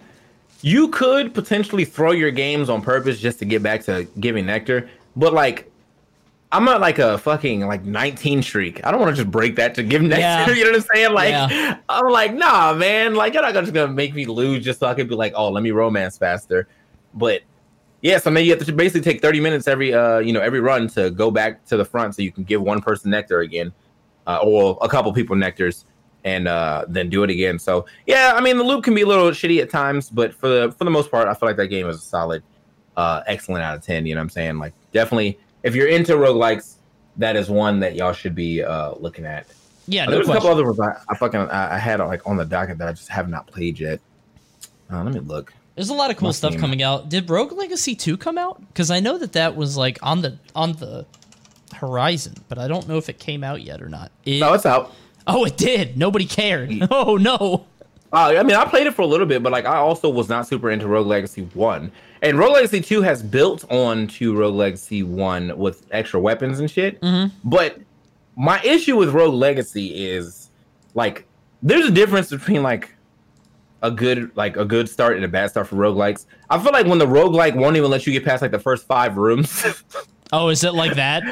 you 0.61 0.89
could 0.89 1.33
potentially 1.33 1.85
throw 1.85 2.11
your 2.11 2.31
games 2.31 2.69
on 2.69 2.81
purpose 2.81 3.19
just 3.19 3.39
to 3.39 3.45
get 3.45 3.63
back 3.63 3.83
to 3.85 4.07
giving 4.19 4.45
nectar, 4.45 4.89
but 5.15 5.33
like. 5.33 5.70
I'm 6.53 6.65
not 6.65 6.81
like 6.81 6.99
a 6.99 7.17
fucking 7.17 7.61
like 7.67 7.85
19 7.85 8.43
streak. 8.43 8.85
I 8.85 8.91
don't 8.91 8.99
want 8.99 9.15
to 9.15 9.21
just 9.21 9.31
break 9.31 9.55
that 9.55 9.73
to 9.75 9.83
give 9.83 10.01
nectar. 10.01 10.21
Yeah. 10.21 10.49
You 10.49 10.65
know 10.65 10.71
what 10.71 10.81
I'm 10.81 10.87
saying? 10.93 11.13
Like 11.13 11.29
Yeah. 11.29 11.77
I'm 11.87 12.11
like, 12.11 12.33
nah, 12.33 12.73
man. 12.73 13.15
Like 13.15 13.33
you're 13.33 13.41
not 13.41 13.53
just 13.53 13.73
gonna 13.73 13.91
make 13.91 14.13
me 14.13 14.25
lose 14.25 14.63
just 14.63 14.79
so 14.79 14.87
I 14.87 14.93
could 14.93 15.07
be 15.07 15.15
like, 15.15 15.33
oh, 15.35 15.49
let 15.49 15.63
me 15.63 15.71
romance 15.71 16.17
faster. 16.17 16.67
But 17.13 17.41
yeah, 18.01 18.17
so 18.17 18.31
maybe 18.31 18.47
you 18.47 18.55
have 18.55 18.65
to 18.65 18.73
basically 18.73 19.01
take 19.01 19.21
30 19.21 19.39
minutes 19.39 19.67
every 19.67 19.93
uh 19.93 20.19
you 20.19 20.33
know 20.33 20.41
every 20.41 20.59
run 20.59 20.87
to 20.89 21.11
go 21.11 21.31
back 21.31 21.63
to 21.65 21.77
the 21.77 21.85
front 21.85 22.15
so 22.15 22.21
you 22.21 22.31
can 22.31 22.43
give 22.43 22.61
one 22.61 22.81
person 22.81 23.11
nectar 23.11 23.41
again, 23.41 23.71
uh, 24.27 24.39
or 24.43 24.77
a 24.81 24.89
couple 24.89 25.13
people 25.13 25.35
nectars, 25.35 25.85
and 26.23 26.47
uh 26.47 26.83
then 26.87 27.09
do 27.09 27.23
it 27.23 27.29
again. 27.29 27.59
So 27.59 27.85
yeah, 28.07 28.33
I 28.35 28.41
mean 28.41 28.57
the 28.57 28.63
loop 28.63 28.83
can 28.83 28.95
be 28.95 29.01
a 29.01 29.07
little 29.07 29.29
shitty 29.29 29.61
at 29.61 29.69
times, 29.69 30.09
but 30.09 30.33
for 30.33 30.49
the 30.49 30.71
for 30.77 30.83
the 30.83 30.91
most 30.91 31.11
part, 31.11 31.27
I 31.27 31.33
feel 31.33 31.47
like 31.47 31.57
that 31.57 31.67
game 31.67 31.87
is 31.87 31.97
a 31.97 32.01
solid, 32.01 32.43
uh, 32.97 33.21
excellent 33.27 33.63
out 33.63 33.77
of 33.77 33.83
10. 33.83 34.05
You 34.05 34.15
know 34.15 34.19
what 34.19 34.23
I'm 34.23 34.29
saying? 34.29 34.57
Like 34.57 34.73
definitely, 34.91 35.37
if 35.63 35.75
you're 35.75 35.87
into 35.87 36.13
roguelikes, 36.13 36.75
that 37.17 37.35
is 37.35 37.49
one 37.49 37.79
that 37.81 37.95
y'all 37.95 38.13
should 38.13 38.35
be 38.35 38.63
uh 38.63 38.93
looking 38.99 39.25
at. 39.25 39.47
Yeah, 39.87 40.03
Uh, 40.03 40.05
no 40.05 40.11
There's 40.11 40.29
a 40.29 40.33
couple 40.33 40.49
other 40.49 40.63
ones 40.65 40.79
I, 40.79 40.95
I 41.09 41.15
fucking 41.15 41.39
I, 41.39 41.75
I 41.75 41.77
had 41.77 41.99
like 41.99 42.25
on 42.27 42.37
the 42.37 42.45
docket 42.45 42.77
that 42.77 42.87
I 42.87 42.93
just 42.93 43.09
have 43.09 43.29
not 43.29 43.47
played 43.47 43.79
yet. 43.79 43.99
Uh, 44.91 45.03
let 45.03 45.13
me 45.13 45.19
look. 45.19 45.53
There's 45.75 45.89
a 45.89 45.93
lot 45.93 46.11
of 46.11 46.17
cool 46.17 46.27
Must 46.29 46.37
stuff 46.39 46.53
be- 46.53 46.59
coming 46.59 46.83
out. 46.83 47.09
Did 47.09 47.29
Rogue 47.29 47.53
Legacy 47.53 47.95
2 47.95 48.17
come 48.17 48.37
out? 48.37 48.59
Because 48.67 48.91
I 48.91 48.99
know 48.99 49.17
that 49.17 49.33
that 49.33 49.55
was 49.55 49.77
like 49.77 49.97
on 50.03 50.21
the 50.21 50.37
on 50.55 50.73
the 50.73 51.05
Horizon, 51.73 52.35
but 52.49 52.57
I 52.57 52.67
don't 52.67 52.87
know 52.87 52.97
if 52.97 53.09
it 53.09 53.19
came 53.19 53.43
out 53.43 53.61
yet 53.61 53.81
or 53.81 53.89
not. 53.89 54.11
It- 54.25 54.39
No, 54.39 54.53
it's 54.53 54.65
out. 54.65 54.93
oh, 55.27 55.45
it 55.45 55.57
did. 55.57 55.97
Nobody 55.97 56.25
cared. 56.25 56.71
Oh 56.91 57.17
no. 57.17 57.65
Uh, 58.13 58.35
I 58.37 58.43
mean, 58.43 58.57
I 58.57 58.65
played 58.65 58.87
it 58.87 58.93
for 58.93 59.03
a 59.03 59.05
little 59.07 59.25
bit, 59.25 59.41
but 59.41 59.51
like 59.51 59.65
I 59.65 59.77
also 59.77 60.09
was 60.09 60.27
not 60.27 60.45
super 60.47 60.69
into 60.69 60.87
Rogue 60.87 61.07
Legacy 61.07 61.43
One, 61.53 61.91
and 62.21 62.37
Rogue 62.37 62.53
Legacy 62.53 62.81
Two 62.81 63.01
has 63.01 63.23
built 63.23 63.63
on 63.71 64.07
to 64.07 64.35
Rogue 64.35 64.55
Legacy 64.55 65.03
One 65.03 65.57
with 65.57 65.85
extra 65.91 66.19
weapons 66.19 66.59
and 66.59 66.69
shit. 66.69 66.99
But 67.43 67.79
my 68.35 68.61
issue 68.63 68.97
with 68.97 69.09
Rogue 69.09 69.33
Legacy 69.35 70.05
is 70.05 70.49
like 70.93 71.25
there's 71.63 71.85
a 71.85 71.91
difference 71.91 72.29
between 72.29 72.63
like 72.63 72.93
a 73.81 73.89
good 73.89 74.29
like 74.35 74.57
a 74.57 74.65
good 74.65 74.89
start 74.89 75.15
and 75.15 75.23
a 75.23 75.27
bad 75.29 75.49
start 75.49 75.67
for 75.67 75.75
roguelikes. 75.77 76.25
I 76.49 76.59
feel 76.61 76.71
like 76.73 76.85
when 76.87 76.97
the 76.99 77.07
roguelike 77.07 77.55
won't 77.55 77.77
even 77.77 77.89
let 77.89 78.05
you 78.05 78.11
get 78.13 78.25
past 78.25 78.41
like 78.41 78.51
the 78.51 78.59
first 78.59 78.85
five 78.85 79.17
rooms. 79.17 79.65
Oh, 80.33 80.47
is 80.47 80.63
it 80.63 80.73
like 80.73 80.95
that? 80.95 81.23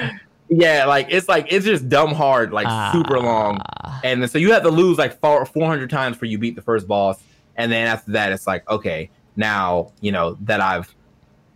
Yeah, 0.50 0.86
like 0.86 1.08
it's 1.10 1.30
like 1.30 1.52
it's 1.52 1.66
just 1.66 1.90
dumb 1.90 2.14
hard, 2.14 2.52
like 2.52 2.68
super 2.92 3.20
long, 3.20 3.62
and 4.04 4.22
then, 4.22 4.30
so 4.30 4.40
you 4.40 4.52
have 4.52 4.64
to 4.64 4.70
lose 4.70 4.98
like 4.98 5.20
four 5.20 5.46
four 5.46 5.68
hundred 5.68 5.92
times 5.92 6.18
for 6.18 6.26
you 6.26 6.40
beat 6.40 6.56
the 6.56 6.62
first 6.62 6.88
boss, 6.88 7.22
and 7.56 7.72
then 7.72 7.86
after 7.86 8.12
that 8.14 8.32
it's 8.32 8.48
like 8.48 8.68
okay, 8.70 9.12
now 9.36 9.92
you 10.02 10.12
know 10.12 10.38
that 10.42 10.60
I've 10.60 10.94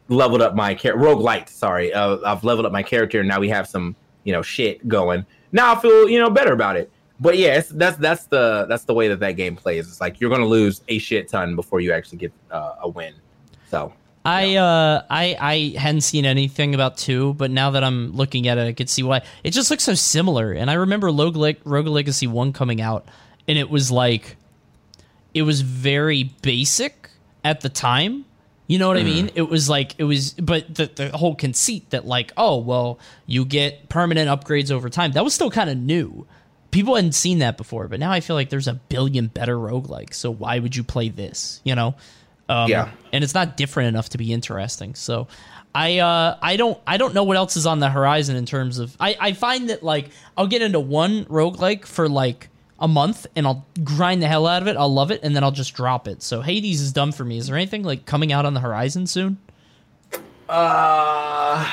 leveled 0.09 0.43
up 0.43 0.53
my 0.53 0.75
char- 0.75 0.93
roguelite. 0.93 1.49
Sorry, 1.49 1.91
uh, 1.91 2.17
I've 2.23 2.43
leveled 2.43 2.67
up 2.67 2.71
my 2.71 2.83
character, 2.83 3.19
and 3.19 3.27
now 3.27 3.39
we 3.39 3.49
have 3.49 3.67
some 3.67 3.95
you 4.25 4.31
know 4.31 4.43
shit 4.43 4.87
going. 4.87 5.25
Now 5.51 5.73
I 5.73 5.79
feel 5.79 6.07
you 6.07 6.19
know 6.19 6.29
better 6.29 6.53
about 6.53 6.75
it. 6.75 6.91
But 7.19 7.37
yeah, 7.37 7.57
it's, 7.57 7.69
that's 7.69 7.97
that's 7.97 8.25
the 8.25 8.65
that's 8.69 8.83
the 8.83 8.93
way 8.93 9.07
that 9.07 9.19
that 9.21 9.31
game 9.31 9.55
plays. 9.55 9.87
It's 9.87 10.01
like 10.01 10.19
you're 10.19 10.29
gonna 10.29 10.45
lose 10.45 10.81
a 10.87 10.99
shit 10.99 11.29
ton 11.29 11.55
before 11.55 11.79
you 11.79 11.93
actually 11.93 12.19
get 12.19 12.33
uh, 12.51 12.75
a 12.81 12.89
win. 12.89 13.13
So 13.69 13.93
I 14.25 14.55
uh 14.55 15.03
I 15.09 15.35
I 15.39 15.79
hadn't 15.79 16.01
seen 16.01 16.25
anything 16.25 16.73
about 16.73 16.97
two, 16.97 17.33
but 17.33 17.51
now 17.51 17.71
that 17.71 17.83
I'm 17.83 18.13
looking 18.13 18.47
at 18.47 18.57
it, 18.57 18.67
I 18.67 18.73
could 18.73 18.89
see 18.89 19.03
why. 19.03 19.21
It 19.43 19.51
just 19.51 19.69
looks 19.69 19.83
so 19.83 19.95
similar. 19.95 20.53
And 20.53 20.71
I 20.71 20.75
remember 20.75 21.07
Rogue, 21.07 21.35
Le- 21.35 21.55
Rogue 21.65 21.87
Legacy 21.87 22.27
one 22.27 22.53
coming 22.53 22.79
out, 22.79 23.05
and 23.47 23.57
it 23.57 23.69
was 23.69 23.91
like, 23.91 24.37
it 25.33 25.41
was 25.41 25.61
very 25.61 26.23
basic 26.41 27.09
at 27.43 27.61
the 27.61 27.69
time. 27.69 28.25
You 28.65 28.79
know 28.79 28.87
what 28.87 28.95
I 28.95 29.03
mean? 29.03 29.29
It 29.35 29.49
was 29.49 29.69
like 29.69 29.93
it 29.97 30.05
was, 30.05 30.31
but 30.33 30.73
the 30.73 30.85
the 30.85 31.17
whole 31.17 31.35
conceit 31.35 31.89
that 31.89 32.05
like, 32.07 32.31
oh 32.37 32.57
well, 32.57 32.99
you 33.25 33.43
get 33.43 33.89
permanent 33.89 34.29
upgrades 34.29 34.71
over 34.71 34.89
time. 34.89 35.11
That 35.11 35.25
was 35.25 35.33
still 35.33 35.51
kind 35.51 35.69
of 35.69 35.77
new. 35.77 36.25
People 36.71 36.95
hadn't 36.95 37.11
seen 37.11 37.39
that 37.39 37.57
before, 37.57 37.89
but 37.89 37.99
now 37.99 38.09
I 38.09 38.21
feel 38.21 38.37
like 38.37 38.49
there's 38.49 38.69
a 38.69 38.73
billion 38.73 39.27
better 39.27 39.57
roguelikes. 39.57 40.13
So 40.15 40.31
why 40.31 40.59
would 40.59 40.75
you 40.77 40.83
play 40.83 41.09
this? 41.09 41.59
You 41.65 41.75
know? 41.75 41.95
Um, 42.49 42.69
Yeah. 42.69 42.89
and 43.11 43.23
it's 43.23 43.33
not 43.33 43.55
different 43.57 43.87
enough 43.89 44.09
to 44.09 44.17
be 44.17 44.33
interesting. 44.33 44.95
So, 44.95 45.27
I 45.75 45.97
uh, 45.99 46.37
I 46.41 46.55
don't 46.57 46.77
I 46.85 46.97
don't 46.97 47.13
know 47.15 47.23
what 47.23 47.35
else 47.37 47.55
is 47.57 47.65
on 47.65 47.79
the 47.79 47.89
horizon 47.89 48.35
in 48.35 48.45
terms 48.45 48.77
of 48.79 48.95
I 48.99 49.15
I 49.19 49.33
find 49.33 49.69
that 49.69 49.81
like 49.81 50.09
I'll 50.37 50.45
get 50.47 50.61
into 50.61 50.79
one 50.79 51.25
roguelike 51.25 51.85
for 51.85 52.07
like 52.07 52.49
a 52.79 52.87
month 52.87 53.25
and 53.35 53.47
I'll 53.47 53.65
grind 53.83 54.21
the 54.21 54.27
hell 54.27 54.45
out 54.45 54.61
of 54.61 54.67
it. 54.67 54.75
I'll 54.77 54.93
love 54.93 55.09
it 55.09 55.21
and 55.23 55.35
then 55.35 55.43
I'll 55.43 55.51
just 55.51 55.73
drop 55.73 56.07
it. 56.07 56.21
So 56.21 56.41
Hades 56.41 56.79
is 56.81 56.91
done 56.91 57.11
for 57.11 57.23
me. 57.25 57.37
Is 57.37 57.47
there 57.47 57.55
anything 57.55 57.81
like 57.83 58.05
coming 58.05 58.31
out 58.31 58.45
on 58.45 58.53
the 58.53 58.59
horizon 58.59 59.07
soon? 59.07 59.37
Uh, 60.49 61.67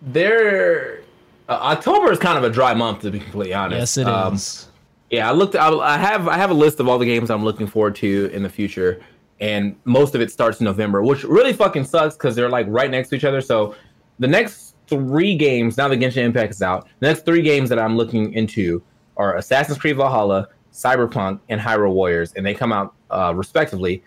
there. 0.00 1.00
Uh, 1.48 1.52
October 1.62 2.12
is 2.12 2.18
kind 2.18 2.38
of 2.38 2.44
a 2.44 2.50
dry 2.50 2.74
month 2.74 3.00
to 3.02 3.10
be 3.10 3.18
completely 3.18 3.52
honest. 3.54 3.78
Yes, 3.78 3.96
it 3.98 4.02
is. 4.02 4.64
Um, 4.66 4.72
Yeah, 5.10 5.28
I 5.28 5.32
looked. 5.32 5.56
I, 5.56 5.68
I 5.70 5.98
have. 5.98 6.26
I 6.28 6.36
have 6.38 6.50
a 6.50 6.54
list 6.54 6.80
of 6.80 6.88
all 6.88 6.98
the 6.98 7.04
games 7.04 7.30
I'm 7.30 7.44
looking 7.44 7.66
forward 7.66 7.96
to 7.96 8.30
in 8.32 8.42
the 8.42 8.48
future, 8.48 9.00
and 9.42 9.74
most 9.84 10.14
of 10.14 10.20
it 10.20 10.30
starts 10.30 10.60
in 10.60 10.64
November, 10.64 11.02
which 11.02 11.24
really 11.24 11.52
fucking 11.52 11.84
sucks 11.84 12.14
because 12.14 12.34
they're 12.36 12.48
like 12.48 12.66
right 12.68 12.90
next 12.90 13.08
to 13.10 13.16
each 13.16 13.24
other. 13.24 13.40
So 13.40 13.74
the 14.20 14.28
next 14.28 14.76
three 14.86 15.36
games 15.36 15.76
now 15.76 15.88
that 15.88 15.98
Genshin 15.98 16.18
Impact 16.24 16.52
is 16.52 16.62
out, 16.62 16.86
the 17.00 17.08
next 17.08 17.24
three 17.26 17.42
games 17.42 17.68
that 17.68 17.78
I'm 17.78 17.96
looking 17.96 18.32
into 18.34 18.82
are 19.16 19.36
Assassin's 19.36 19.78
Creed 19.78 19.96
Valhalla, 19.96 20.48
Cyberpunk, 20.72 21.40
and 21.48 21.60
Hyrule 21.60 21.92
Warriors, 21.92 22.32
and 22.34 22.46
they 22.46 22.54
come 22.54 22.72
out 22.72 22.94
uh, 23.10 23.32
respectively 23.34 24.02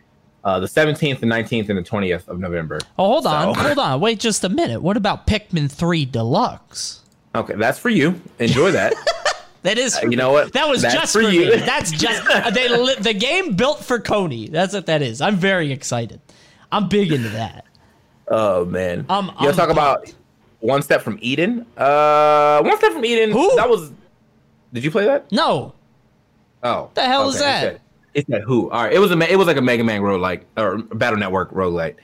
uh, 0.46 0.60
the 0.60 0.68
17th, 0.68 1.20
the 1.20 1.26
19th, 1.28 1.70
and 1.70 1.78
the 1.78 1.84
20th 1.84 2.28
of 2.30 2.40
November. 2.40 2.80
Oh, 2.98 3.06
hold 3.08 3.26
on, 3.28 3.54
So- 3.56 3.62
hold 3.68 3.78
on. 3.80 4.00
Wait 4.00 4.20
just 4.20 4.44
a 4.44 4.50
minute. 4.50 4.82
What 4.82 4.96
about 4.96 5.28
Pikmin 5.28 5.70
3 5.72 6.06
Deluxe? 6.06 7.02
Okay, 7.36 7.56
that's 7.56 7.78
for 7.78 7.90
you. 7.90 8.22
Enjoy 8.40 8.72
that. 8.72 8.94
That 9.66 9.80
is, 9.80 10.00
you 10.04 10.16
know 10.16 10.32
what? 10.32 10.54
That 10.54 10.68
was 10.70 10.84
That's 10.84 10.94
just 10.94 11.14
for 11.14 11.24
for, 11.24 11.30
you. 11.30 11.50
me. 11.50 11.56
That's 11.58 11.90
just 11.92 12.24
uh, 12.30 12.52
they 12.52 12.68
the 12.68 13.16
game 13.16 13.56
built 13.56 13.84
for 13.84 14.00
Coney. 14.00 14.48
That's 14.48 14.76
what 14.76 14.86
that 14.86 15.02
is. 15.02 15.22
I'm 15.22 15.38
very 15.38 15.72
excited. 15.72 16.22
I'm 16.72 16.88
big 16.88 17.12
into 17.12 17.30
that. 17.30 17.66
Oh 18.28 18.64
man. 18.66 19.08
Um, 19.10 19.26
you 19.26 19.32
want 19.32 19.42
I'm 19.42 19.50
to 19.50 19.56
talk 19.58 19.70
about 19.72 20.14
One 20.60 20.84
Step 20.84 21.02
from 21.02 21.18
Eden? 21.20 21.66
Uh, 21.76 22.62
One 22.62 22.78
Step 22.78 22.92
from 22.94 23.04
Eden. 23.06 23.32
Who? 23.32 23.56
That 23.56 23.68
was. 23.68 23.92
Did 24.72 24.84
you 24.84 24.92
play 24.92 25.06
that? 25.06 25.32
No, 25.32 25.74
Oh, 26.62 26.92
The 26.94 27.02
hell 27.04 27.30
is 27.30 27.40
that? 27.40 27.64
It 27.64 27.68
said, 27.68 27.82
it 28.14 28.28
said 28.28 28.42
who? 28.44 28.70
All 28.70 28.84
right, 28.84 28.94
it 28.94 29.00
was 29.00 29.12
a. 29.12 29.32
It 29.32 29.36
was 29.36 29.48
like 29.48 29.58
a 29.58 29.62
Mega 29.62 29.84
Man 29.84 30.04
road 30.04 30.20
roguelike 30.22 30.44
or 30.58 30.78
Battle 30.78 31.18
Network 31.18 31.52
roguelike. 31.52 31.96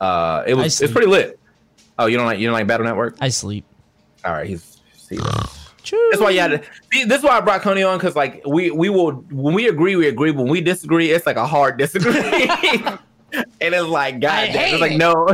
Uh, 0.00 0.42
it 0.48 0.54
was. 0.54 0.80
It's 0.80 0.92
pretty 0.92 1.06
lit. 1.08 1.38
Oh, 1.96 2.06
you 2.06 2.16
don't 2.16 2.26
like 2.26 2.40
you 2.40 2.46
don't 2.48 2.54
like 2.54 2.66
Battle 2.66 2.86
Network? 2.86 3.16
I 3.20 3.28
sleep. 3.28 3.64
All 4.24 4.32
right, 4.32 4.48
he's. 4.48 4.80
See, 5.84 6.08
that's 6.10 6.22
why 6.22 6.30
you 6.30 6.40
had 6.40 6.50
to. 6.50 7.06
This 7.06 7.18
is 7.18 7.22
why 7.24 7.36
I 7.36 7.40
brought 7.40 7.62
Coney 7.62 7.82
on 7.82 7.98
because 7.98 8.16
like 8.16 8.42
we 8.46 8.70
we 8.70 8.88
will 8.88 9.12
when 9.30 9.54
we 9.54 9.68
agree 9.68 9.96
we 9.96 10.08
agree 10.08 10.30
when 10.30 10.48
we 10.48 10.60
disagree 10.60 11.10
it's 11.10 11.26
like 11.26 11.36
a 11.36 11.46
hard 11.46 11.78
disagree. 11.78 12.14
and 13.32 13.74
it's 13.74 13.86
like 13.88 14.20
God, 14.20 14.30
I 14.32 14.46
damn, 14.52 14.72
it's 14.74 14.80
like 14.80 14.92
it. 14.92 14.98
no. 14.98 15.28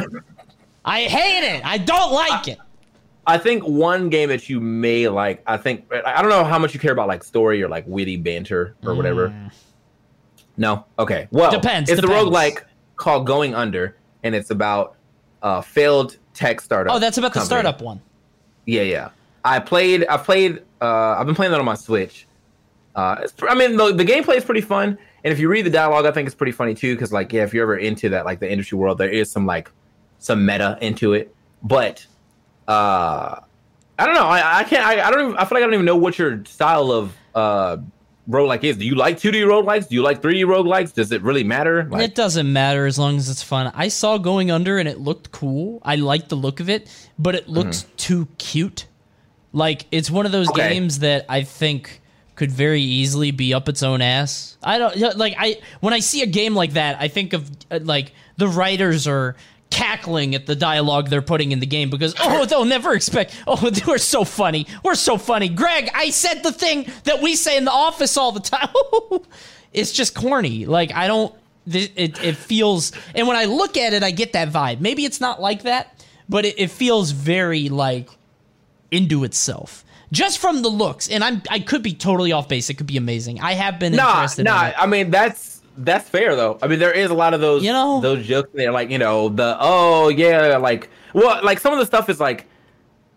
I 0.85 1.03
hate 1.03 1.57
it. 1.57 1.65
I 1.65 1.79
don't 1.79 2.13
like 2.13 2.49
it. 2.49 2.59
I 3.27 3.39
think 3.39 3.63
one 3.65 4.09
game 4.09 4.31
that 4.31 4.49
you 4.49 4.61
may 4.61 5.07
like, 5.09 5.43
I 5.47 5.57
think 5.57 5.85
I 5.93 6.21
don't 6.23 6.31
know 6.31 6.43
how 6.43 6.59
much 6.59 6.75
you 6.75 6.81
care 6.81 6.91
about 6.93 7.07
like 7.07 7.23
story 7.23 7.63
or 7.63 7.69
like 7.69 7.85
witty 7.87 8.17
banter 8.17 8.75
or 8.85 8.95
whatever. 8.95 9.33
No, 10.57 10.85
okay. 10.99 11.29
Well, 11.31 11.51
Mm. 11.51 11.63
Depends, 11.63 11.91
It's 11.91 12.01
depends. 12.01 12.23
a 12.23 12.27
roguelike 12.31 12.65
called 12.97 13.27
Going 13.27 13.55
Under, 13.55 13.97
and 14.25 14.35
it's 14.35 14.51
about 14.51 14.97
uh 15.43 15.61
failed 15.61 16.17
tech 16.35 16.61
startup. 16.61 16.95
Oh, 16.95 16.99
that's 16.99 17.19
about 17.19 17.35
the 17.35 17.41
startup 17.41 17.81
one. 17.83 18.01
Yeah, 18.67 18.83
yeah. 18.83 19.09
I 19.45 19.59
played. 19.61 20.07
I 20.09 20.17
played. 20.17 20.63
Uh, 20.81 21.17
I've 21.19 21.27
been 21.27 21.35
playing 21.35 21.53
that 21.53 21.61
on 21.61 21.67
my 21.67 21.75
Switch. 21.75 22.27
Uh, 22.95 23.17
it's, 23.23 23.35
I 23.49 23.55
mean, 23.55 23.77
the, 23.77 23.93
the 23.93 24.05
gameplay 24.05 24.37
is 24.37 24.45
pretty 24.45 24.61
fun, 24.61 24.99
and 25.25 25.33
if 25.33 25.39
you 25.39 25.49
read 25.49 25.65
the 25.65 25.71
dialogue, 25.71 26.07
I 26.07 26.11
think 26.11 26.27
it's 26.27 26.35
pretty 26.35 26.53
funny 26.53 26.75
too. 26.75 26.95
Because 26.95 27.13
like, 27.13 27.33
yeah, 27.33 27.45
if 27.45 27.55
you're 27.55 27.63
ever 27.63 27.77
into 27.77 28.09
that, 28.11 28.25
like 28.25 28.41
the 28.41 28.51
industry 28.51 28.77
world, 28.79 28.99
there 28.99 29.09
is 29.09 29.31
some 29.31 29.47
like 29.47 29.71
some 30.19 30.45
meta 30.45 30.79
into 30.81 31.13
it. 31.13 31.35
But 31.63 32.07
uh, 32.67 33.41
I 33.99 34.07
don't 34.07 34.15
know. 34.15 34.27
I, 34.27 34.61
I 34.61 34.65
can't. 34.65 34.85
I, 34.85 35.07
I 35.07 35.11
don't. 35.11 35.21
Even, 35.21 35.37
I 35.37 35.45
feel 35.45 35.57
like 35.57 35.63
I 35.63 35.67
don't 35.67 35.75
even 35.75 35.87
know 35.87 35.97
what 35.97 36.19
your 36.19 36.45
style 36.45 36.91
of 36.91 37.17
uh 37.35 37.77
roguelike 38.29 38.65
is. 38.65 38.77
Do 38.77 38.87
you 38.87 38.95
like 38.95 39.19
2D 39.19 39.43
roguelikes? 39.43 39.89
Do 39.89 39.95
you 39.95 40.03
like 40.03 40.23
3D 40.23 40.45
roguelikes? 40.45 40.95
Does 40.95 41.13
it 41.13 41.23
really 41.23 41.45
matter? 41.45 41.85
Like, 41.85 42.03
it 42.03 42.15
doesn't 42.15 42.53
matter 42.53 42.87
as 42.87 42.99
long 42.99 43.17
as 43.17 43.29
it's 43.29 43.43
fun. 43.43 43.73
I 43.75 43.89
saw 43.89 44.19
Going 44.19 44.51
Under 44.51 44.79
and 44.79 44.89
it 44.89 44.99
looked 44.99 45.33
cool. 45.33 45.81
I 45.83 45.97
liked 45.97 46.29
the 46.29 46.37
look 46.37 46.61
of 46.61 46.69
it, 46.71 46.89
but 47.19 47.35
it 47.35 47.49
looks 47.49 47.87
too 47.97 48.29
cute. 48.39 48.87
Like 49.53 49.87
it's 49.91 50.11
one 50.11 50.27
of 50.27 50.33
those 50.33 50.49
Okay. 50.51 50.69
games 50.71 51.01
that 51.01 51.27
I 51.29 51.43
think 51.43 52.01
could 52.37 52.51
very 52.53 52.81
easily 52.83 53.31
be 53.33 53.53
up 53.53 53.69
its 53.69 53.83
own 53.83 54.01
ass. 54.01 54.57
I 54.63 54.79
don't 54.79 55.17
like 55.17 55.35
I 55.39 55.59
when 55.81 55.93
I 55.93 56.01
see 56.01 56.23
a 56.23 56.27
game 56.27 56.55
like 56.55 56.75
that, 56.75 56.97
I 57.01 57.09
think 57.09 57.33
of 57.33 57.51
uh, 57.71 57.81
like 57.83 58.13
the 58.37 58.49
writers 58.49 59.07
are 59.07 59.37
cackling 59.71 60.35
at 60.35 60.47
the 60.47 60.57
dialogue 60.57 61.09
they're 61.11 61.23
putting 61.23 61.53
in 61.53 61.61
the 61.61 61.67
game 61.67 61.91
because 61.91 62.13
oh 62.19 62.45
they'll 62.45 62.65
never 62.65 62.93
expect 62.93 63.41
oh 63.47 63.71
we're 63.87 63.99
so 63.99 64.25
funny. 64.25 64.67
We're 64.83 64.95
so 64.97 65.17
funny. 65.17 65.49
Greg 65.49 65.91
i 65.95 66.11
said 66.11 66.43
the 66.43 66.51
thing 66.53 66.91
that 67.05 67.21
we 67.23 67.37
say 67.37 67.57
in 67.57 67.65
the 67.65 67.71
office 67.73 68.17
all 68.17 68.33
the 68.33 68.41
time. 68.41 68.69
It's 69.73 69.93
just 69.93 70.15
corny. 70.17 70.67
Like 70.67 70.93
i 70.93 71.07
don't 71.07 71.33
it, 71.67 72.21
it 72.25 72.37
feels 72.37 72.91
and 73.15 73.29
when 73.29 73.37
i 73.37 73.45
look 73.45 73.77
at 73.77 73.93
it 73.93 74.03
i 74.03 74.11
get 74.11 74.33
that 74.33 74.49
vibe. 74.49 74.81
Maybe 74.81 75.05
it's 75.05 75.21
not 75.21 75.41
like 75.41 75.63
that 75.63 76.05
but 76.29 76.45
it, 76.45 76.59
it 76.59 76.71
feels 76.71 77.11
very 77.13 77.69
like 77.69 78.09
into 78.91 79.25
itself 79.25 79.85
just 80.13 80.39
from 80.39 80.63
the 80.63 80.69
looks 80.69 81.09
and 81.09 81.23
i'm 81.23 81.41
i 81.51 81.59
could 81.61 81.83
be 81.83 81.93
totally 81.95 82.33
off 82.33 82.49
base 82.49 82.69
it 82.71 82.75
could 82.75 82.87
be 82.87 82.97
amazing 82.97 83.41
i 83.41 83.53
have 83.53 83.79
been 83.79 83.95
Nah, 83.95 84.09
interested 84.11 84.45
nah. 84.45 84.63
in 84.65 84.69
it. 84.71 84.75
I 84.79 84.87
mean, 84.87 85.11
that's 85.11 85.63
that's 85.79 86.09
fair 86.09 86.35
though. 86.37 86.59
I 86.61 86.67
mean, 86.67 86.79
there 86.79 86.93
is 86.93 87.11
a 87.11 87.15
lot 87.15 87.33
of 87.33 87.41
those, 87.41 87.63
You 87.65 87.73
know? 87.73 88.01
those 88.01 88.27
jokes. 88.27 88.51
They're 88.53 88.73
like, 88.73 88.91
you 88.91 88.99
know, 88.99 89.29
the 89.31 89.57
oh 89.61 90.09
yeah, 90.09 90.57
like 90.59 90.91
well, 91.15 91.43
like 91.43 91.59
some 91.61 91.73
of 91.73 91.79
the 91.79 91.87
stuff 91.87 92.11
is 92.11 92.21
like 92.21 92.47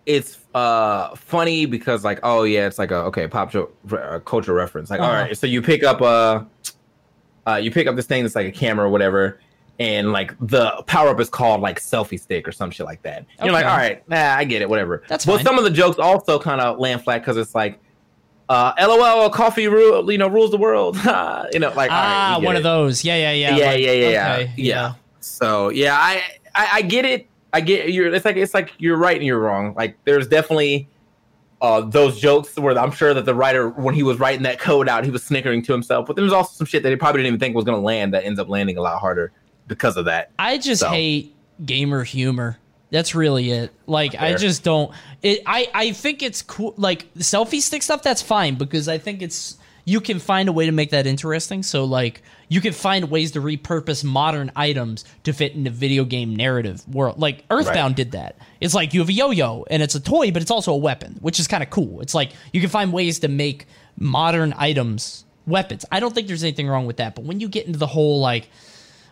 it's 0.06 0.38
uh 0.54 1.14
funny 1.16 1.66
because 1.66 2.04
like 2.06 2.20
oh 2.24 2.44
yeah, 2.44 2.68
it's 2.68 2.78
like 2.80 2.92
a 2.92 2.98
okay 3.06 3.28
pop 3.28 3.54
uh, 3.56 4.20
culture 4.20 4.54
reference. 4.54 4.90
Like 4.92 5.00
all 5.02 5.08
Uh-huh. 5.08 5.24
right, 5.24 5.38
so 5.38 5.48
you 5.48 5.62
pick 5.62 5.84
up 5.84 6.00
a 6.02 6.46
uh 7.48 7.56
you 7.56 7.72
pick 7.72 7.88
up 7.88 7.96
this 7.96 8.06
thing 8.06 8.24
that's 8.24 8.36
like 8.36 8.48
a 8.48 8.52
camera 8.52 8.86
or 8.86 8.90
whatever. 8.90 9.40
And 9.80 10.12
like 10.12 10.36
the 10.40 10.84
power 10.86 11.10
up 11.10 11.20
is 11.20 11.30
called 11.30 11.62
like 11.62 11.80
selfie 11.80 12.20
stick 12.20 12.48
or 12.48 12.52
some 12.52 12.70
shit 12.70 12.86
like 12.86 13.02
that. 13.02 13.26
You're 13.44 13.52
like, 13.52 13.66
all 13.66 13.76
right, 13.76 14.08
nah, 14.08 14.36
I 14.36 14.44
get 14.44 14.62
it, 14.62 14.70
whatever. 14.70 15.04
That's 15.08 15.26
but 15.26 15.38
fine. 15.38 15.46
some 15.46 15.58
of 15.58 15.64
the 15.64 15.72
jokes 15.72 15.98
also 15.98 16.38
kind 16.38 16.62
of 16.62 16.78
land 16.78 17.04
flat 17.04 17.20
because 17.20 17.38
it's 17.38 17.56
like, 17.56 17.80
uh, 18.50 18.74
LOL, 18.80 19.30
coffee 19.32 19.68
rule, 19.68 20.12
you 20.12 20.18
know, 20.18 20.28
rules 20.28 20.52
the 20.52 20.58
world. 20.58 20.96
you 21.54 21.60
know, 21.60 21.74
like 21.76 21.90
ah 21.92 22.36
you 22.36 22.42
get 22.42 22.46
one 22.46 22.56
it. 22.56 22.60
of 22.60 22.64
those 22.64 23.04
yeah 23.04 23.16
yeah 23.16 23.32
yeah 23.32 23.58
Yeah, 23.58 23.66
like, 23.66 23.80
yeah, 23.80 23.92
yeah, 23.92 24.34
okay, 24.34 24.54
yeah, 24.58 24.76
yeah. 24.76 24.94
So 25.22 25.70
yeah, 25.70 25.98
I, 25.98 26.24
I 26.54 26.70
I 26.74 26.82
get 26.84 27.06
it. 27.06 27.28
I 27.52 27.62
get 27.62 27.92
you're. 27.92 28.14
It's 28.14 28.26
like 28.26 28.36
it's 28.36 28.54
like 28.54 28.74
you're 28.78 28.98
right 28.98 29.18
and 29.18 29.26
you're 29.26 29.40
wrong. 29.40 29.74
Like 29.76 29.98
there's 30.04 30.28
definitely 30.28 30.88
uh, 31.62 31.82
those 31.82 32.20
jokes 32.20 32.58
where 32.58 32.78
I'm 32.78 32.92
sure 32.92 33.14
that 33.14 33.26
the 33.26 33.34
writer, 33.34 33.70
when 33.70 33.96
he 33.96 34.04
was 34.04 34.20
writing 34.20 34.44
that 34.44 34.60
code 34.60 34.90
out, 34.90 35.06
he 35.06 35.12
was 35.12 35.24
snickering 35.24 35.64
to 35.64 35.72
himself. 35.72 36.06
But 36.06 36.18
there's 36.18 36.34
also 36.34 36.52
some 36.54 36.68
shit 36.68 36.84
that 36.84 36.90
he 36.90 36.96
probably 36.98 37.22
didn't 37.22 37.28
even 37.28 37.40
think 37.40 37.56
was 37.56 37.64
going 37.64 37.80
to 37.80 37.86
land 37.86 38.14
that 38.14 38.26
ends 38.26 38.40
up 38.40 38.50
landing 38.50 38.78
a 38.78 38.82
lot 38.82 39.00
harder 39.00 39.32
because 39.68 39.98
of 39.98 40.06
that. 40.06 40.32
I 40.40 40.58
just 40.58 40.82
So. 40.82 40.90
hate 40.90 41.36
gamer 41.66 42.04
humor. 42.04 42.58
That's 42.92 43.16
really 43.16 43.50
it. 43.50 43.72
Like 43.88 44.14
I 44.20 44.36
just 44.36 44.64
don't. 44.64 44.92
It. 45.24 45.42
I. 45.48 45.68
I 45.74 45.92
think 45.94 46.22
it's 46.22 46.42
cool. 46.44 46.76
Like 46.78 47.12
selfie 47.16 47.60
stick 47.60 47.82
stuff. 47.82 48.04
That's 48.04 48.22
fine 48.22 48.54
because 48.56 48.88
I 48.88 49.00
think 49.00 49.24
it's 49.24 49.58
you 49.86 50.00
can 50.00 50.20
find 50.20 50.48
a 50.48 50.52
way 50.54 50.68
to 50.68 50.72
make 50.72 50.92
that 50.92 51.08
interesting. 51.08 51.64
So 51.64 51.86
like 51.86 52.22
you 52.50 52.62
can 52.62 52.72
find 52.72 53.10
ways 53.10 53.32
to 53.32 53.42
repurpose 53.42 54.04
modern 54.04 54.52
items 54.56 55.06
to 55.24 55.34
fit 55.34 55.54
in 55.56 55.64
the 55.64 55.72
video 55.72 56.06
game 56.06 56.36
narrative 56.36 56.88
world. 56.88 57.20
Like 57.20 57.44
Earthbound 57.50 57.92
Right. 57.94 57.96
did 57.98 58.12
that. 58.12 58.38
It's 58.62 58.76
like 58.76 58.94
you 58.94 59.00
have 59.00 59.10
a 59.10 59.14
yo-yo 59.14 59.66
and 59.72 59.82
it's 59.82 59.96
a 59.96 60.00
toy, 60.00 60.30
but 60.32 60.42
it's 60.44 60.52
also 60.52 60.72
a 60.72 60.78
weapon, 60.78 61.18
which 61.20 61.40
is 61.40 61.48
kind 61.48 61.64
of 61.64 61.70
cool. 61.72 62.00
It's 62.00 62.14
like 62.14 62.32
you 62.54 62.62
can 62.62 62.70
find 62.70 62.94
ways 62.94 63.20
to 63.20 63.28
make 63.28 63.66
modern 63.98 64.54
items 64.56 65.26
weapons. 65.48 65.84
I 65.92 66.00
don't 66.00 66.14
think 66.14 66.28
there's 66.28 66.44
anything 66.44 66.68
wrong 66.68 66.86
with 66.86 66.98
that. 66.98 67.16
But 67.16 67.26
when 67.26 67.40
you 67.40 67.50
get 67.50 67.66
into 67.66 67.80
the 67.80 67.88
whole 67.88 68.20
like 68.22 68.50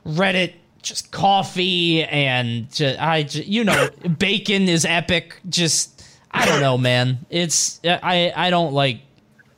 Reddit, 0.05 0.53
just 0.81 1.11
coffee 1.11 2.03
and 2.03 2.71
ju- 2.73 2.95
I, 2.99 3.23
ju- 3.23 3.43
you 3.43 3.63
know, 3.63 3.89
bacon 4.19 4.67
is 4.67 4.85
epic. 4.85 5.39
Just 5.47 6.03
I 6.31 6.45
don't 6.45 6.61
know, 6.61 6.77
man. 6.77 7.25
It's 7.29 7.79
I 7.85 8.33
I 8.35 8.49
don't 8.49 8.73
like. 8.73 9.01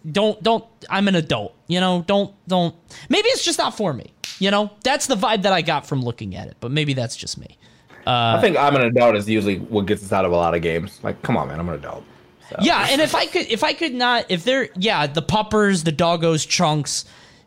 Don't 0.09 0.41
don't. 0.43 0.65
I'm 0.89 1.07
an 1.07 1.15
adult. 1.15 1.55
You 1.67 1.79
know. 1.79 2.03
Don't 2.05 2.33
don't. 2.47 2.75
Maybe 3.09 3.27
it's 3.29 3.43
just 3.43 3.57
not 3.57 3.77
for 3.77 3.93
me. 3.93 4.13
You 4.39 4.51
know. 4.51 4.71
That's 4.83 5.07
the 5.07 5.15
vibe 5.15 5.43
that 5.43 5.53
I 5.53 5.61
got 5.61 5.85
from 5.85 6.01
looking 6.01 6.35
at 6.35 6.47
it. 6.47 6.57
But 6.59 6.71
maybe 6.71 6.93
that's 6.93 7.15
just 7.15 7.37
me. 7.37 7.57
I 8.05 8.41
think 8.41 8.57
I'm 8.57 8.75
an 8.75 8.81
adult 8.81 9.15
is 9.15 9.29
usually 9.29 9.59
what 9.59 9.85
gets 9.85 10.03
us 10.03 10.11
out 10.11 10.25
of 10.25 10.31
a 10.31 10.35
lot 10.35 10.53
of 10.53 10.61
games. 10.61 10.99
Like, 11.03 11.21
come 11.21 11.37
on, 11.37 11.47
man, 11.47 11.59
I'm 11.59 11.69
an 11.69 11.75
adult. 11.75 12.03
So. 12.49 12.57
Yeah, 12.61 12.87
and 12.89 12.99
if 13.01 13.15
I 13.15 13.25
could, 13.25 13.47
if 13.47 13.63
I 13.63 13.73
could 13.73 13.93
not, 13.93 14.25
if 14.29 14.43
there, 14.43 14.69
yeah, 14.75 15.07
the 15.07 15.21
puppers, 15.21 15.83
the 15.83 15.93
doggos, 15.93 16.47
chunks. 16.47 17.05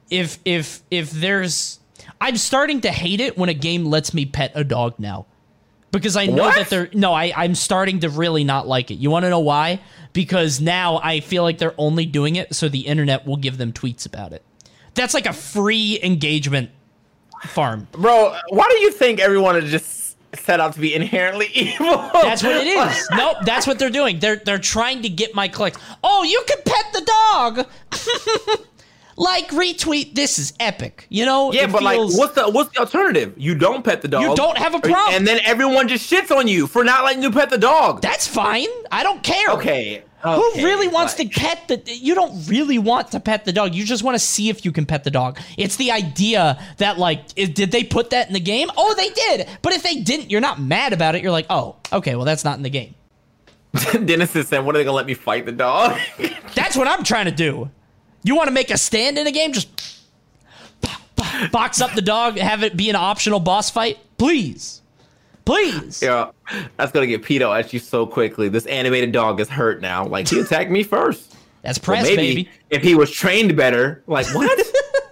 If 0.08 0.38
if 0.44 0.82
if 0.90 1.10
there's, 1.10 1.78
I'm 2.20 2.36
starting 2.36 2.80
to 2.82 2.90
hate 2.90 3.20
it 3.20 3.36
when 3.36 3.48
a 3.48 3.54
game 3.54 3.84
lets 3.86 4.14
me 4.14 4.24
pet 4.26 4.52
a 4.54 4.64
dog 4.64 4.94
now, 4.98 5.26
because 5.90 6.16
I 6.16 6.26
know 6.26 6.44
What? 6.44 6.56
that 6.56 6.68
they're 6.70 6.88
no, 6.92 7.12
I 7.12 7.32
I'm 7.36 7.54
starting 7.54 8.00
to 8.00 8.08
really 8.08 8.44
not 8.44 8.66
like 8.66 8.90
it. 8.90 8.94
You 8.94 9.10
want 9.10 9.24
to 9.24 9.30
know 9.30 9.40
why? 9.40 9.80
Because 10.12 10.60
now 10.60 10.98
I 11.02 11.20
feel 11.20 11.42
like 11.42 11.58
they're 11.58 11.74
only 11.78 12.06
doing 12.06 12.36
it 12.36 12.54
so 12.54 12.68
the 12.68 12.86
internet 12.86 13.26
will 13.26 13.36
give 13.36 13.58
them 13.58 13.72
tweets 13.72 14.06
about 14.06 14.32
it. 14.32 14.42
That's 14.94 15.12
like 15.12 15.26
a 15.26 15.32
free 15.34 16.00
engagement 16.02 16.70
farm. 17.44 17.86
bro. 17.92 18.34
Why 18.48 18.66
do 18.70 18.78
you 18.78 18.90
think 18.90 19.20
everyone 19.20 19.56
is 19.56 19.70
just 19.70 20.16
set 20.34 20.58
out 20.58 20.72
to 20.72 20.80
be 20.80 20.94
inherently 20.94 21.46
evil? 21.54 21.96
That's 22.14 22.42
what 22.42 22.56
it 22.56 22.66
is. 22.66 23.08
nope, 23.16 23.36
that's 23.44 23.66
what 23.66 23.78
they're 23.78 23.90
doing. 23.90 24.18
They're 24.20 24.36
they're 24.36 24.58
trying 24.58 25.02
to 25.02 25.10
get 25.10 25.34
my 25.34 25.48
clicks. 25.48 25.78
Oh, 26.02 26.22
you 26.24 26.42
can 26.48 26.58
pet 26.64 26.86
the 26.94 27.02
dog. 27.04 27.66
like 29.16 29.48
retweet. 29.48 30.14
This 30.14 30.38
is 30.38 30.52
epic. 30.60 31.06
You 31.08 31.24
know? 31.24 31.52
Yeah, 31.52 31.64
It 31.64 31.72
but 31.72 31.82
like, 31.82 31.98
what's 31.98 32.34
the 32.34 32.48
what's 32.50 32.70
the 32.74 32.80
alternative? 32.80 33.34
You 33.36 33.54
don't 33.54 33.84
pet 33.84 34.02
the 34.02 34.08
dog. 34.08 34.22
You 34.22 34.34
don't 34.36 34.58
have 34.58 34.74
a 34.74 34.80
problem. 34.80 35.14
and 35.14 35.26
then 35.26 35.40
everyone 35.44 35.88
just 35.88 36.10
shits 36.10 36.30
on 36.34 36.48
you 36.48 36.66
for 36.66 36.84
not 36.84 37.04
letting 37.04 37.22
you 37.22 37.30
pet 37.30 37.50
the 37.50 37.58
dog. 37.58 38.00
that's 38.02 38.26
fine. 38.26 38.68
I 38.92 39.02
don't 39.02 39.22
care. 39.22 39.50
okay. 39.50 40.02
Who 40.22 40.54
really 40.56 40.88
wants 40.88 41.16
like- 41.18 41.30
to 41.32 41.40
pet 41.40 41.68
the? 41.68 41.82
You 41.94 42.16
don't 42.16 42.48
really 42.48 42.78
want 42.78 43.12
to 43.12 43.20
pet 43.20 43.44
the 43.44 43.52
dog. 43.52 43.76
You 43.76 43.84
just 43.84 44.02
want 44.02 44.16
to 44.16 44.18
see 44.18 44.48
if 44.48 44.64
you 44.64 44.72
can 44.72 44.84
pet 44.84 45.04
the 45.04 45.10
dog. 45.10 45.38
It's 45.56 45.76
the 45.76 45.92
idea 45.92 46.58
that 46.78 46.98
like, 46.98 47.20
i- 47.38 47.44
did 47.44 47.70
they 47.70 47.84
put 47.84 48.10
that 48.10 48.26
in 48.26 48.32
the 48.34 48.40
game? 48.40 48.68
Oh, 48.76 48.92
they 48.94 49.10
did. 49.10 49.46
But 49.62 49.72
if 49.74 49.84
they 49.84 49.96
didn't, 50.00 50.32
you're 50.32 50.40
not 50.40 50.60
mad 50.60 50.92
about 50.92 51.14
it. 51.14 51.22
You're 51.22 51.30
like, 51.30 51.46
oh, 51.48 51.76
okay, 51.92 52.16
well, 52.16 52.24
that's 52.24 52.44
not 52.44 52.56
in 52.56 52.64
the 52.64 52.70
game. 52.70 52.96
Dennis 54.04 54.34
is 54.34 54.48
saying, 54.48 54.64
"What 54.64 54.74
are 54.74 54.78
they 54.78 54.84
gonna 54.84 54.96
let 54.96 55.06
me 55.06 55.14
fight 55.14 55.44
the 55.46 55.52
dog?" 55.52 55.98
That's 56.54 56.76
what 56.76 56.88
I'm 56.88 57.04
trying 57.04 57.26
to 57.26 57.30
do. 57.30 57.70
You 58.26 58.34
want 58.34 58.48
to 58.48 58.52
make 58.52 58.70
a 58.72 58.76
stand 58.76 59.18
in 59.18 59.26
a 59.26 59.32
game? 59.32 59.52
Just 59.52 59.68
box 61.52 61.80
up 61.80 61.92
the 61.94 62.02
dog, 62.02 62.36
have 62.38 62.62
it 62.64 62.76
be 62.76 62.90
an 62.90 62.96
optional 62.96 63.38
boss 63.40 63.70
fight, 63.70 63.98
please, 64.18 64.82
please. 65.44 66.02
yeah, 66.02 66.30
that's 66.76 66.90
gonna 66.92 67.06
get 67.06 67.22
PETA 67.22 67.48
at 67.48 67.72
you 67.72 67.78
so 67.78 68.04
quickly. 68.04 68.48
This 68.48 68.66
animated 68.66 69.12
dog 69.12 69.38
is 69.40 69.48
hurt 69.48 69.80
now. 69.80 70.04
Like 70.06 70.28
he 70.28 70.40
attacked 70.40 70.70
me 70.70 70.82
first. 70.82 71.36
That's 71.62 71.78
Well, 71.78 71.96
press, 71.96 72.02
maybe 72.04 72.16
baby. 72.16 72.50
if 72.70 72.82
he 72.82 72.94
was 72.96 73.10
trained 73.12 73.56
better. 73.56 74.02
Like 74.08 74.26
what? 74.34 74.60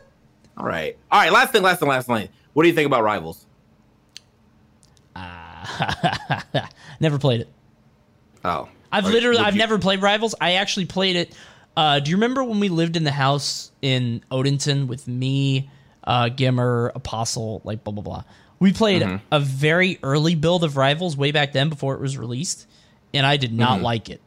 all 0.56 0.66
right, 0.66 0.96
all 1.12 1.20
right. 1.20 1.32
Last 1.32 1.52
thing, 1.52 1.62
last 1.62 1.78
thing, 1.80 1.88
last 1.88 2.06
thing. 2.08 2.28
What 2.52 2.64
do 2.64 2.68
you 2.68 2.74
think 2.74 2.86
about 2.86 3.04
Rivals? 3.04 3.46
Never 7.00 7.18
played 7.18 7.42
it. 7.42 7.48
Oh, 8.44 8.68
I've 8.92 9.04
literally, 9.06 9.38
I've 9.38 9.54
you- 9.54 9.58
never 9.60 9.78
played 9.78 10.02
Rivals. 10.02 10.34
I 10.40 10.54
actually 10.54 10.86
played 10.86 11.16
it. 11.16 11.34
Uh, 11.76 11.98
do 12.00 12.10
you 12.10 12.16
remember 12.16 12.44
when 12.44 12.60
we 12.60 12.68
lived 12.68 12.96
in 12.96 13.04
the 13.04 13.10
house 13.10 13.72
in 13.82 14.22
Odenton 14.30 14.86
with 14.86 15.08
me, 15.08 15.70
uh, 16.04 16.28
Gimmer, 16.28 16.92
Apostle, 16.94 17.60
like 17.64 17.82
blah 17.84 17.92
blah 17.92 18.02
blah? 18.02 18.24
We 18.60 18.72
played 18.72 19.02
Mm-hmm. 19.02 19.16
a 19.32 19.40
very 19.40 19.98
early 20.02 20.34
build 20.36 20.62
of 20.64 20.76
Rivals 20.76 21.16
way 21.16 21.32
back 21.32 21.52
then 21.52 21.68
before 21.68 21.94
it 21.94 22.00
was 22.00 22.16
released, 22.16 22.66
and 23.12 23.26
I 23.26 23.36
did 23.36 23.52
not 23.52 23.82
like 23.82 24.08
it. 24.08 24.20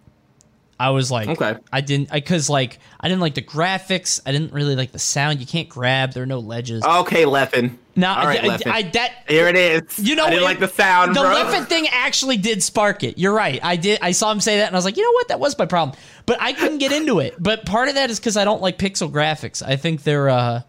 I 0.80 0.90
was 0.92 1.10
like, 1.10 1.28
Mm-hmm. 1.30 1.44
Okay. 1.44 1.60
I 1.72 1.82
didn't, 1.82 2.12
because 2.12 2.50
like 2.50 2.80
I 3.00 3.08
didn't 3.08 3.22
like 3.22 3.34
the 3.36 3.42
graphics. 3.42 4.20
I 4.26 4.32
didn't 4.32 4.52
really 4.54 4.76
like 4.76 4.92
the 4.92 5.00
sound. 5.00 5.40
You 5.40 5.48
can't 5.48 5.70
grab. 5.70 6.14
There 6.14 6.24
are 6.24 6.28
no 6.28 6.40
ledges. 6.40 6.84
Okay, 6.84 7.24
Leffen. 7.24 7.78
No, 7.98 8.10
all 8.10 8.26
right, 8.26 8.66
I. 8.68 8.72
I, 8.78 8.82
that 8.84 9.12
Here 9.28 9.48
it 9.48 9.56
is. 9.58 10.00
you 10.00 10.16
know, 10.16 10.26
I 10.26 10.30
didn't 10.30 10.44
it- 10.44 10.46
like 10.46 10.60
the 10.60 10.68
sound, 10.70 11.16
The 11.16 11.22
bro. 11.22 11.64
Thing 11.66 11.88
actually 11.92 12.38
did 12.38 12.64
spark 12.64 13.04
it. 13.04 13.18
You're 13.18 13.34
right. 13.34 13.60
I 13.64 13.76
did. 13.76 14.00
I 14.02 14.12
saw 14.12 14.32
him 14.32 14.40
say 14.40 14.58
that, 14.58 14.68
and 14.68 14.76
I 14.76 14.78
was 14.78 14.86
like, 14.86 14.96
you 14.96 15.04
know 15.04 15.12
what? 15.12 15.28
That 15.28 15.40
was 15.40 15.58
my 15.58 15.66
problem. 15.66 15.98
But 16.26 16.42
I 16.42 16.54
couldn't 16.54 16.78
get 16.78 16.92
into 16.94 17.20
it. 17.20 17.36
But 17.40 17.66
part 17.66 17.90
of 17.90 17.96
that 17.96 18.10
is 18.10 18.20
because 18.20 18.38
I 18.38 18.46
don't 18.46 18.62
like 18.62 18.78
pixel 18.78 19.12
graphics. 19.12 19.62
I 19.62 19.76
think 19.76 20.04
they're. 20.04 20.30
uh 20.30 20.62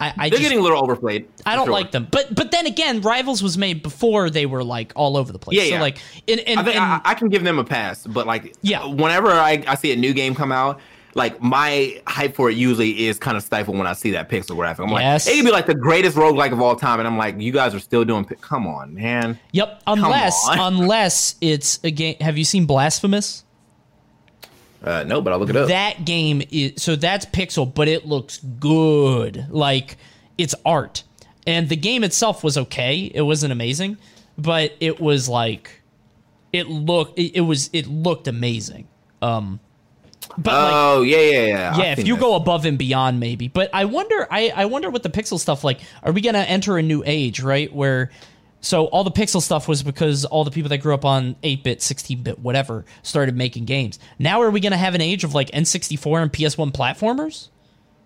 I, 0.00 0.08
I 0.08 0.12
They're 0.28 0.30
just, 0.30 0.42
getting 0.42 0.58
a 0.58 0.62
little 0.62 0.82
overplayed. 0.82 1.28
I 1.46 1.54
don't 1.54 1.66
sure. 1.66 1.72
like 1.72 1.92
them. 1.92 2.08
But 2.10 2.34
but 2.34 2.50
then 2.50 2.66
again, 2.66 3.00
Rivals 3.00 3.42
was 3.44 3.56
made 3.56 3.80
before 3.82 4.28
they 4.28 4.44
were 4.44 4.64
like 4.64 4.92
all 4.96 5.16
over 5.16 5.32
the 5.32 5.38
place. 5.38 5.56
Yeah, 5.56 5.64
so 5.64 5.68
yeah. 5.76 5.80
like, 5.80 5.98
and, 6.26 6.40
and, 6.40 6.60
I 6.60 6.70
and- 6.70 6.78
I, 6.80 7.00
I 7.04 7.14
can 7.14 7.28
give 7.28 7.44
them 7.44 7.60
a 7.60 7.64
pass, 7.64 8.04
but 8.04 8.26
like, 8.26 8.54
Yeah. 8.60 8.84
whenever 8.86 9.30
I, 9.30 9.62
I 9.68 9.76
see 9.76 9.92
a 9.92 9.96
new 9.96 10.12
game 10.12 10.34
come 10.34 10.50
out, 10.50 10.80
like 11.14 11.40
my 11.42 12.00
hype 12.06 12.34
for 12.34 12.50
it 12.50 12.56
usually 12.56 13.06
is 13.06 13.18
kind 13.18 13.36
of 13.36 13.42
stifled 13.42 13.76
when 13.78 13.86
I 13.86 13.92
see 13.92 14.10
that 14.12 14.28
pixel 14.28 14.56
graphic. 14.56 14.86
I'm 14.86 14.92
Yes. 14.92 15.26
like, 15.26 15.34
it 15.34 15.38
could 15.38 15.44
be 15.46 15.52
like 15.52 15.66
the 15.66 15.74
greatest 15.74 16.16
roguelike 16.16 16.52
of 16.52 16.60
all 16.60 16.74
time, 16.76 16.98
and 16.98 17.06
I'm 17.06 17.16
like, 17.16 17.40
you 17.40 17.52
guys 17.52 17.74
are 17.74 17.78
still 17.80 18.04
doing. 18.04 18.24
pi- 18.24 18.34
Come 18.40 18.66
on, 18.66 18.94
man. 18.94 19.38
yep. 19.52 19.82
Unless 19.86 20.44
unless 20.50 21.36
it's 21.40 21.78
a 21.84 21.90
game. 21.90 22.16
Have 22.20 22.36
you 22.38 22.44
seen 22.44 22.66
Blasphemous? 22.66 23.44
Uh, 24.82 25.02
no, 25.06 25.22
but 25.22 25.32
I'll 25.32 25.38
look 25.38 25.48
it 25.50 25.56
up. 25.56 25.68
that 25.68 26.04
game 26.04 26.42
is 26.50 26.82
so 26.82 26.94
that's 26.94 27.24
pixel 27.26 27.72
but 27.74 27.88
it 27.88 28.06
looks 28.06 28.38
good 28.38 29.46
like 29.48 29.96
it's 30.36 30.54
art 30.66 31.04
and 31.46 31.70
the 31.70 31.76
game 31.76 32.04
itself 32.04 32.44
was 32.44 32.58
okay 32.58 33.10
it 33.14 33.22
wasn't 33.22 33.50
amazing 33.50 33.96
but 34.36 34.74
it 34.80 35.00
was 35.00 35.26
like 35.26 35.80
it 36.52 36.68
looked 36.68 37.18
it, 37.18 37.34
it 37.36 37.40
was 37.40 37.70
it 37.72 37.86
looked 37.86 38.28
amazing 38.28 38.86
um 39.22 39.58
but 40.38 40.52
like 40.52 40.72
oh 40.74 41.02
yeah, 41.02 41.18
yeah, 41.18 41.46
yeah. 41.46 41.70
I've 41.72 41.78
yeah, 41.78 41.92
if 41.92 42.06
you 42.06 42.16
go 42.16 42.34
above 42.34 42.64
and 42.64 42.78
beyond, 42.78 43.20
maybe. 43.20 43.48
But 43.48 43.70
I 43.72 43.84
wonder, 43.84 44.26
I, 44.30 44.52
I 44.54 44.64
wonder 44.66 44.90
what 44.90 45.02
the 45.02 45.10
pixel 45.10 45.38
stuff 45.38 45.64
like. 45.64 45.80
Are 46.02 46.12
we 46.12 46.20
gonna 46.20 46.38
enter 46.38 46.76
a 46.78 46.82
new 46.82 47.02
age, 47.04 47.40
right? 47.40 47.72
Where 47.72 48.10
so 48.60 48.86
all 48.86 49.04
the 49.04 49.10
pixel 49.10 49.42
stuff 49.42 49.68
was 49.68 49.82
because 49.82 50.24
all 50.24 50.44
the 50.44 50.50
people 50.50 50.70
that 50.70 50.78
grew 50.78 50.94
up 50.94 51.04
on 51.04 51.34
8-bit, 51.42 51.80
16-bit, 51.80 52.38
whatever, 52.38 52.86
started 53.02 53.36
making 53.36 53.66
games. 53.66 53.98
Now 54.18 54.40
are 54.40 54.50
we 54.50 54.60
gonna 54.60 54.76
have 54.76 54.94
an 54.94 55.00
age 55.00 55.22
of 55.22 55.34
like 55.34 55.50
N64 55.50 56.22
and 56.22 56.32
PS1 56.32 56.72
platformers? 56.72 57.48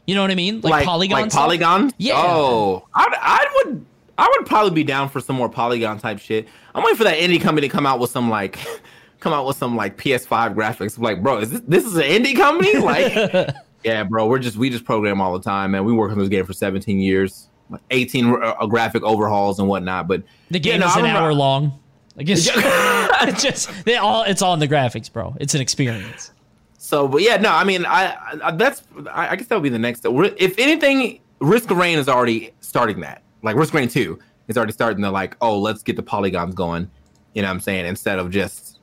You 0.07 0.15
know 0.15 0.23
what 0.23 0.31
I 0.31 0.37
mean? 0.37 0.63
Like, 0.63 0.87
polygon. 0.87 1.21
like 1.21 1.31
stuff? 1.31 1.43
polygon. 1.43 1.93
Yeah. 1.99 2.15
Oh, 2.17 2.87
I, 2.95 3.07
I 3.21 3.47
would, 3.57 3.85
I 4.17 4.27
would 4.37 4.47
probably 4.47 4.71
be 4.71 4.83
down 4.83 5.11
for 5.11 5.21
some 5.21 5.37
more 5.37 5.51
polygon 5.51 5.99
type 5.99 6.19
shit. 6.19 6.49
I'm 6.75 6.83
waiting 6.83 6.97
for 6.97 7.05
that 7.05 7.19
indie 7.19 7.41
company 7.41 7.69
to 7.69 7.73
come 7.73 7.85
out 7.85 8.01
with 8.01 8.11
some 8.11 8.31
like, 8.31 8.59
come 9.21 9.33
out 9.33 9.47
with 9.47 9.57
some 9.57 9.77
like 9.77 9.97
PS5 9.97 10.55
graphics. 10.55 10.97
I'm 10.97 11.03
like, 11.03 11.23
bro, 11.23 11.39
is 11.39 11.51
this 11.51 11.63
this 11.67 11.85
is 11.85 11.97
an 11.97 12.03
indie 12.03 12.37
company? 12.37 12.79
Like, 12.79 13.55
yeah, 13.85 14.05
bro, 14.05 14.27
we're 14.27 14.39
just 14.39 14.57
we 14.57 14.71
just 14.71 14.85
program 14.85 15.21
all 15.21 15.33
the 15.33 15.43
time, 15.43 15.73
man. 15.73 15.85
We 15.85 15.93
work 15.93 16.13
on 16.13 16.19
this 16.19 16.29
game 16.29 16.45
for 16.45 16.53
17 16.53 16.99
years, 17.01 17.49
like 17.71 17.83
18 17.91 18.43
uh, 18.43 18.67
graphic 18.67 19.03
overhauls 19.03 19.59
and 19.59 19.69
whatnot. 19.69 20.09
But 20.09 20.23
The 20.51 20.61
game 20.61 20.81
yeah, 20.81 20.87
no, 20.87 20.89
is 20.89 20.97
an 20.97 21.07
hour 21.07 21.33
long. 21.35 21.79
I 22.19 22.25
guess 22.25 22.49
it's 22.53 23.43
just 23.43 23.85
they 23.85 23.97
all 23.97 24.25
it's 24.25 24.43
all 24.43 24.53
in 24.55 24.61
the 24.61 24.69
graphics, 24.69 25.13
bro. 25.13 25.37
It's 25.39 25.55
an 25.55 25.61
experience. 25.61 26.33
So, 26.79 27.07
but 27.07 27.23
yeah, 27.23 27.37
no, 27.37 27.51
I 27.53 27.65
mean, 27.65 27.85
I, 27.85 28.17
I 28.43 28.51
that's 28.53 28.83
I, 29.13 29.29
I 29.29 29.37
guess 29.37 29.47
that 29.49 29.57
would 29.57 29.63
be 29.63 29.69
the 29.69 29.79
next. 29.79 30.05
If 30.05 30.59
anything, 30.59 31.21
Risk 31.39 31.71
of 31.71 31.77
Rain 31.77 31.99
is 31.99 32.09
already 32.09 32.53
starting 32.61 33.01
that. 33.01 33.23
Like 33.43 33.55
Risk 33.57 33.73
of 33.73 33.77
Rain 33.77 33.89
Two 33.89 34.19
is 34.49 34.57
already 34.57 34.73
starting 34.73 35.03
to 35.03 35.11
like, 35.11 35.37
oh, 35.41 35.59
let's 35.59 35.83
get 35.83 35.95
the 35.95 36.03
polygons 36.03 36.55
going. 36.55 36.91
You 37.35 37.43
know 37.43 37.49
what 37.49 37.55
I'm 37.55 37.61
saying? 37.61 37.87
Instead 37.87 38.19
of 38.19 38.31
just 38.31 38.78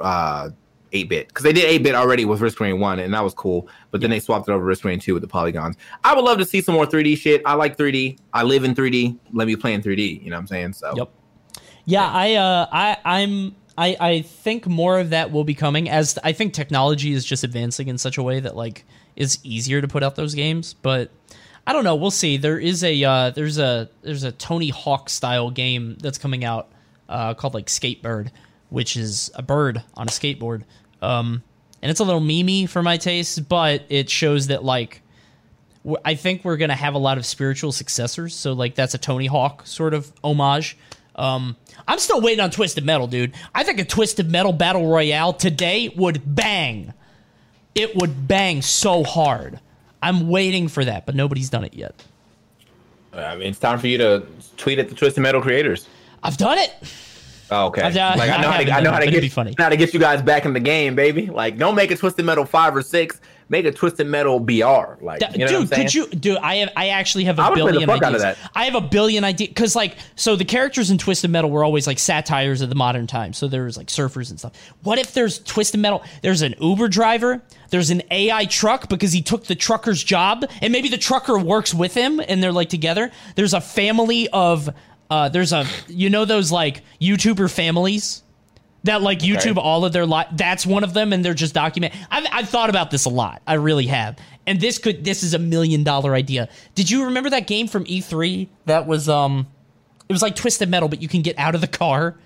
uh 0.00 0.50
8 0.92 1.08
bit. 1.08 1.28
Because 1.28 1.44
they 1.44 1.52
did 1.52 1.64
8 1.64 1.82
bit 1.82 1.94
already 1.94 2.24
with 2.24 2.40
Risk 2.40 2.60
Rain 2.60 2.80
1 2.80 2.98
and 2.98 3.12
that 3.12 3.22
was 3.22 3.34
cool. 3.34 3.68
But 3.90 4.00
then 4.00 4.10
they 4.10 4.20
swapped 4.20 4.48
it 4.48 4.52
over 4.52 4.64
Risk 4.64 4.84
Rain 4.84 4.98
2 4.98 5.14
with 5.14 5.22
the 5.22 5.28
polygons. 5.28 5.76
I 6.04 6.14
would 6.14 6.24
love 6.24 6.38
to 6.38 6.44
see 6.44 6.60
some 6.60 6.74
more 6.74 6.86
3D 6.86 7.16
shit. 7.18 7.42
I 7.44 7.54
like 7.54 7.76
3D 7.76 8.18
I 8.32 8.42
live 8.42 8.64
in 8.64 8.74
3D 8.74 9.18
let 9.32 9.46
me 9.46 9.56
play 9.56 9.74
in 9.74 9.82
3D 9.82 10.22
you 10.22 10.30
know 10.30 10.36
what 10.36 10.40
I'm 10.40 10.46
saying? 10.46 10.72
So. 10.74 10.94
Yep. 10.96 11.10
Yeah, 11.84 12.10
I 12.10 12.34
uh 12.34 12.66
I 12.70 12.96
I'm 13.04 13.56
I 13.78 13.96
I 13.98 14.22
think 14.22 14.66
more 14.66 14.98
of 14.98 15.10
that 15.10 15.30
will 15.30 15.44
be 15.44 15.54
coming 15.54 15.88
as 15.88 16.18
I 16.22 16.32
think 16.32 16.52
technology 16.52 17.12
is 17.12 17.24
just 17.24 17.44
advancing 17.44 17.88
in 17.88 17.96
such 17.96 18.18
a 18.18 18.22
way 18.22 18.40
that 18.40 18.56
like 18.56 18.84
it's 19.16 19.38
easier 19.42 19.80
to 19.80 19.88
put 19.88 20.02
out 20.02 20.14
those 20.14 20.34
games, 20.34 20.74
but 20.74 21.10
I 21.66 21.72
don't 21.72 21.84
know, 21.84 21.96
we'll 21.96 22.10
see. 22.10 22.36
There 22.36 22.58
is 22.58 22.84
a 22.84 23.04
uh 23.04 23.30
there's 23.30 23.58
a 23.58 23.88
there's 24.02 24.22
a 24.22 24.32
Tony 24.32 24.68
Hawk 24.68 25.08
style 25.08 25.50
game 25.50 25.96
that's 26.00 26.18
coming 26.18 26.44
out 26.44 26.68
uh 27.08 27.34
called 27.34 27.54
like 27.54 27.66
Skatebird, 27.66 28.30
which 28.70 28.96
is 28.96 29.30
a 29.34 29.42
bird 29.42 29.82
on 29.94 30.08
a 30.08 30.10
skateboard. 30.10 30.62
Um 31.02 31.42
and 31.80 31.90
it's 31.90 32.00
a 32.00 32.04
little 32.04 32.20
memey 32.20 32.68
for 32.68 32.82
my 32.82 32.96
taste, 32.96 33.48
but 33.48 33.84
it 33.88 34.10
shows 34.10 34.48
that 34.48 34.64
like 34.64 35.02
I 36.04 36.14
think 36.16 36.44
we're 36.44 36.56
gonna 36.56 36.74
have 36.74 36.94
a 36.94 36.98
lot 36.98 37.18
of 37.18 37.26
spiritual 37.26 37.72
successors. 37.72 38.34
So 38.34 38.52
like 38.52 38.74
that's 38.74 38.94
a 38.94 38.98
Tony 38.98 39.26
Hawk 39.26 39.66
sort 39.66 39.94
of 39.94 40.12
homage. 40.22 40.76
Um, 41.14 41.56
I'm 41.86 41.98
still 41.98 42.20
waiting 42.20 42.40
on 42.40 42.50
Twisted 42.50 42.84
Metal, 42.84 43.08
dude. 43.08 43.34
I 43.52 43.64
think 43.64 43.80
a 43.80 43.84
Twisted 43.84 44.30
Metal 44.30 44.52
battle 44.52 44.86
royale 44.86 45.32
today 45.32 45.88
would 45.96 46.22
bang. 46.24 46.94
It 47.74 47.96
would 47.96 48.28
bang 48.28 48.62
so 48.62 49.02
hard. 49.02 49.58
I'm 50.00 50.28
waiting 50.28 50.68
for 50.68 50.84
that, 50.84 51.06
but 51.06 51.16
nobody's 51.16 51.50
done 51.50 51.64
it 51.64 51.74
yet. 51.74 51.94
I 53.12 53.36
mean, 53.36 53.48
it's 53.48 53.58
time 53.58 53.80
for 53.80 53.88
you 53.88 53.98
to 53.98 54.22
tweet 54.56 54.78
at 54.78 54.88
the 54.88 54.94
Twisted 54.94 55.22
Metal 55.22 55.42
creators. 55.42 55.88
I've 56.22 56.36
done 56.36 56.58
it. 56.58 56.72
Oh, 57.50 57.66
okay. 57.66 57.82
I've 57.82 57.94
done- 57.94 58.18
like 58.18 58.30
I 58.30 58.40
know 58.42 58.48
I 58.48 58.52
how 58.52 58.58
to, 58.62 58.70
I 58.72 58.80
know 58.80 58.92
how 58.92 58.98
to 58.98 59.10
get 59.10 59.20
be 59.22 59.28
funny. 59.28 59.54
how 59.58 59.68
to 59.68 59.76
get 59.76 59.94
you 59.94 60.00
guys 60.00 60.20
back 60.22 60.44
in 60.44 60.52
the 60.52 60.60
game, 60.60 60.94
baby. 60.94 61.26
Like, 61.26 61.56
don't 61.58 61.74
make 61.74 61.90
a 61.90 61.96
Twisted 61.96 62.24
Metal 62.24 62.44
five 62.44 62.74
or 62.76 62.82
six. 62.82 63.20
Make 63.50 63.64
a 63.64 63.72
Twisted 63.72 64.06
Metal 64.06 64.38
BR. 64.38 64.52
Like, 65.00 65.22
you 65.34 65.46
know 65.46 65.46
what 65.46 65.54
I'm 65.54 65.60
dude, 65.66 65.70
could 65.72 65.94
you, 65.94 66.06
dude? 66.08 66.36
I 66.36 66.56
have, 66.56 66.70
I 66.76 66.88
actually 66.88 67.24
have 67.24 67.38
a 67.38 67.42
I 67.42 67.48
would 67.48 67.54
play 67.58 67.64
the 67.72 67.78
billion 67.78 67.88
fuck 67.88 68.02
out 68.02 68.14
ideas. 68.14 68.22
of 68.22 68.36
that. 68.42 68.50
I 68.54 68.66
have 68.66 68.74
a 68.74 68.82
billion 68.82 69.24
ideas 69.24 69.48
because, 69.48 69.74
like, 69.74 69.96
so 70.16 70.36
the 70.36 70.44
characters 70.44 70.90
in 70.90 70.98
Twisted 70.98 71.30
Metal 71.30 71.48
were 71.50 71.64
always 71.64 71.86
like 71.86 71.98
satires 71.98 72.60
of 72.60 72.68
the 72.68 72.74
modern 72.74 73.06
time. 73.06 73.32
So 73.32 73.48
there 73.48 73.64
was 73.64 73.78
like 73.78 73.86
surfers 73.86 74.28
and 74.28 74.38
stuff. 74.38 74.52
What 74.82 74.98
if 74.98 75.14
there's 75.14 75.38
Twisted 75.38 75.80
Metal? 75.80 76.02
There's 76.20 76.42
an 76.42 76.56
Uber 76.60 76.88
driver. 76.88 77.40
There's 77.70 77.88
an 77.88 78.02
AI 78.10 78.44
truck 78.44 78.90
because 78.90 79.12
he 79.12 79.22
took 79.22 79.44
the 79.46 79.54
trucker's 79.54 80.04
job, 80.04 80.44
and 80.60 80.70
maybe 80.70 80.90
the 80.90 80.98
trucker 80.98 81.38
works 81.38 81.72
with 81.72 81.94
him, 81.94 82.20
and 82.20 82.42
they're 82.42 82.52
like 82.52 82.68
together. 82.68 83.10
There's 83.34 83.54
a 83.54 83.62
family 83.62 84.28
of, 84.28 84.68
uh, 85.10 85.28
there's 85.28 85.52
a, 85.52 85.66
you 85.88 86.10
know, 86.10 86.24
those 86.24 86.52
like 86.52 86.82
YouTuber 87.00 87.50
families 87.50 88.22
that 88.84 89.02
like 89.02 89.20
YouTube 89.20 89.56
all 89.56 89.84
of 89.84 89.92
their 89.92 90.06
life. 90.06 90.28
That's 90.32 90.64
one 90.66 90.84
of 90.84 90.94
them, 90.94 91.12
and 91.12 91.24
they're 91.24 91.34
just 91.34 91.54
document. 91.54 91.94
I've, 92.10 92.26
I've 92.30 92.48
thought 92.48 92.70
about 92.70 92.90
this 92.90 93.04
a 93.04 93.10
lot. 93.10 93.42
I 93.46 93.54
really 93.54 93.86
have. 93.86 94.18
And 94.46 94.60
this 94.60 94.78
could 94.78 95.04
this 95.04 95.22
is 95.22 95.34
a 95.34 95.38
million 95.38 95.84
dollar 95.84 96.14
idea. 96.14 96.48
Did 96.74 96.90
you 96.90 97.06
remember 97.06 97.30
that 97.30 97.46
game 97.46 97.68
from 97.68 97.84
E3 97.84 98.48
that 98.66 98.86
was 98.86 99.08
um, 99.08 99.46
it 100.08 100.12
was 100.12 100.22
like 100.22 100.36
Twisted 100.36 100.68
Metal, 100.68 100.88
but 100.88 101.02
you 101.02 101.08
can 101.08 101.22
get 101.22 101.38
out 101.38 101.54
of 101.54 101.60
the 101.60 101.66
car. 101.66 102.16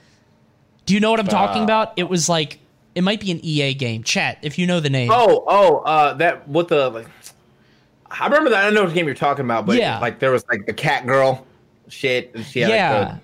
Do 0.87 0.95
you 0.95 1.01
know 1.01 1.11
what 1.11 1.21
I'm 1.21 1.27
talking 1.29 1.63
about? 1.65 1.93
It 1.97 2.09
was 2.09 2.29
like 2.29 2.59
it 2.95 3.03
might 3.03 3.21
be 3.21 3.31
an 3.33 3.41
EA 3.43 3.75
game. 3.75 4.03
Chat 4.05 4.39
if 4.43 4.59
you 4.59 4.67
know 4.67 4.79
the 4.81 4.91
name. 4.91 5.11
Oh, 5.13 5.45
oh, 5.47 5.79
uh, 5.79 6.15
that 6.15 6.47
what 6.49 6.69
the 6.69 6.91
like. 6.91 7.09
I 8.11 8.27
remember 8.27 8.51
that. 8.51 8.61
I 8.61 8.65
don't 8.67 8.75
know 8.75 8.85
what 8.85 8.95
game 8.95 9.07
you're 9.07 9.15
talking 9.15 9.45
about, 9.45 9.65
but 9.67 9.77
Yeah. 9.77 9.99
like 9.99 10.19
there 10.19 10.31
was 10.31 10.45
like 10.51 10.67
the 10.67 10.75
cat 10.75 11.07
girl 11.07 11.47
shit. 11.89 12.33
and 12.35 12.45
She 12.45 12.61
had, 12.61 12.71
yeah. 12.71 12.99
Like, 12.99 13.09
the, 13.15 13.21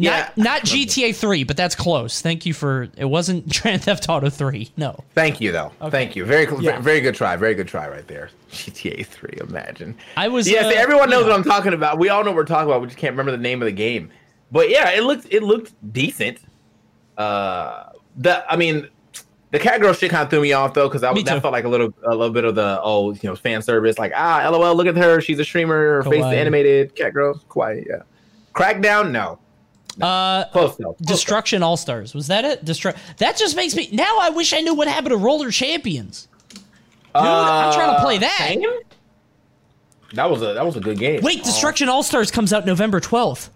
yeah. 0.00 0.30
Not 0.36 0.38
not 0.38 0.62
GTA 0.62 1.12
3, 1.14 1.42
but 1.42 1.56
that's 1.56 1.74
close. 1.74 2.20
Thank 2.22 2.46
you 2.46 2.54
for 2.54 2.88
it 2.96 3.06
wasn't 3.06 3.48
Grand 3.62 3.82
Theft 3.82 4.08
Auto 4.08 4.30
3. 4.30 4.70
No. 4.76 5.02
thank 5.14 5.40
you 5.40 5.50
though. 5.50 5.72
Thank 5.90 6.14
you. 6.14 6.24
Very, 6.24 6.46
Yeah. 6.60 6.80
very 6.80 7.00
good 7.00 7.16
try. 7.16 7.34
Very 7.34 7.54
good 7.54 7.66
try 7.66 7.88
right 7.88 8.06
there. 8.06 8.30
GTA 8.52 9.04
Three. 9.04 9.36
Imagine. 9.40 9.96
I 10.16 10.28
was 10.28 10.48
Yeah, 10.48 10.60
uh, 10.66 10.70
see, 10.70 10.76
everyone 10.76 11.10
knows 11.10 11.22
yeah. 11.22 11.30
what 11.30 11.36
I'm 11.36 11.42
talking 11.44 11.72
about. 11.72 11.98
We 11.98 12.10
all 12.10 12.22
know 12.22 12.30
what 12.30 12.36
we're 12.36 12.44
talking 12.44 12.68
about. 12.68 12.80
We 12.80 12.86
just 12.86 12.98
can't 12.98 13.12
remember 13.12 13.32
the 13.32 13.38
name 13.38 13.60
of 13.60 13.66
the 13.66 13.72
game. 13.72 14.10
But 14.52 14.70
yeah, 14.70 14.90
it 14.92 15.02
looked 15.02 15.26
it 15.32 15.42
looked 15.42 15.72
decent. 15.92 16.38
Uh, 17.16 17.90
the 18.16 18.44
I 18.50 18.54
mean, 18.56 18.88
the 19.50 19.58
cat 19.58 19.80
girl 19.80 19.92
shit 19.92 20.10
kind 20.10 20.24
of 20.24 20.30
threw 20.30 20.40
me 20.40 20.52
off 20.52 20.74
though 20.74 20.88
because 20.88 21.02
I 21.02 21.10
was 21.10 21.24
that 21.24 21.40
felt 21.42 21.52
like 21.52 21.64
a 21.64 21.68
little 21.68 21.92
a 22.04 22.10
little 22.10 22.30
bit 22.32 22.44
of 22.44 22.54
the 22.54 22.80
oh 22.82 23.12
you 23.12 23.20
know 23.24 23.34
fan 23.36 23.62
service 23.62 23.98
like 23.98 24.12
ah 24.14 24.48
lol 24.50 24.74
look 24.74 24.86
at 24.86 24.96
her 24.96 25.20
she's 25.20 25.38
a 25.38 25.44
streamer 25.44 26.02
her 26.02 26.10
face 26.10 26.20
is 26.24 26.32
animated 26.32 26.94
cat 26.94 27.14
girl 27.14 27.34
quiet 27.48 27.86
yeah. 27.88 28.02
Crackdown 28.54 29.10
no 29.10 29.38
Uh 30.00 30.44
close 30.50 30.76
though. 30.76 30.92
Close. 30.94 31.06
Destruction 31.06 31.62
All 31.62 31.76
Stars. 31.76 32.14
Was 32.14 32.26
that 32.28 32.44
it? 32.44 32.64
Destru- 32.64 32.96
That 33.18 33.36
just 33.36 33.56
makes 33.56 33.74
me 33.74 33.88
now. 33.92 34.18
I 34.20 34.30
wish 34.30 34.52
I 34.52 34.60
knew 34.60 34.74
what 34.74 34.86
happened 34.88 35.10
to 35.10 35.16
Roller 35.16 35.50
Champions. 35.50 36.28
Dude, 36.50 36.62
I'm 37.14 37.72
trying 37.72 37.96
to 37.96 38.02
play 38.02 38.18
that. 38.18 38.30
Hanging? 38.30 38.80
That 40.14 40.30
was 40.30 40.40
a 40.42 40.54
that 40.54 40.64
was 40.64 40.76
a 40.76 40.80
good 40.80 40.98
game. 40.98 41.20
Wait, 41.22 41.42
Destruction 41.42 41.88
All 41.88 42.02
Stars 42.02 42.30
comes 42.30 42.52
out 42.52 42.64
November 42.64 43.00
12th. 43.00 43.50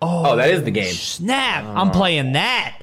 Oh, 0.00 0.36
that 0.36 0.50
is 0.50 0.62
the 0.62 0.70
game. 0.70 0.92
Snap! 0.92 1.64
I'm 1.64 1.90
playing 1.90 2.32
that. 2.32 2.82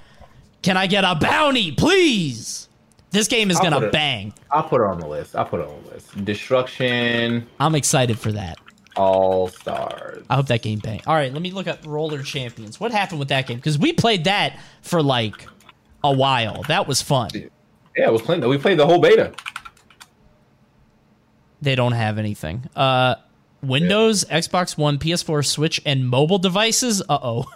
Can 0.66 0.78
I 0.78 0.88
get 0.88 1.04
a 1.04 1.14
bounty, 1.14 1.72
please? 1.72 2.68
This 3.12 3.28
game 3.28 3.52
is 3.52 3.58
I'll 3.58 3.64
gonna 3.70 3.86
it- 3.86 3.92
bang. 3.92 4.34
I'll 4.50 4.64
put 4.64 4.82
it 4.82 4.88
on 4.88 5.00
the 5.00 5.08
list. 5.08 5.36
I'll 5.36 5.46
put 5.46 5.60
it 5.60 5.68
on 5.68 5.84
the 5.84 5.92
list. 5.92 6.26
Destruction 6.26 7.48
I'm 7.60 7.76
excited 7.76 8.18
for 8.18 8.32
that. 8.32 8.58
All 8.96 9.48
Stars. 9.50 10.26
I 10.28 10.36
hope 10.36 10.48
that 10.48 10.64
game 10.64 10.80
bang. 10.80 11.02
All 11.06 11.14
right, 11.14 11.32
let 11.32 11.44
me 11.44 11.52
look 11.52 11.68
up 11.68 11.82
Roller 11.86 12.24
Champions. 12.24 12.80
What 12.80 12.92
happened 12.92 13.20
with 13.20 13.28
that 13.28 13.46
game? 13.46 13.58
Because 13.58 13.78
we 13.78 13.94
played 13.94 14.24
that 14.24 14.60
for 14.82 15.04
like 15.04 15.48
a 16.04 16.12
while. 16.12 16.64
That 16.64 16.88
was 16.88 17.00
fun. 17.00 17.30
Yeah, 17.36 18.08
it 18.08 18.12
was 18.12 18.24
playing. 18.24 18.42
That. 18.42 18.50
We 18.50 18.58
played 18.58 18.80
the 18.80 18.88
whole 18.88 19.00
beta. 19.00 19.34
They 21.62 21.76
don't 21.76 21.92
have 21.92 22.18
anything. 22.18 22.68
Uh, 22.76 23.16
Windows, 23.62 24.26
Xbox 24.26 24.80
One, 24.80 24.98
PS4, 24.98 25.46
Switch, 25.46 25.80
and 25.86 26.08
mobile 26.08 26.40
devices. 26.40 27.04
Uh 27.08 27.20
oh. 27.22 27.52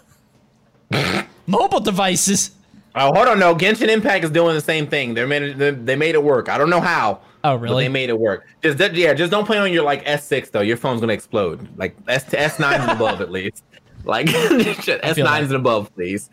mobile 1.47 1.79
devices. 1.79 2.51
Oh, 2.95 3.13
hold 3.13 3.27
on, 3.27 3.39
no. 3.39 3.55
Genshin 3.55 3.87
Impact 3.87 4.23
is 4.25 4.31
doing 4.31 4.55
the 4.55 4.61
same 4.61 4.87
thing. 4.87 5.13
They 5.13 5.25
made 5.25 5.43
it. 5.43 5.85
They, 5.85 5.95
made 5.95 6.15
it 6.15 6.23
work. 6.23 6.49
I 6.49 6.57
don't 6.57 6.69
know 6.69 6.81
how. 6.81 7.21
Oh, 7.43 7.55
but 7.55 7.61
really? 7.61 7.83
they 7.85 7.89
made 7.89 8.09
it 8.09 8.19
work. 8.19 8.47
Just 8.61 8.79
yeah. 8.93 9.13
Just 9.13 9.31
don't 9.31 9.45
play 9.45 9.57
on 9.57 9.71
your 9.71 9.83
like 9.83 10.03
S6 10.05 10.51
though. 10.51 10.61
Your 10.61 10.77
phone's 10.77 10.99
gonna 10.99 11.13
explode. 11.13 11.67
Like 11.77 11.95
S 12.07 12.25
S9 12.25 12.79
and 12.79 12.91
above 12.91 13.21
at 13.21 13.31
least. 13.31 13.63
Like 14.05 14.27
S9s 14.27 15.23
like- 15.23 15.43
and 15.43 15.51
above, 15.51 15.93
please. 15.93 16.29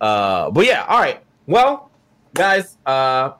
Uh, 0.00 0.50
but 0.50 0.66
yeah. 0.66 0.84
All 0.88 0.98
right. 0.98 1.22
Well, 1.46 1.92
guys, 2.34 2.76
uh, 2.84 3.34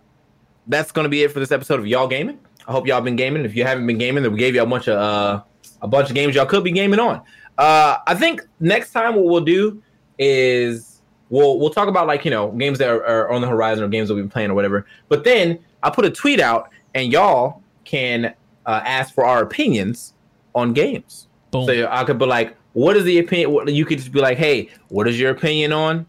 that's 0.69 0.93
gonna 0.93 1.09
be 1.09 1.25
it 1.25 1.33
for 1.33 1.41
this 1.41 1.51
episode 1.51 1.81
of 1.81 1.87
Y'all 1.87 2.07
Gaming. 2.07 2.39
I 2.67 2.73
hope 2.73 2.87
y'all 2.87 3.01
been 3.01 3.17
gaming. 3.17 3.45
If 3.45 3.57
you 3.57 3.65
haven't 3.65 3.87
been 3.87 3.99
gaming, 3.99 4.23
then 4.23 4.33
we 4.33 4.39
gave 4.39 4.55
you 4.55 4.63
a 4.63 4.67
bunch 4.67 4.89
of 4.89 4.97
uh, 4.97 5.43
a 5.83 5.89
bunch 5.89 6.09
of 6.09 6.15
games 6.15 6.35
y'all 6.35 6.47
could 6.47 6.63
be 6.63 6.71
gaming 6.71 7.01
on. 7.01 7.23
Uh, 7.59 7.97
I 8.07 8.15
think 8.15 8.43
next 8.61 8.93
time 8.93 9.17
what 9.17 9.25
we'll 9.25 9.41
do 9.41 9.83
is 10.19 10.92
we'll 11.33 11.59
we'll 11.59 11.71
talk 11.71 11.89
about 11.89 12.07
like 12.07 12.25
you 12.25 12.31
know 12.31 12.53
games 12.53 12.79
that 12.79 12.89
are, 12.89 13.05
are 13.05 13.31
on 13.31 13.41
the 13.41 13.49
horizon 13.49 13.83
or 13.83 13.89
games 13.89 14.09
that 14.09 14.15
we've 14.15 14.23
been 14.23 14.31
playing 14.31 14.51
or 14.51 14.55
whatever. 14.55 14.87
But 15.09 15.25
then 15.25 15.59
I 15.83 15.91
put 15.91 16.05
a 16.05 16.11
tweet 16.11 16.39
out 16.39 16.71
and 16.95 17.11
y'all 17.11 17.63
can 17.85 18.27
uh, 18.67 18.81
ask 18.85 19.13
for 19.13 19.25
our 19.25 19.43
opinions 19.43 20.15
on 20.55 20.73
games. 20.73 21.27
Boom. 21.51 21.67
So 21.67 21.89
I 21.91 22.05
could 22.05 22.19
be 22.19 22.27
like, 22.27 22.57
what 22.75 22.97
is 22.97 23.05
the 23.05 23.19
opinion? 23.19 23.67
You 23.69 23.85
could 23.85 23.99
just 23.99 24.13
be 24.13 24.21
like, 24.21 24.39
hey, 24.39 24.71
what 24.89 25.09
is 25.09 25.19
your 25.19 25.31
opinion 25.31 25.73
on 25.73 26.07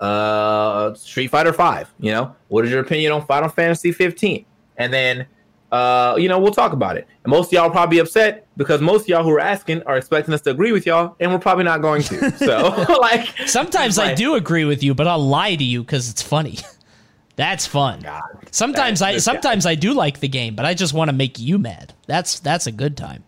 uh 0.00 0.94
Street 0.94 1.28
Fighter 1.28 1.52
Five? 1.52 1.92
You 2.00 2.12
know, 2.12 2.34
what 2.48 2.64
is 2.64 2.70
your 2.70 2.80
opinion 2.80 3.12
on 3.12 3.24
Final 3.26 3.50
Fantasy 3.50 3.92
15? 3.92 4.44
And 4.78 4.92
then 4.92 5.26
uh, 5.72 6.16
you 6.18 6.28
know, 6.28 6.38
we'll 6.38 6.52
talk 6.52 6.72
about 6.72 6.96
it. 6.96 7.06
And 7.24 7.30
most 7.30 7.46
of 7.48 7.52
y'all 7.52 7.64
will 7.64 7.70
probably 7.70 7.98
upset 7.98 8.46
because 8.56 8.80
most 8.80 9.02
of 9.02 9.08
y'all 9.08 9.22
who 9.22 9.30
are 9.30 9.40
asking 9.40 9.82
are 9.84 9.96
expecting 9.96 10.34
us 10.34 10.40
to 10.42 10.50
agree 10.50 10.72
with 10.72 10.86
y'all, 10.86 11.16
and 11.20 11.30
we're 11.32 11.38
probably 11.38 11.64
not 11.64 11.80
going 11.82 12.02
to. 12.04 12.30
So 12.38 12.86
like 13.00 13.28
Sometimes 13.46 13.98
I 13.98 14.14
do 14.14 14.34
agree 14.34 14.64
with 14.64 14.82
you, 14.82 14.94
but 14.94 15.06
I'll 15.06 15.18
lie 15.24 15.54
to 15.56 15.64
you 15.64 15.82
because 15.82 16.10
it's 16.10 16.22
funny. 16.22 16.58
That's 17.36 17.66
fun. 17.66 18.00
God. 18.00 18.22
Sometimes 18.50 18.98
That- 19.00 19.06
I 19.08 19.12
this 19.12 19.26
guy. 19.26 19.32
sometimes 19.32 19.64
I 19.66 19.74
do 19.74 19.94
like 19.94 20.20
the 20.20 20.28
game, 20.28 20.54
but 20.54 20.66
I 20.66 20.74
just 20.74 20.92
want 20.92 21.08
to 21.08 21.12
make 21.14 21.38
you 21.38 21.58
mad. 21.58 21.94
That's 22.06 22.38
that's 22.40 22.66
a 22.66 22.72
good 22.72 22.96
time. 22.96 23.24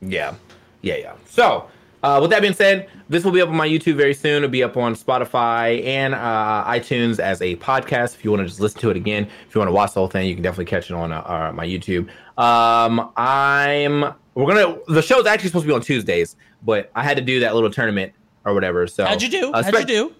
Yeah, 0.00 0.34
yeah, 0.82 0.96
yeah. 0.96 1.14
So, 1.28 1.68
uh, 2.02 2.18
with 2.20 2.30
that 2.30 2.40
being 2.40 2.54
said, 2.54 2.88
this 3.08 3.24
will 3.24 3.32
be 3.32 3.40
up 3.40 3.48
on 3.48 3.56
my 3.56 3.68
YouTube 3.68 3.96
very 3.96 4.14
soon. 4.14 4.36
It'll 4.36 4.48
be 4.48 4.62
up 4.62 4.76
on 4.76 4.94
Spotify 4.94 5.84
and 5.84 6.14
uh, 6.14 6.64
iTunes 6.66 7.18
as 7.18 7.40
a 7.42 7.56
podcast. 7.56 8.14
If 8.14 8.24
you 8.24 8.30
want 8.30 8.42
to 8.42 8.48
just 8.48 8.60
listen 8.60 8.80
to 8.80 8.90
it 8.90 8.96
again, 8.96 9.28
if 9.48 9.54
you 9.54 9.58
want 9.60 9.68
to 9.68 9.72
watch 9.72 9.94
the 9.94 10.00
whole 10.00 10.08
thing, 10.08 10.26
you 10.26 10.34
can 10.34 10.42
definitely 10.42 10.66
catch 10.66 10.90
it 10.90 10.94
on 10.94 11.12
uh, 11.12 11.20
uh, 11.20 11.52
my 11.54 11.66
YouTube. 11.66 12.08
Um, 12.38 13.12
I'm 13.16 14.14
we're 14.34 14.54
gonna 14.54 14.78
the 14.88 15.02
show's 15.02 15.26
actually 15.26 15.48
supposed 15.48 15.64
to 15.64 15.68
be 15.68 15.74
on 15.74 15.80
Tuesdays, 15.80 16.36
but 16.62 16.90
I 16.94 17.02
had 17.02 17.16
to 17.16 17.22
do 17.22 17.40
that 17.40 17.54
little 17.54 17.70
tournament 17.70 18.12
or 18.44 18.54
whatever. 18.54 18.86
So 18.86 19.04
How'd 19.04 19.22
you 19.22 19.30
do? 19.30 19.52
uh, 19.52 19.62
How'd 19.62 19.74
you 19.74 19.86
do? 19.86 20.14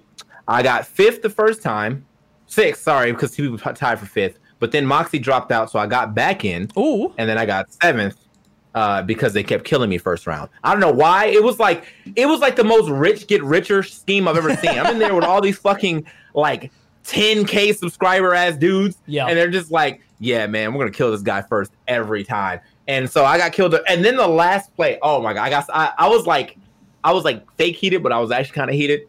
I 0.49 0.63
got 0.63 0.87
fifth 0.87 1.23
the 1.23 1.31
first 1.31 1.63
time, 1.63 2.07
sixth, 2.47 2.83
sorry, 2.83 3.13
because 3.13 3.33
two 3.33 3.51
people 3.57 3.75
tied 3.75 3.99
for 3.99 4.07
fifth. 4.07 4.39
But 4.59 4.73
then 4.73 4.87
Moxie 4.87 5.19
dropped 5.19 5.53
out, 5.53 5.71
so 5.71 5.79
I 5.79 5.87
got 5.87 6.15
back 6.15 6.45
in 6.45 6.71
Ooh, 6.79 7.13
and 7.19 7.29
then 7.29 7.37
I 7.37 7.45
got 7.45 7.71
seventh 7.73 8.17
uh, 8.77 9.03
because 9.03 9.33
they 9.33 9.43
kept 9.43 9.65
killing 9.65 9.91
me 9.91 9.99
first 9.99 10.27
round. 10.27 10.49
I 10.63 10.71
don't 10.71 10.81
know 10.81 10.93
why. 10.93 11.27
It 11.27 11.43
was 11.43 11.59
like 11.59 11.87
it 12.15 12.27
was 12.27 12.39
like 12.41 12.55
the 12.55 12.63
most 12.65 12.89
rich 12.91 13.27
get 13.27 13.43
richer 13.43 13.83
scheme 13.83 14.29
I've 14.29 14.37
ever 14.37 14.55
seen. 14.55 14.79
I'm 14.79 14.87
in 14.93 14.99
there 14.99 15.15
with 15.15 15.25
all 15.25 15.41
these 15.41 15.59
fucking 15.59 16.07
like 16.35 16.71
10k 17.05 17.75
subscriber 17.77 18.35
ass 18.35 18.57
dudes, 18.57 18.99
Yeah. 19.07 19.27
and 19.27 19.37
they're 19.37 19.51
just 19.51 19.71
like, 19.71 20.03
yeah, 20.21 20.47
man, 20.47 20.73
we're 20.75 20.81
gonna 20.85 20.91
kill 20.93 21.11
this 21.11 21.23
guy 21.23 21.43
first 21.43 21.73
every 21.89 22.23
time. 22.23 22.61
And 22.87 23.11
so 23.11 23.25
I 23.25 23.39
got 23.39 23.53
killed, 23.53 23.75
and 23.89 24.05
then 24.05 24.17
the 24.17 24.29
last 24.29 24.75
play, 24.77 24.99
oh 25.03 25.21
my 25.23 25.33
god, 25.33 25.43
I 25.45 25.51
got 25.51 25.65
I, 25.73 25.93
I 25.99 26.09
was 26.09 26.27
like, 26.27 26.57
I 27.03 27.13
was 27.13 27.25
like 27.25 27.51
fake 27.57 27.77
heated, 27.77 28.03
but 28.03 28.13
I 28.13 28.19
was 28.21 28.31
actually 28.31 28.55
kind 28.55 28.71
of 28.71 28.77
heated. 28.77 29.09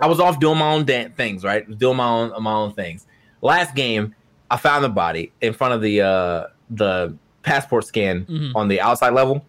I 0.00 0.06
was 0.06 0.20
off 0.20 0.38
doing 0.38 0.58
my 0.58 0.72
own 0.72 0.84
da- 0.84 1.08
things, 1.08 1.44
right? 1.44 1.66
Doing 1.78 1.96
my 1.96 2.08
own 2.08 2.42
my 2.42 2.52
own 2.52 2.72
things. 2.74 3.06
Last 3.42 3.74
game, 3.74 4.14
I 4.50 4.56
found 4.58 4.84
the 4.84 4.88
body 4.90 5.32
in 5.40 5.52
front 5.54 5.74
of 5.74 5.80
the 5.80 6.02
uh 6.02 6.46
the 6.70 7.16
passport 7.42 7.86
scan 7.86 8.24
Mhm. 8.28 8.52
on 8.54 8.68
the 8.68 8.80
outside 8.80 9.10
level, 9.14 9.44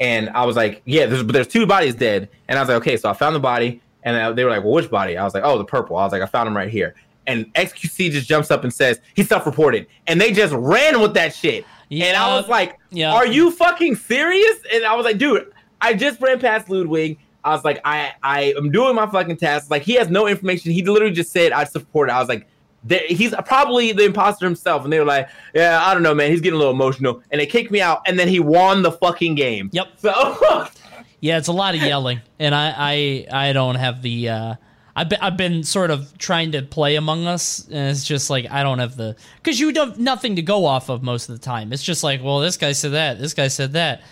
and 0.00 0.30
I 0.30 0.44
was 0.44 0.56
like, 0.56 0.82
"Yeah, 0.84 1.06
there's 1.06 1.22
but 1.22 1.32
there's 1.32 1.46
two 1.48 1.66
bodies 1.66 1.94
dead." 1.94 2.28
And 2.48 2.58
I 2.58 2.62
was 2.62 2.68
like, 2.68 2.78
"Okay," 2.78 2.96
so 2.96 3.08
I 3.08 3.12
found 3.12 3.34
the 3.34 3.40
body, 3.40 3.80
and 4.04 4.36
they 4.36 4.44
were 4.44 4.50
like, 4.50 4.62
"Well, 4.62 4.72
which 4.72 4.90
body?" 4.90 5.16
I 5.16 5.24
was 5.24 5.34
like, 5.34 5.42
"Oh, 5.44 5.58
the 5.58 5.64
purple." 5.64 5.96
I 5.96 6.04
was 6.04 6.12
like, 6.12 6.22
"I 6.22 6.26
found 6.26 6.46
him 6.48 6.56
right 6.56 6.68
here." 6.70 6.94
And 7.26 7.46
XQC 7.54 8.08
just 8.10 8.28
jumps 8.28 8.50
up 8.50 8.62
and 8.62 8.72
says 8.72 9.00
he's 9.14 9.28
self-reported, 9.28 9.86
and 10.06 10.20
they 10.20 10.32
just 10.32 10.52
ran 10.54 11.00
with 11.00 11.14
that 11.14 11.34
shit. 11.34 11.64
and 11.88 12.16
I 12.16 12.34
was 12.36 12.48
like, 12.48 12.76
Yeah. 12.90 13.12
"Are 13.14 13.26
you 13.26 13.50
fucking 13.52 13.94
serious?" 13.94 14.56
And 14.74 14.84
I 14.84 14.96
was 14.96 15.04
like, 15.04 15.18
"Dude, 15.18 15.46
I 15.80 15.94
just 15.94 16.20
ran 16.20 16.40
past 16.40 16.68
Ludwig. 16.68 17.16
I 17.44 17.50
was 17.54 17.64
like, 17.64 17.80
I 17.84 18.10
I 18.24 18.54
am 18.58 18.72
doing 18.72 18.96
my 18.96 19.06
fucking 19.06 19.36
task. 19.36 19.70
Like 19.70 19.82
he 19.82 19.94
has 19.94 20.08
no 20.08 20.26
information. 20.26 20.72
He 20.72 20.82
literally 20.84 21.14
just 21.14 21.30
said 21.30 21.52
I 21.52 21.62
support 21.62 22.08
it. 22.08 22.12
I 22.12 22.18
was 22.18 22.28
like, 22.28 22.44
he's 22.88 23.34
probably 23.46 23.92
the 23.92 24.04
imposter 24.04 24.46
himself. 24.46 24.84
And 24.84 24.92
they 24.92 24.98
were 24.98 25.04
like, 25.04 25.28
yeah, 25.54 25.80
I 25.84 25.94
don't 25.94 26.02
know, 26.02 26.14
man. 26.14 26.30
He's 26.30 26.40
getting 26.40 26.56
a 26.56 26.58
little 26.58 26.74
emotional. 26.74 27.22
And 27.30 27.40
they 27.40 27.46
kicked 27.46 27.70
me 27.70 27.80
out. 27.80 28.02
And 28.06 28.18
then 28.18 28.28
he 28.28 28.40
won 28.40 28.82
the 28.82 28.92
fucking 28.92 29.34
game. 29.34 29.70
Yep. 29.72 29.88
So 29.98 30.68
Yeah, 31.20 31.38
it's 31.38 31.48
a 31.48 31.52
lot 31.52 31.74
of 31.74 31.82
yelling, 31.82 32.20
and 32.38 32.54
I 32.54 32.74
I, 32.76 33.48
I 33.48 33.52
don't 33.52 33.76
have 33.76 34.02
the. 34.02 34.28
Uh, 34.28 34.54
I've 34.94 35.10
been, 35.10 35.18
I've 35.20 35.36
been 35.36 35.62
sort 35.62 35.90
of 35.90 36.16
trying 36.18 36.52
to 36.52 36.62
play 36.62 36.96
Among 36.96 37.26
Us, 37.26 37.66
and 37.66 37.90
it's 37.90 38.04
just 38.04 38.30
like 38.30 38.50
I 38.50 38.62
don't 38.62 38.78
have 38.78 38.96
the 38.96 39.16
because 39.36 39.58
you 39.58 39.72
have 39.74 39.98
nothing 39.98 40.36
to 40.36 40.42
go 40.42 40.66
off 40.66 40.88
of 40.88 41.02
most 41.02 41.28
of 41.28 41.38
the 41.38 41.44
time. 41.44 41.72
It's 41.72 41.82
just 41.82 42.04
like, 42.04 42.22
well, 42.22 42.40
this 42.40 42.56
guy 42.56 42.72
said 42.72 42.92
that, 42.92 43.18
this 43.18 43.34
guy 43.34 43.48
said 43.48 43.72
that. 43.72 44.02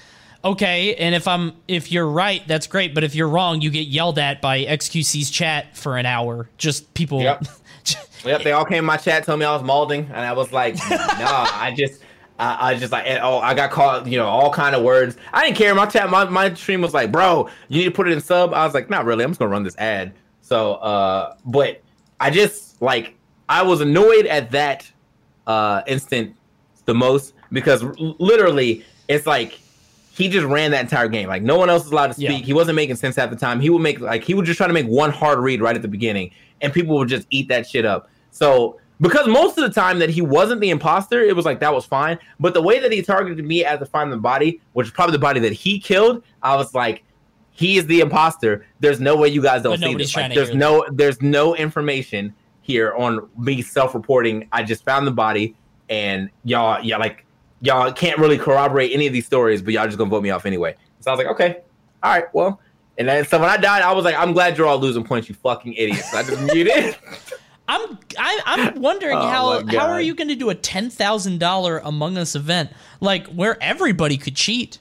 Okay, 0.45 0.95
and 0.97 1.15
if 1.15 1.29
I'm 1.29 1.53
if 1.69 1.93
you're 1.93 2.09
right, 2.09 2.47
that's 2.49 2.67
great. 2.67 2.95
But 2.95 3.05
if 3.05 3.15
you're 3.15 3.29
wrong, 3.29 3.61
you 3.61 3.71
get 3.71 3.87
yelled 3.87 4.19
at 4.19 4.43
by 4.43 4.65
XQC's 4.65 5.31
chat 5.31 5.77
for 5.77 5.97
an 5.97 6.07
hour. 6.07 6.49
Just 6.59 6.93
people. 6.95 7.23
Yep. 7.23 7.45
Yep, 8.25 8.43
they 8.43 8.53
all 8.53 8.65
came 8.65 8.79
in 8.79 8.85
my 8.85 8.97
chat, 8.97 9.25
told 9.25 9.41
me 9.41 9.47
I 9.47 9.55
was 9.55 9.63
molding, 9.63 10.07
and 10.07 10.17
I 10.17 10.33
was 10.33 10.53
like, 10.53 10.77
nah, 10.91 11.49
I 11.53 11.75
just, 11.77 12.03
I, 12.39 12.71
I 12.71 12.75
just 12.75 12.93
like, 12.93 13.07
oh, 13.23 13.39
I 13.39 13.55
got 13.55 13.71
called, 13.71 14.07
you 14.07 14.19
know, 14.19 14.27
all 14.27 14.53
kind 14.53 14.75
of 14.75 14.83
words. 14.83 15.17
I 15.33 15.45
didn't 15.45 15.57
care. 15.57 15.75
My 15.75 15.87
chat, 15.87 16.11
my, 16.11 16.25
my 16.25 16.53
stream 16.55 16.81
was 16.81 16.95
like, 16.95 17.13
bro, 17.13 17.49
you 17.69 17.79
need 17.79 17.85
to 17.85 17.91
put 17.91 18.09
it 18.09 18.13
in 18.13 18.21
sub. 18.21 18.55
I 18.55 18.65
was 18.65 18.75
like, 18.75 18.91
not 18.91 19.05
really. 19.05 19.25
I'm 19.25 19.31
just 19.31 19.39
gonna 19.39 19.51
run 19.51 19.63
this 19.63 19.77
ad. 19.77 20.13
So, 20.41 20.75
uh, 20.75 21.37
but 21.45 21.83
I 22.21 22.31
just 22.31 22.81
like, 22.83 23.15
I 23.49 23.63
was 23.63 23.81
annoyed 23.81 24.27
at 24.27 24.51
that 24.53 24.91
uh 25.47 25.83
instant 25.87 26.35
the 26.87 26.95
most 26.95 27.35
because 27.53 27.83
literally 27.99 28.83
it's 29.09 29.27
like 29.27 29.61
he 30.13 30.29
just 30.29 30.47
ran 30.47 30.71
that 30.71 30.83
entire 30.83 31.09
game. 31.09 31.29
Like 31.29 31.43
no 31.43 31.59
one 31.59 31.69
else 31.69 31.85
was 31.85 31.93
allowed 31.93 32.09
to 32.09 32.15
speak. 32.15 32.29
Yeah. 32.29 32.37
He 32.39 32.53
wasn't 32.53 32.77
making 32.77 32.97
sense 32.97 33.19
at 33.19 33.31
the 33.31 33.37
time. 33.37 33.61
He 33.61 33.69
would 33.69 33.83
make 33.83 34.01
like 34.01 34.23
he 34.23 34.35
would 34.35 34.47
just 34.47 34.57
try 34.57 34.67
to 34.67 34.73
make 34.73 34.87
one 34.87 35.11
hard 35.11 35.39
read 35.39 35.61
right 35.61 35.75
at 35.77 35.83
the 35.83 35.89
beginning, 35.89 36.31
and 36.61 36.73
people 36.73 36.97
would 36.97 37.09
just 37.09 37.27
eat 37.31 37.49
that 37.49 37.67
shit 37.67 37.85
up. 37.85 38.09
So 38.35 38.81
because 39.01 39.29
most 39.29 39.57
of 39.59 39.65
the 39.65 39.71
time 39.71 40.01
that 40.01 40.11
he 40.11 40.21
wasn't 40.21 40.61
the 40.61 40.71
imposter, 40.71 41.21
it 41.21 41.35
was 41.37 41.45
like 41.45 41.61
that 41.61 41.73
was 41.73 41.85
fine. 41.85 42.19
But 42.41 42.53
the 42.53 42.63
way 42.63 42.81
that 42.81 42.91
he 42.91 43.01
targeted 43.01 43.45
me 43.45 43.65
as 43.65 43.79
to 43.79 43.87
find 43.87 44.13
the 44.13 44.17
body, 44.17 44.61
which 44.73 44.89
is 44.89 44.93
probably 44.93 45.13
the 45.13 45.21
body 45.21 45.41
that 45.41 45.53
he 45.53 45.79
killed, 45.79 46.23
I 46.43 46.57
was 46.57 46.75
like, 46.75 47.05
he 47.53 47.77
is 47.77 47.87
the 47.87 48.01
imposter. 48.01 48.67
There's 48.81 48.99
no 48.99 49.17
way 49.17 49.29
you 49.29 49.41
guys 49.41 49.63
don't 49.63 49.79
see 49.79 49.95
this. 49.95 50.15
Like, 50.17 50.35
there's 50.35 50.53
no 50.53 50.85
there's 50.91 51.23
no 51.23 51.55
information 51.55 52.35
here 52.63 52.93
on 52.95 53.29
me 53.39 53.63
self-reporting. 53.63 54.49
I 54.51 54.65
just 54.65 54.85
found 54.85 55.07
the 55.07 55.13
body, 55.13 55.55
and 55.89 56.29
y'all, 56.43 56.83
yeah, 56.83 56.97
like 56.97 57.25
y'all 57.61 57.93
can't 57.93 58.19
really 58.19 58.37
corroborate 58.37 58.93
any 58.93 59.07
of 59.07 59.13
these 59.13 59.27
stories, 59.27 59.63
but 59.63 59.73
y'all 59.73 59.87
just 59.87 59.97
gonna 59.97 60.11
vote 60.11 60.25
me 60.25 60.31
off 60.31 60.45
anyway. 60.45 60.75
So 60.99 61.13
I 61.13 61.15
was 61.15 61.25
like, 61.25 61.33
okay, 61.35 61.61
all 62.03 62.13
right, 62.13 62.25
well. 62.35 62.61
And 62.99 63.09
then 63.09 63.25
so 63.25 63.41
when 63.41 63.49
I 63.49 63.57
died, 63.57 63.83
I 63.83 63.93
was 63.93 64.05
like, 64.05 64.15
I'm 64.17 64.33
glad 64.33 64.57
you're 64.57 64.67
all 64.67 64.79
losing 64.79 65.05
points, 65.05 65.29
you 65.29 65.35
fucking 65.37 65.75
idiots. 65.75 66.15
I 66.15 66.23
just 66.23 66.41
muted. 66.41 66.97
I'm 67.69 67.99
I, 68.19 68.41
I'm 68.45 68.81
wondering 68.81 69.17
Oh 69.17 69.27
how 69.29 69.67
how 69.67 69.87
are 69.91 70.01
you 70.01 70.15
going 70.15 70.29
to 70.29 70.35
do 70.35 70.51
a 70.51 70.55
ten 70.55 70.91
thousand 70.91 71.39
dollar 71.41 71.79
Among 71.79 72.19
Us 72.19 72.35
event 72.35 72.71
like 73.01 73.27
where 73.29 73.57
everybody 73.63 74.17
could 74.19 74.37
cheat? 74.37 74.79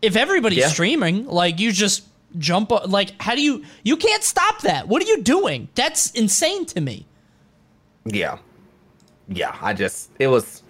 If 0.00 0.16
everybody's 0.16 0.60
Yeah. 0.60 0.68
streaming, 0.68 1.26
like 1.26 1.58
you 1.58 1.72
just 1.72 2.04
jump 2.38 2.70
like 2.86 3.20
how 3.20 3.34
do 3.34 3.42
you 3.42 3.64
you 3.82 3.96
can't 3.96 4.22
stop 4.22 4.60
that? 4.62 4.86
What 4.86 5.02
are 5.02 5.06
you 5.06 5.22
doing? 5.22 5.68
That's 5.74 6.10
insane 6.12 6.66
to 6.66 6.80
me. 6.80 7.06
yeah, 8.04 8.38
yeah. 9.28 9.56
I 9.60 9.72
just 9.72 10.10
it 10.18 10.28
was 10.28 10.62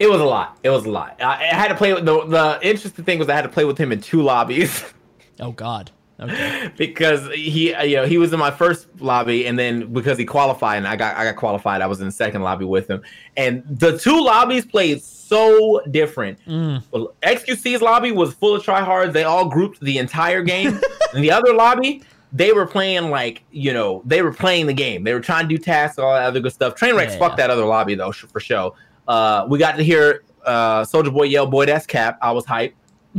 it 0.00 0.08
was 0.10 0.20
a 0.20 0.24
lot. 0.24 0.58
It 0.62 0.70
was 0.70 0.84
a 0.84 0.90
lot. 0.90 1.16
I, 1.20 1.34
I 1.36 1.54
had 1.54 1.68
to 1.68 1.74
play 1.76 1.92
with 1.94 2.04
the 2.04 2.24
the 2.26 2.58
interesting 2.62 3.04
thing 3.04 3.18
was 3.20 3.28
I 3.28 3.34
had 3.34 3.42
to 3.42 3.48
play 3.48 3.64
with 3.64 3.78
him 3.78 3.92
in 3.92 4.00
two 4.00 4.22
lobbies. 4.22 4.84
Oh 5.40 5.52
God. 5.52 5.92
Okay. 6.20 6.72
because 6.76 7.28
he 7.32 7.72
uh, 7.72 7.84
you 7.84 7.94
know 7.96 8.04
he 8.06 8.18
was 8.18 8.32
in 8.32 8.40
my 8.40 8.50
first 8.50 8.88
lobby 9.00 9.46
and 9.46 9.56
then 9.56 9.92
because 9.92 10.18
he 10.18 10.24
qualified 10.24 10.78
and 10.78 10.88
I 10.88 10.96
got 10.96 11.16
I 11.16 11.24
got 11.24 11.36
qualified 11.36 11.80
I 11.80 11.86
was 11.86 12.00
in 12.00 12.06
the 12.06 12.12
second 12.12 12.42
lobby 12.42 12.64
with 12.64 12.88
him 12.90 13.02
and 13.36 13.62
the 13.68 13.96
two 13.96 14.24
lobbies 14.24 14.64
played 14.66 15.00
so 15.00 15.80
different. 15.90 16.38
Well, 16.46 17.14
XQC's 17.22 17.82
lobby 17.82 18.10
was 18.10 18.34
full 18.34 18.56
of 18.56 18.64
tryhards. 18.64 19.12
They 19.12 19.24
all 19.24 19.44
grouped 19.48 19.80
the 19.80 19.98
entire 19.98 20.42
game. 20.42 20.80
and 21.14 21.22
the 21.22 21.30
other 21.30 21.54
lobby 21.54 22.02
they 22.32 22.52
were 22.52 22.66
playing 22.66 23.10
like 23.10 23.44
you 23.52 23.72
know 23.72 24.02
they 24.04 24.20
were 24.22 24.32
playing 24.32 24.66
the 24.66 24.74
game. 24.74 25.04
They 25.04 25.14
were 25.14 25.20
trying 25.20 25.48
to 25.48 25.56
do 25.56 25.58
tasks 25.62 25.98
all 26.00 26.12
that 26.14 26.24
other 26.24 26.40
good 26.40 26.52
stuff. 26.52 26.74
Trainwrecks 26.74 27.12
Yeah. 27.12 27.18
fuck 27.18 27.36
that 27.36 27.48
other 27.50 27.64
lobby 27.64 27.94
though 27.94 28.10
sh- 28.10 28.24
for 28.32 28.40
show. 28.40 28.74
Uh, 29.06 29.46
we 29.48 29.58
got 29.58 29.76
to 29.76 29.84
hear 29.84 30.24
uh, 30.44 30.82
Soulja 30.82 31.12
Boy 31.12 31.24
yell 31.24 31.46
"Boy, 31.46 31.66
that's 31.66 31.86
cap." 31.86 32.18
I 32.20 32.32
was 32.32 32.44
hyped. 32.44 32.72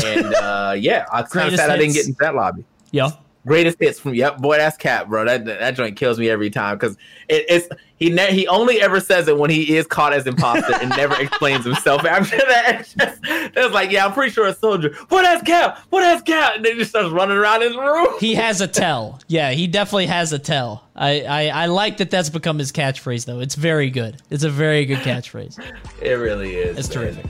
And 0.06 0.34
uh, 0.36 0.76
yeah, 0.80 1.06
I 1.12 1.24
kind 1.24 1.48
of 1.54 1.56
sad 1.60 1.70
I 1.70 1.78
didn't 1.78 1.94
get 1.94 2.06
into 2.08 2.18
that 2.20 2.36
lobby 2.36 2.66
Yeah. 2.92 3.10
greatest 3.46 3.78
hits 3.80 4.00
from 4.00 4.14
yep 4.14 4.38
boy 4.40 4.58
that's 4.58 4.76
cat 4.78 5.08
bro 5.10 5.24
that 5.26 5.46
that 5.46 5.72
joint 5.72 5.96
kills 5.96 6.20
me 6.20 6.30
every 6.30 6.50
time 6.50 6.78
because 6.78 6.98
it, 7.30 7.46
it's 7.50 7.68
he 7.96 8.10
ne- 8.10 8.34
he 8.34 8.48
only 8.48 8.82
ever 8.82 9.00
says 9.00 9.28
it 9.30 9.38
when 9.38 9.50
he 9.50 9.76
is 9.78 9.88
caught 9.88 10.12
as 10.14 10.28
imposter 10.28 10.74
and 10.76 10.90
never 10.92 11.16
explains 11.22 11.64
himself 11.66 12.04
after 12.06 12.36
that 12.38 12.80
it's 13.00 13.54
just 13.56 13.74
like 13.74 13.92
yeah 13.92 14.06
i'm 14.06 14.12
pretty 14.14 14.32
sure 14.32 14.46
a 14.46 14.54
soldier 14.54 14.94
what 15.08 15.22
that's 15.24 15.42
cap 15.44 15.80
what 15.90 16.02
that's 16.02 16.22
cap 16.22 16.58
and 16.58 16.66
then 16.66 16.74
he 16.74 16.80
just 16.80 16.92
starts 16.92 17.10
running 17.10 17.38
around 17.38 17.62
his 17.62 17.76
room 17.78 18.08
He 18.20 18.36
has 18.36 18.60
a 18.62 18.68
tell. 18.68 19.20
Yeah, 19.28 19.52
he 19.52 19.68
definitely 19.68 20.08
has 20.08 20.34
a 20.34 20.40
tell. 20.40 20.84
I, 20.96 21.22
I 21.22 21.48
I 21.48 21.66
like 21.68 21.98
that 21.98 22.12
that's 22.12 22.30
become 22.30 22.60
his 22.60 22.72
catchphrase 22.74 23.26
though. 23.26 23.40
It's 23.40 23.56
very 23.56 23.90
good. 23.90 24.22
It's 24.30 24.44
a 24.44 24.50
very 24.50 24.86
good 24.86 25.00
catchphrase. 25.00 25.58
it 26.02 26.12
really 26.16 26.56
is 26.56 26.78
It's 26.78 26.94
man. 26.94 27.30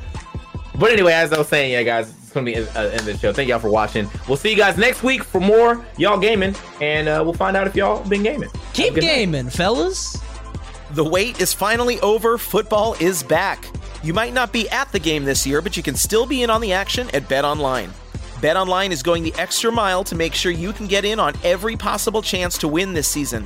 Terrific. 0.79 0.81
but 0.81 0.91
anyway 0.91 1.13
as 1.13 1.33
i 1.33 1.37
was 1.37 1.47
saying 1.47 1.71
yeah 1.71 1.83
guys 1.83 2.09
it's 2.09 2.31
gonna 2.31 2.45
be 2.45 2.53
in, 2.53 2.67
uh, 2.75 2.95
in 2.97 3.05
the 3.05 3.17
show 3.17 3.33
thank 3.33 3.49
y'all 3.49 3.59
for 3.59 3.69
watching 3.69 4.09
we'll 4.27 4.37
see 4.37 4.49
you 4.51 4.55
guys 4.57 4.77
next 4.77 5.03
week 5.03 5.23
for 5.23 5.41
more 5.41 5.85
y'all 5.97 6.19
gaming 6.19 6.55
and 6.81 7.07
uh, 7.07 7.21
we'll 7.23 7.33
find 7.33 7.57
out 7.57 7.67
if 7.67 7.75
y'all 7.75 8.07
been 8.07 8.23
gaming 8.23 8.49
Keep 8.73 8.95
good 8.95 9.03
night. 9.03 9.07
gaming, 9.15 9.49
fellas. 9.49 10.17
The 10.91 11.03
wait 11.03 11.41
is 11.41 11.53
finally 11.53 11.99
over. 12.01 12.37
Football 12.37 12.95
is 12.99 13.23
back. 13.23 13.65
You 14.03 14.13
might 14.13 14.33
not 14.33 14.53
be 14.53 14.69
at 14.69 14.91
the 14.91 14.99
game 14.99 15.25
this 15.25 15.45
year, 15.45 15.61
but 15.61 15.75
you 15.75 15.83
can 15.83 15.95
still 15.95 16.25
be 16.25 16.43
in 16.43 16.49
on 16.49 16.61
the 16.61 16.71
action 16.71 17.09
at 17.13 17.23
BetOnline. 17.23 17.89
Bet 18.41 18.55
Online 18.55 18.91
is 18.91 19.03
going 19.03 19.21
the 19.23 19.33
extra 19.37 19.71
mile 19.71 20.03
to 20.05 20.15
make 20.15 20.33
sure 20.33 20.51
you 20.51 20.71
can 20.71 20.87
get 20.87 21.03
in 21.03 21.19
on 21.19 21.33
every 21.43 21.75
possible 21.75 22.21
chance 22.21 22.57
to 22.59 22.67
win 22.67 22.93
this 22.93 23.07
season. 23.07 23.45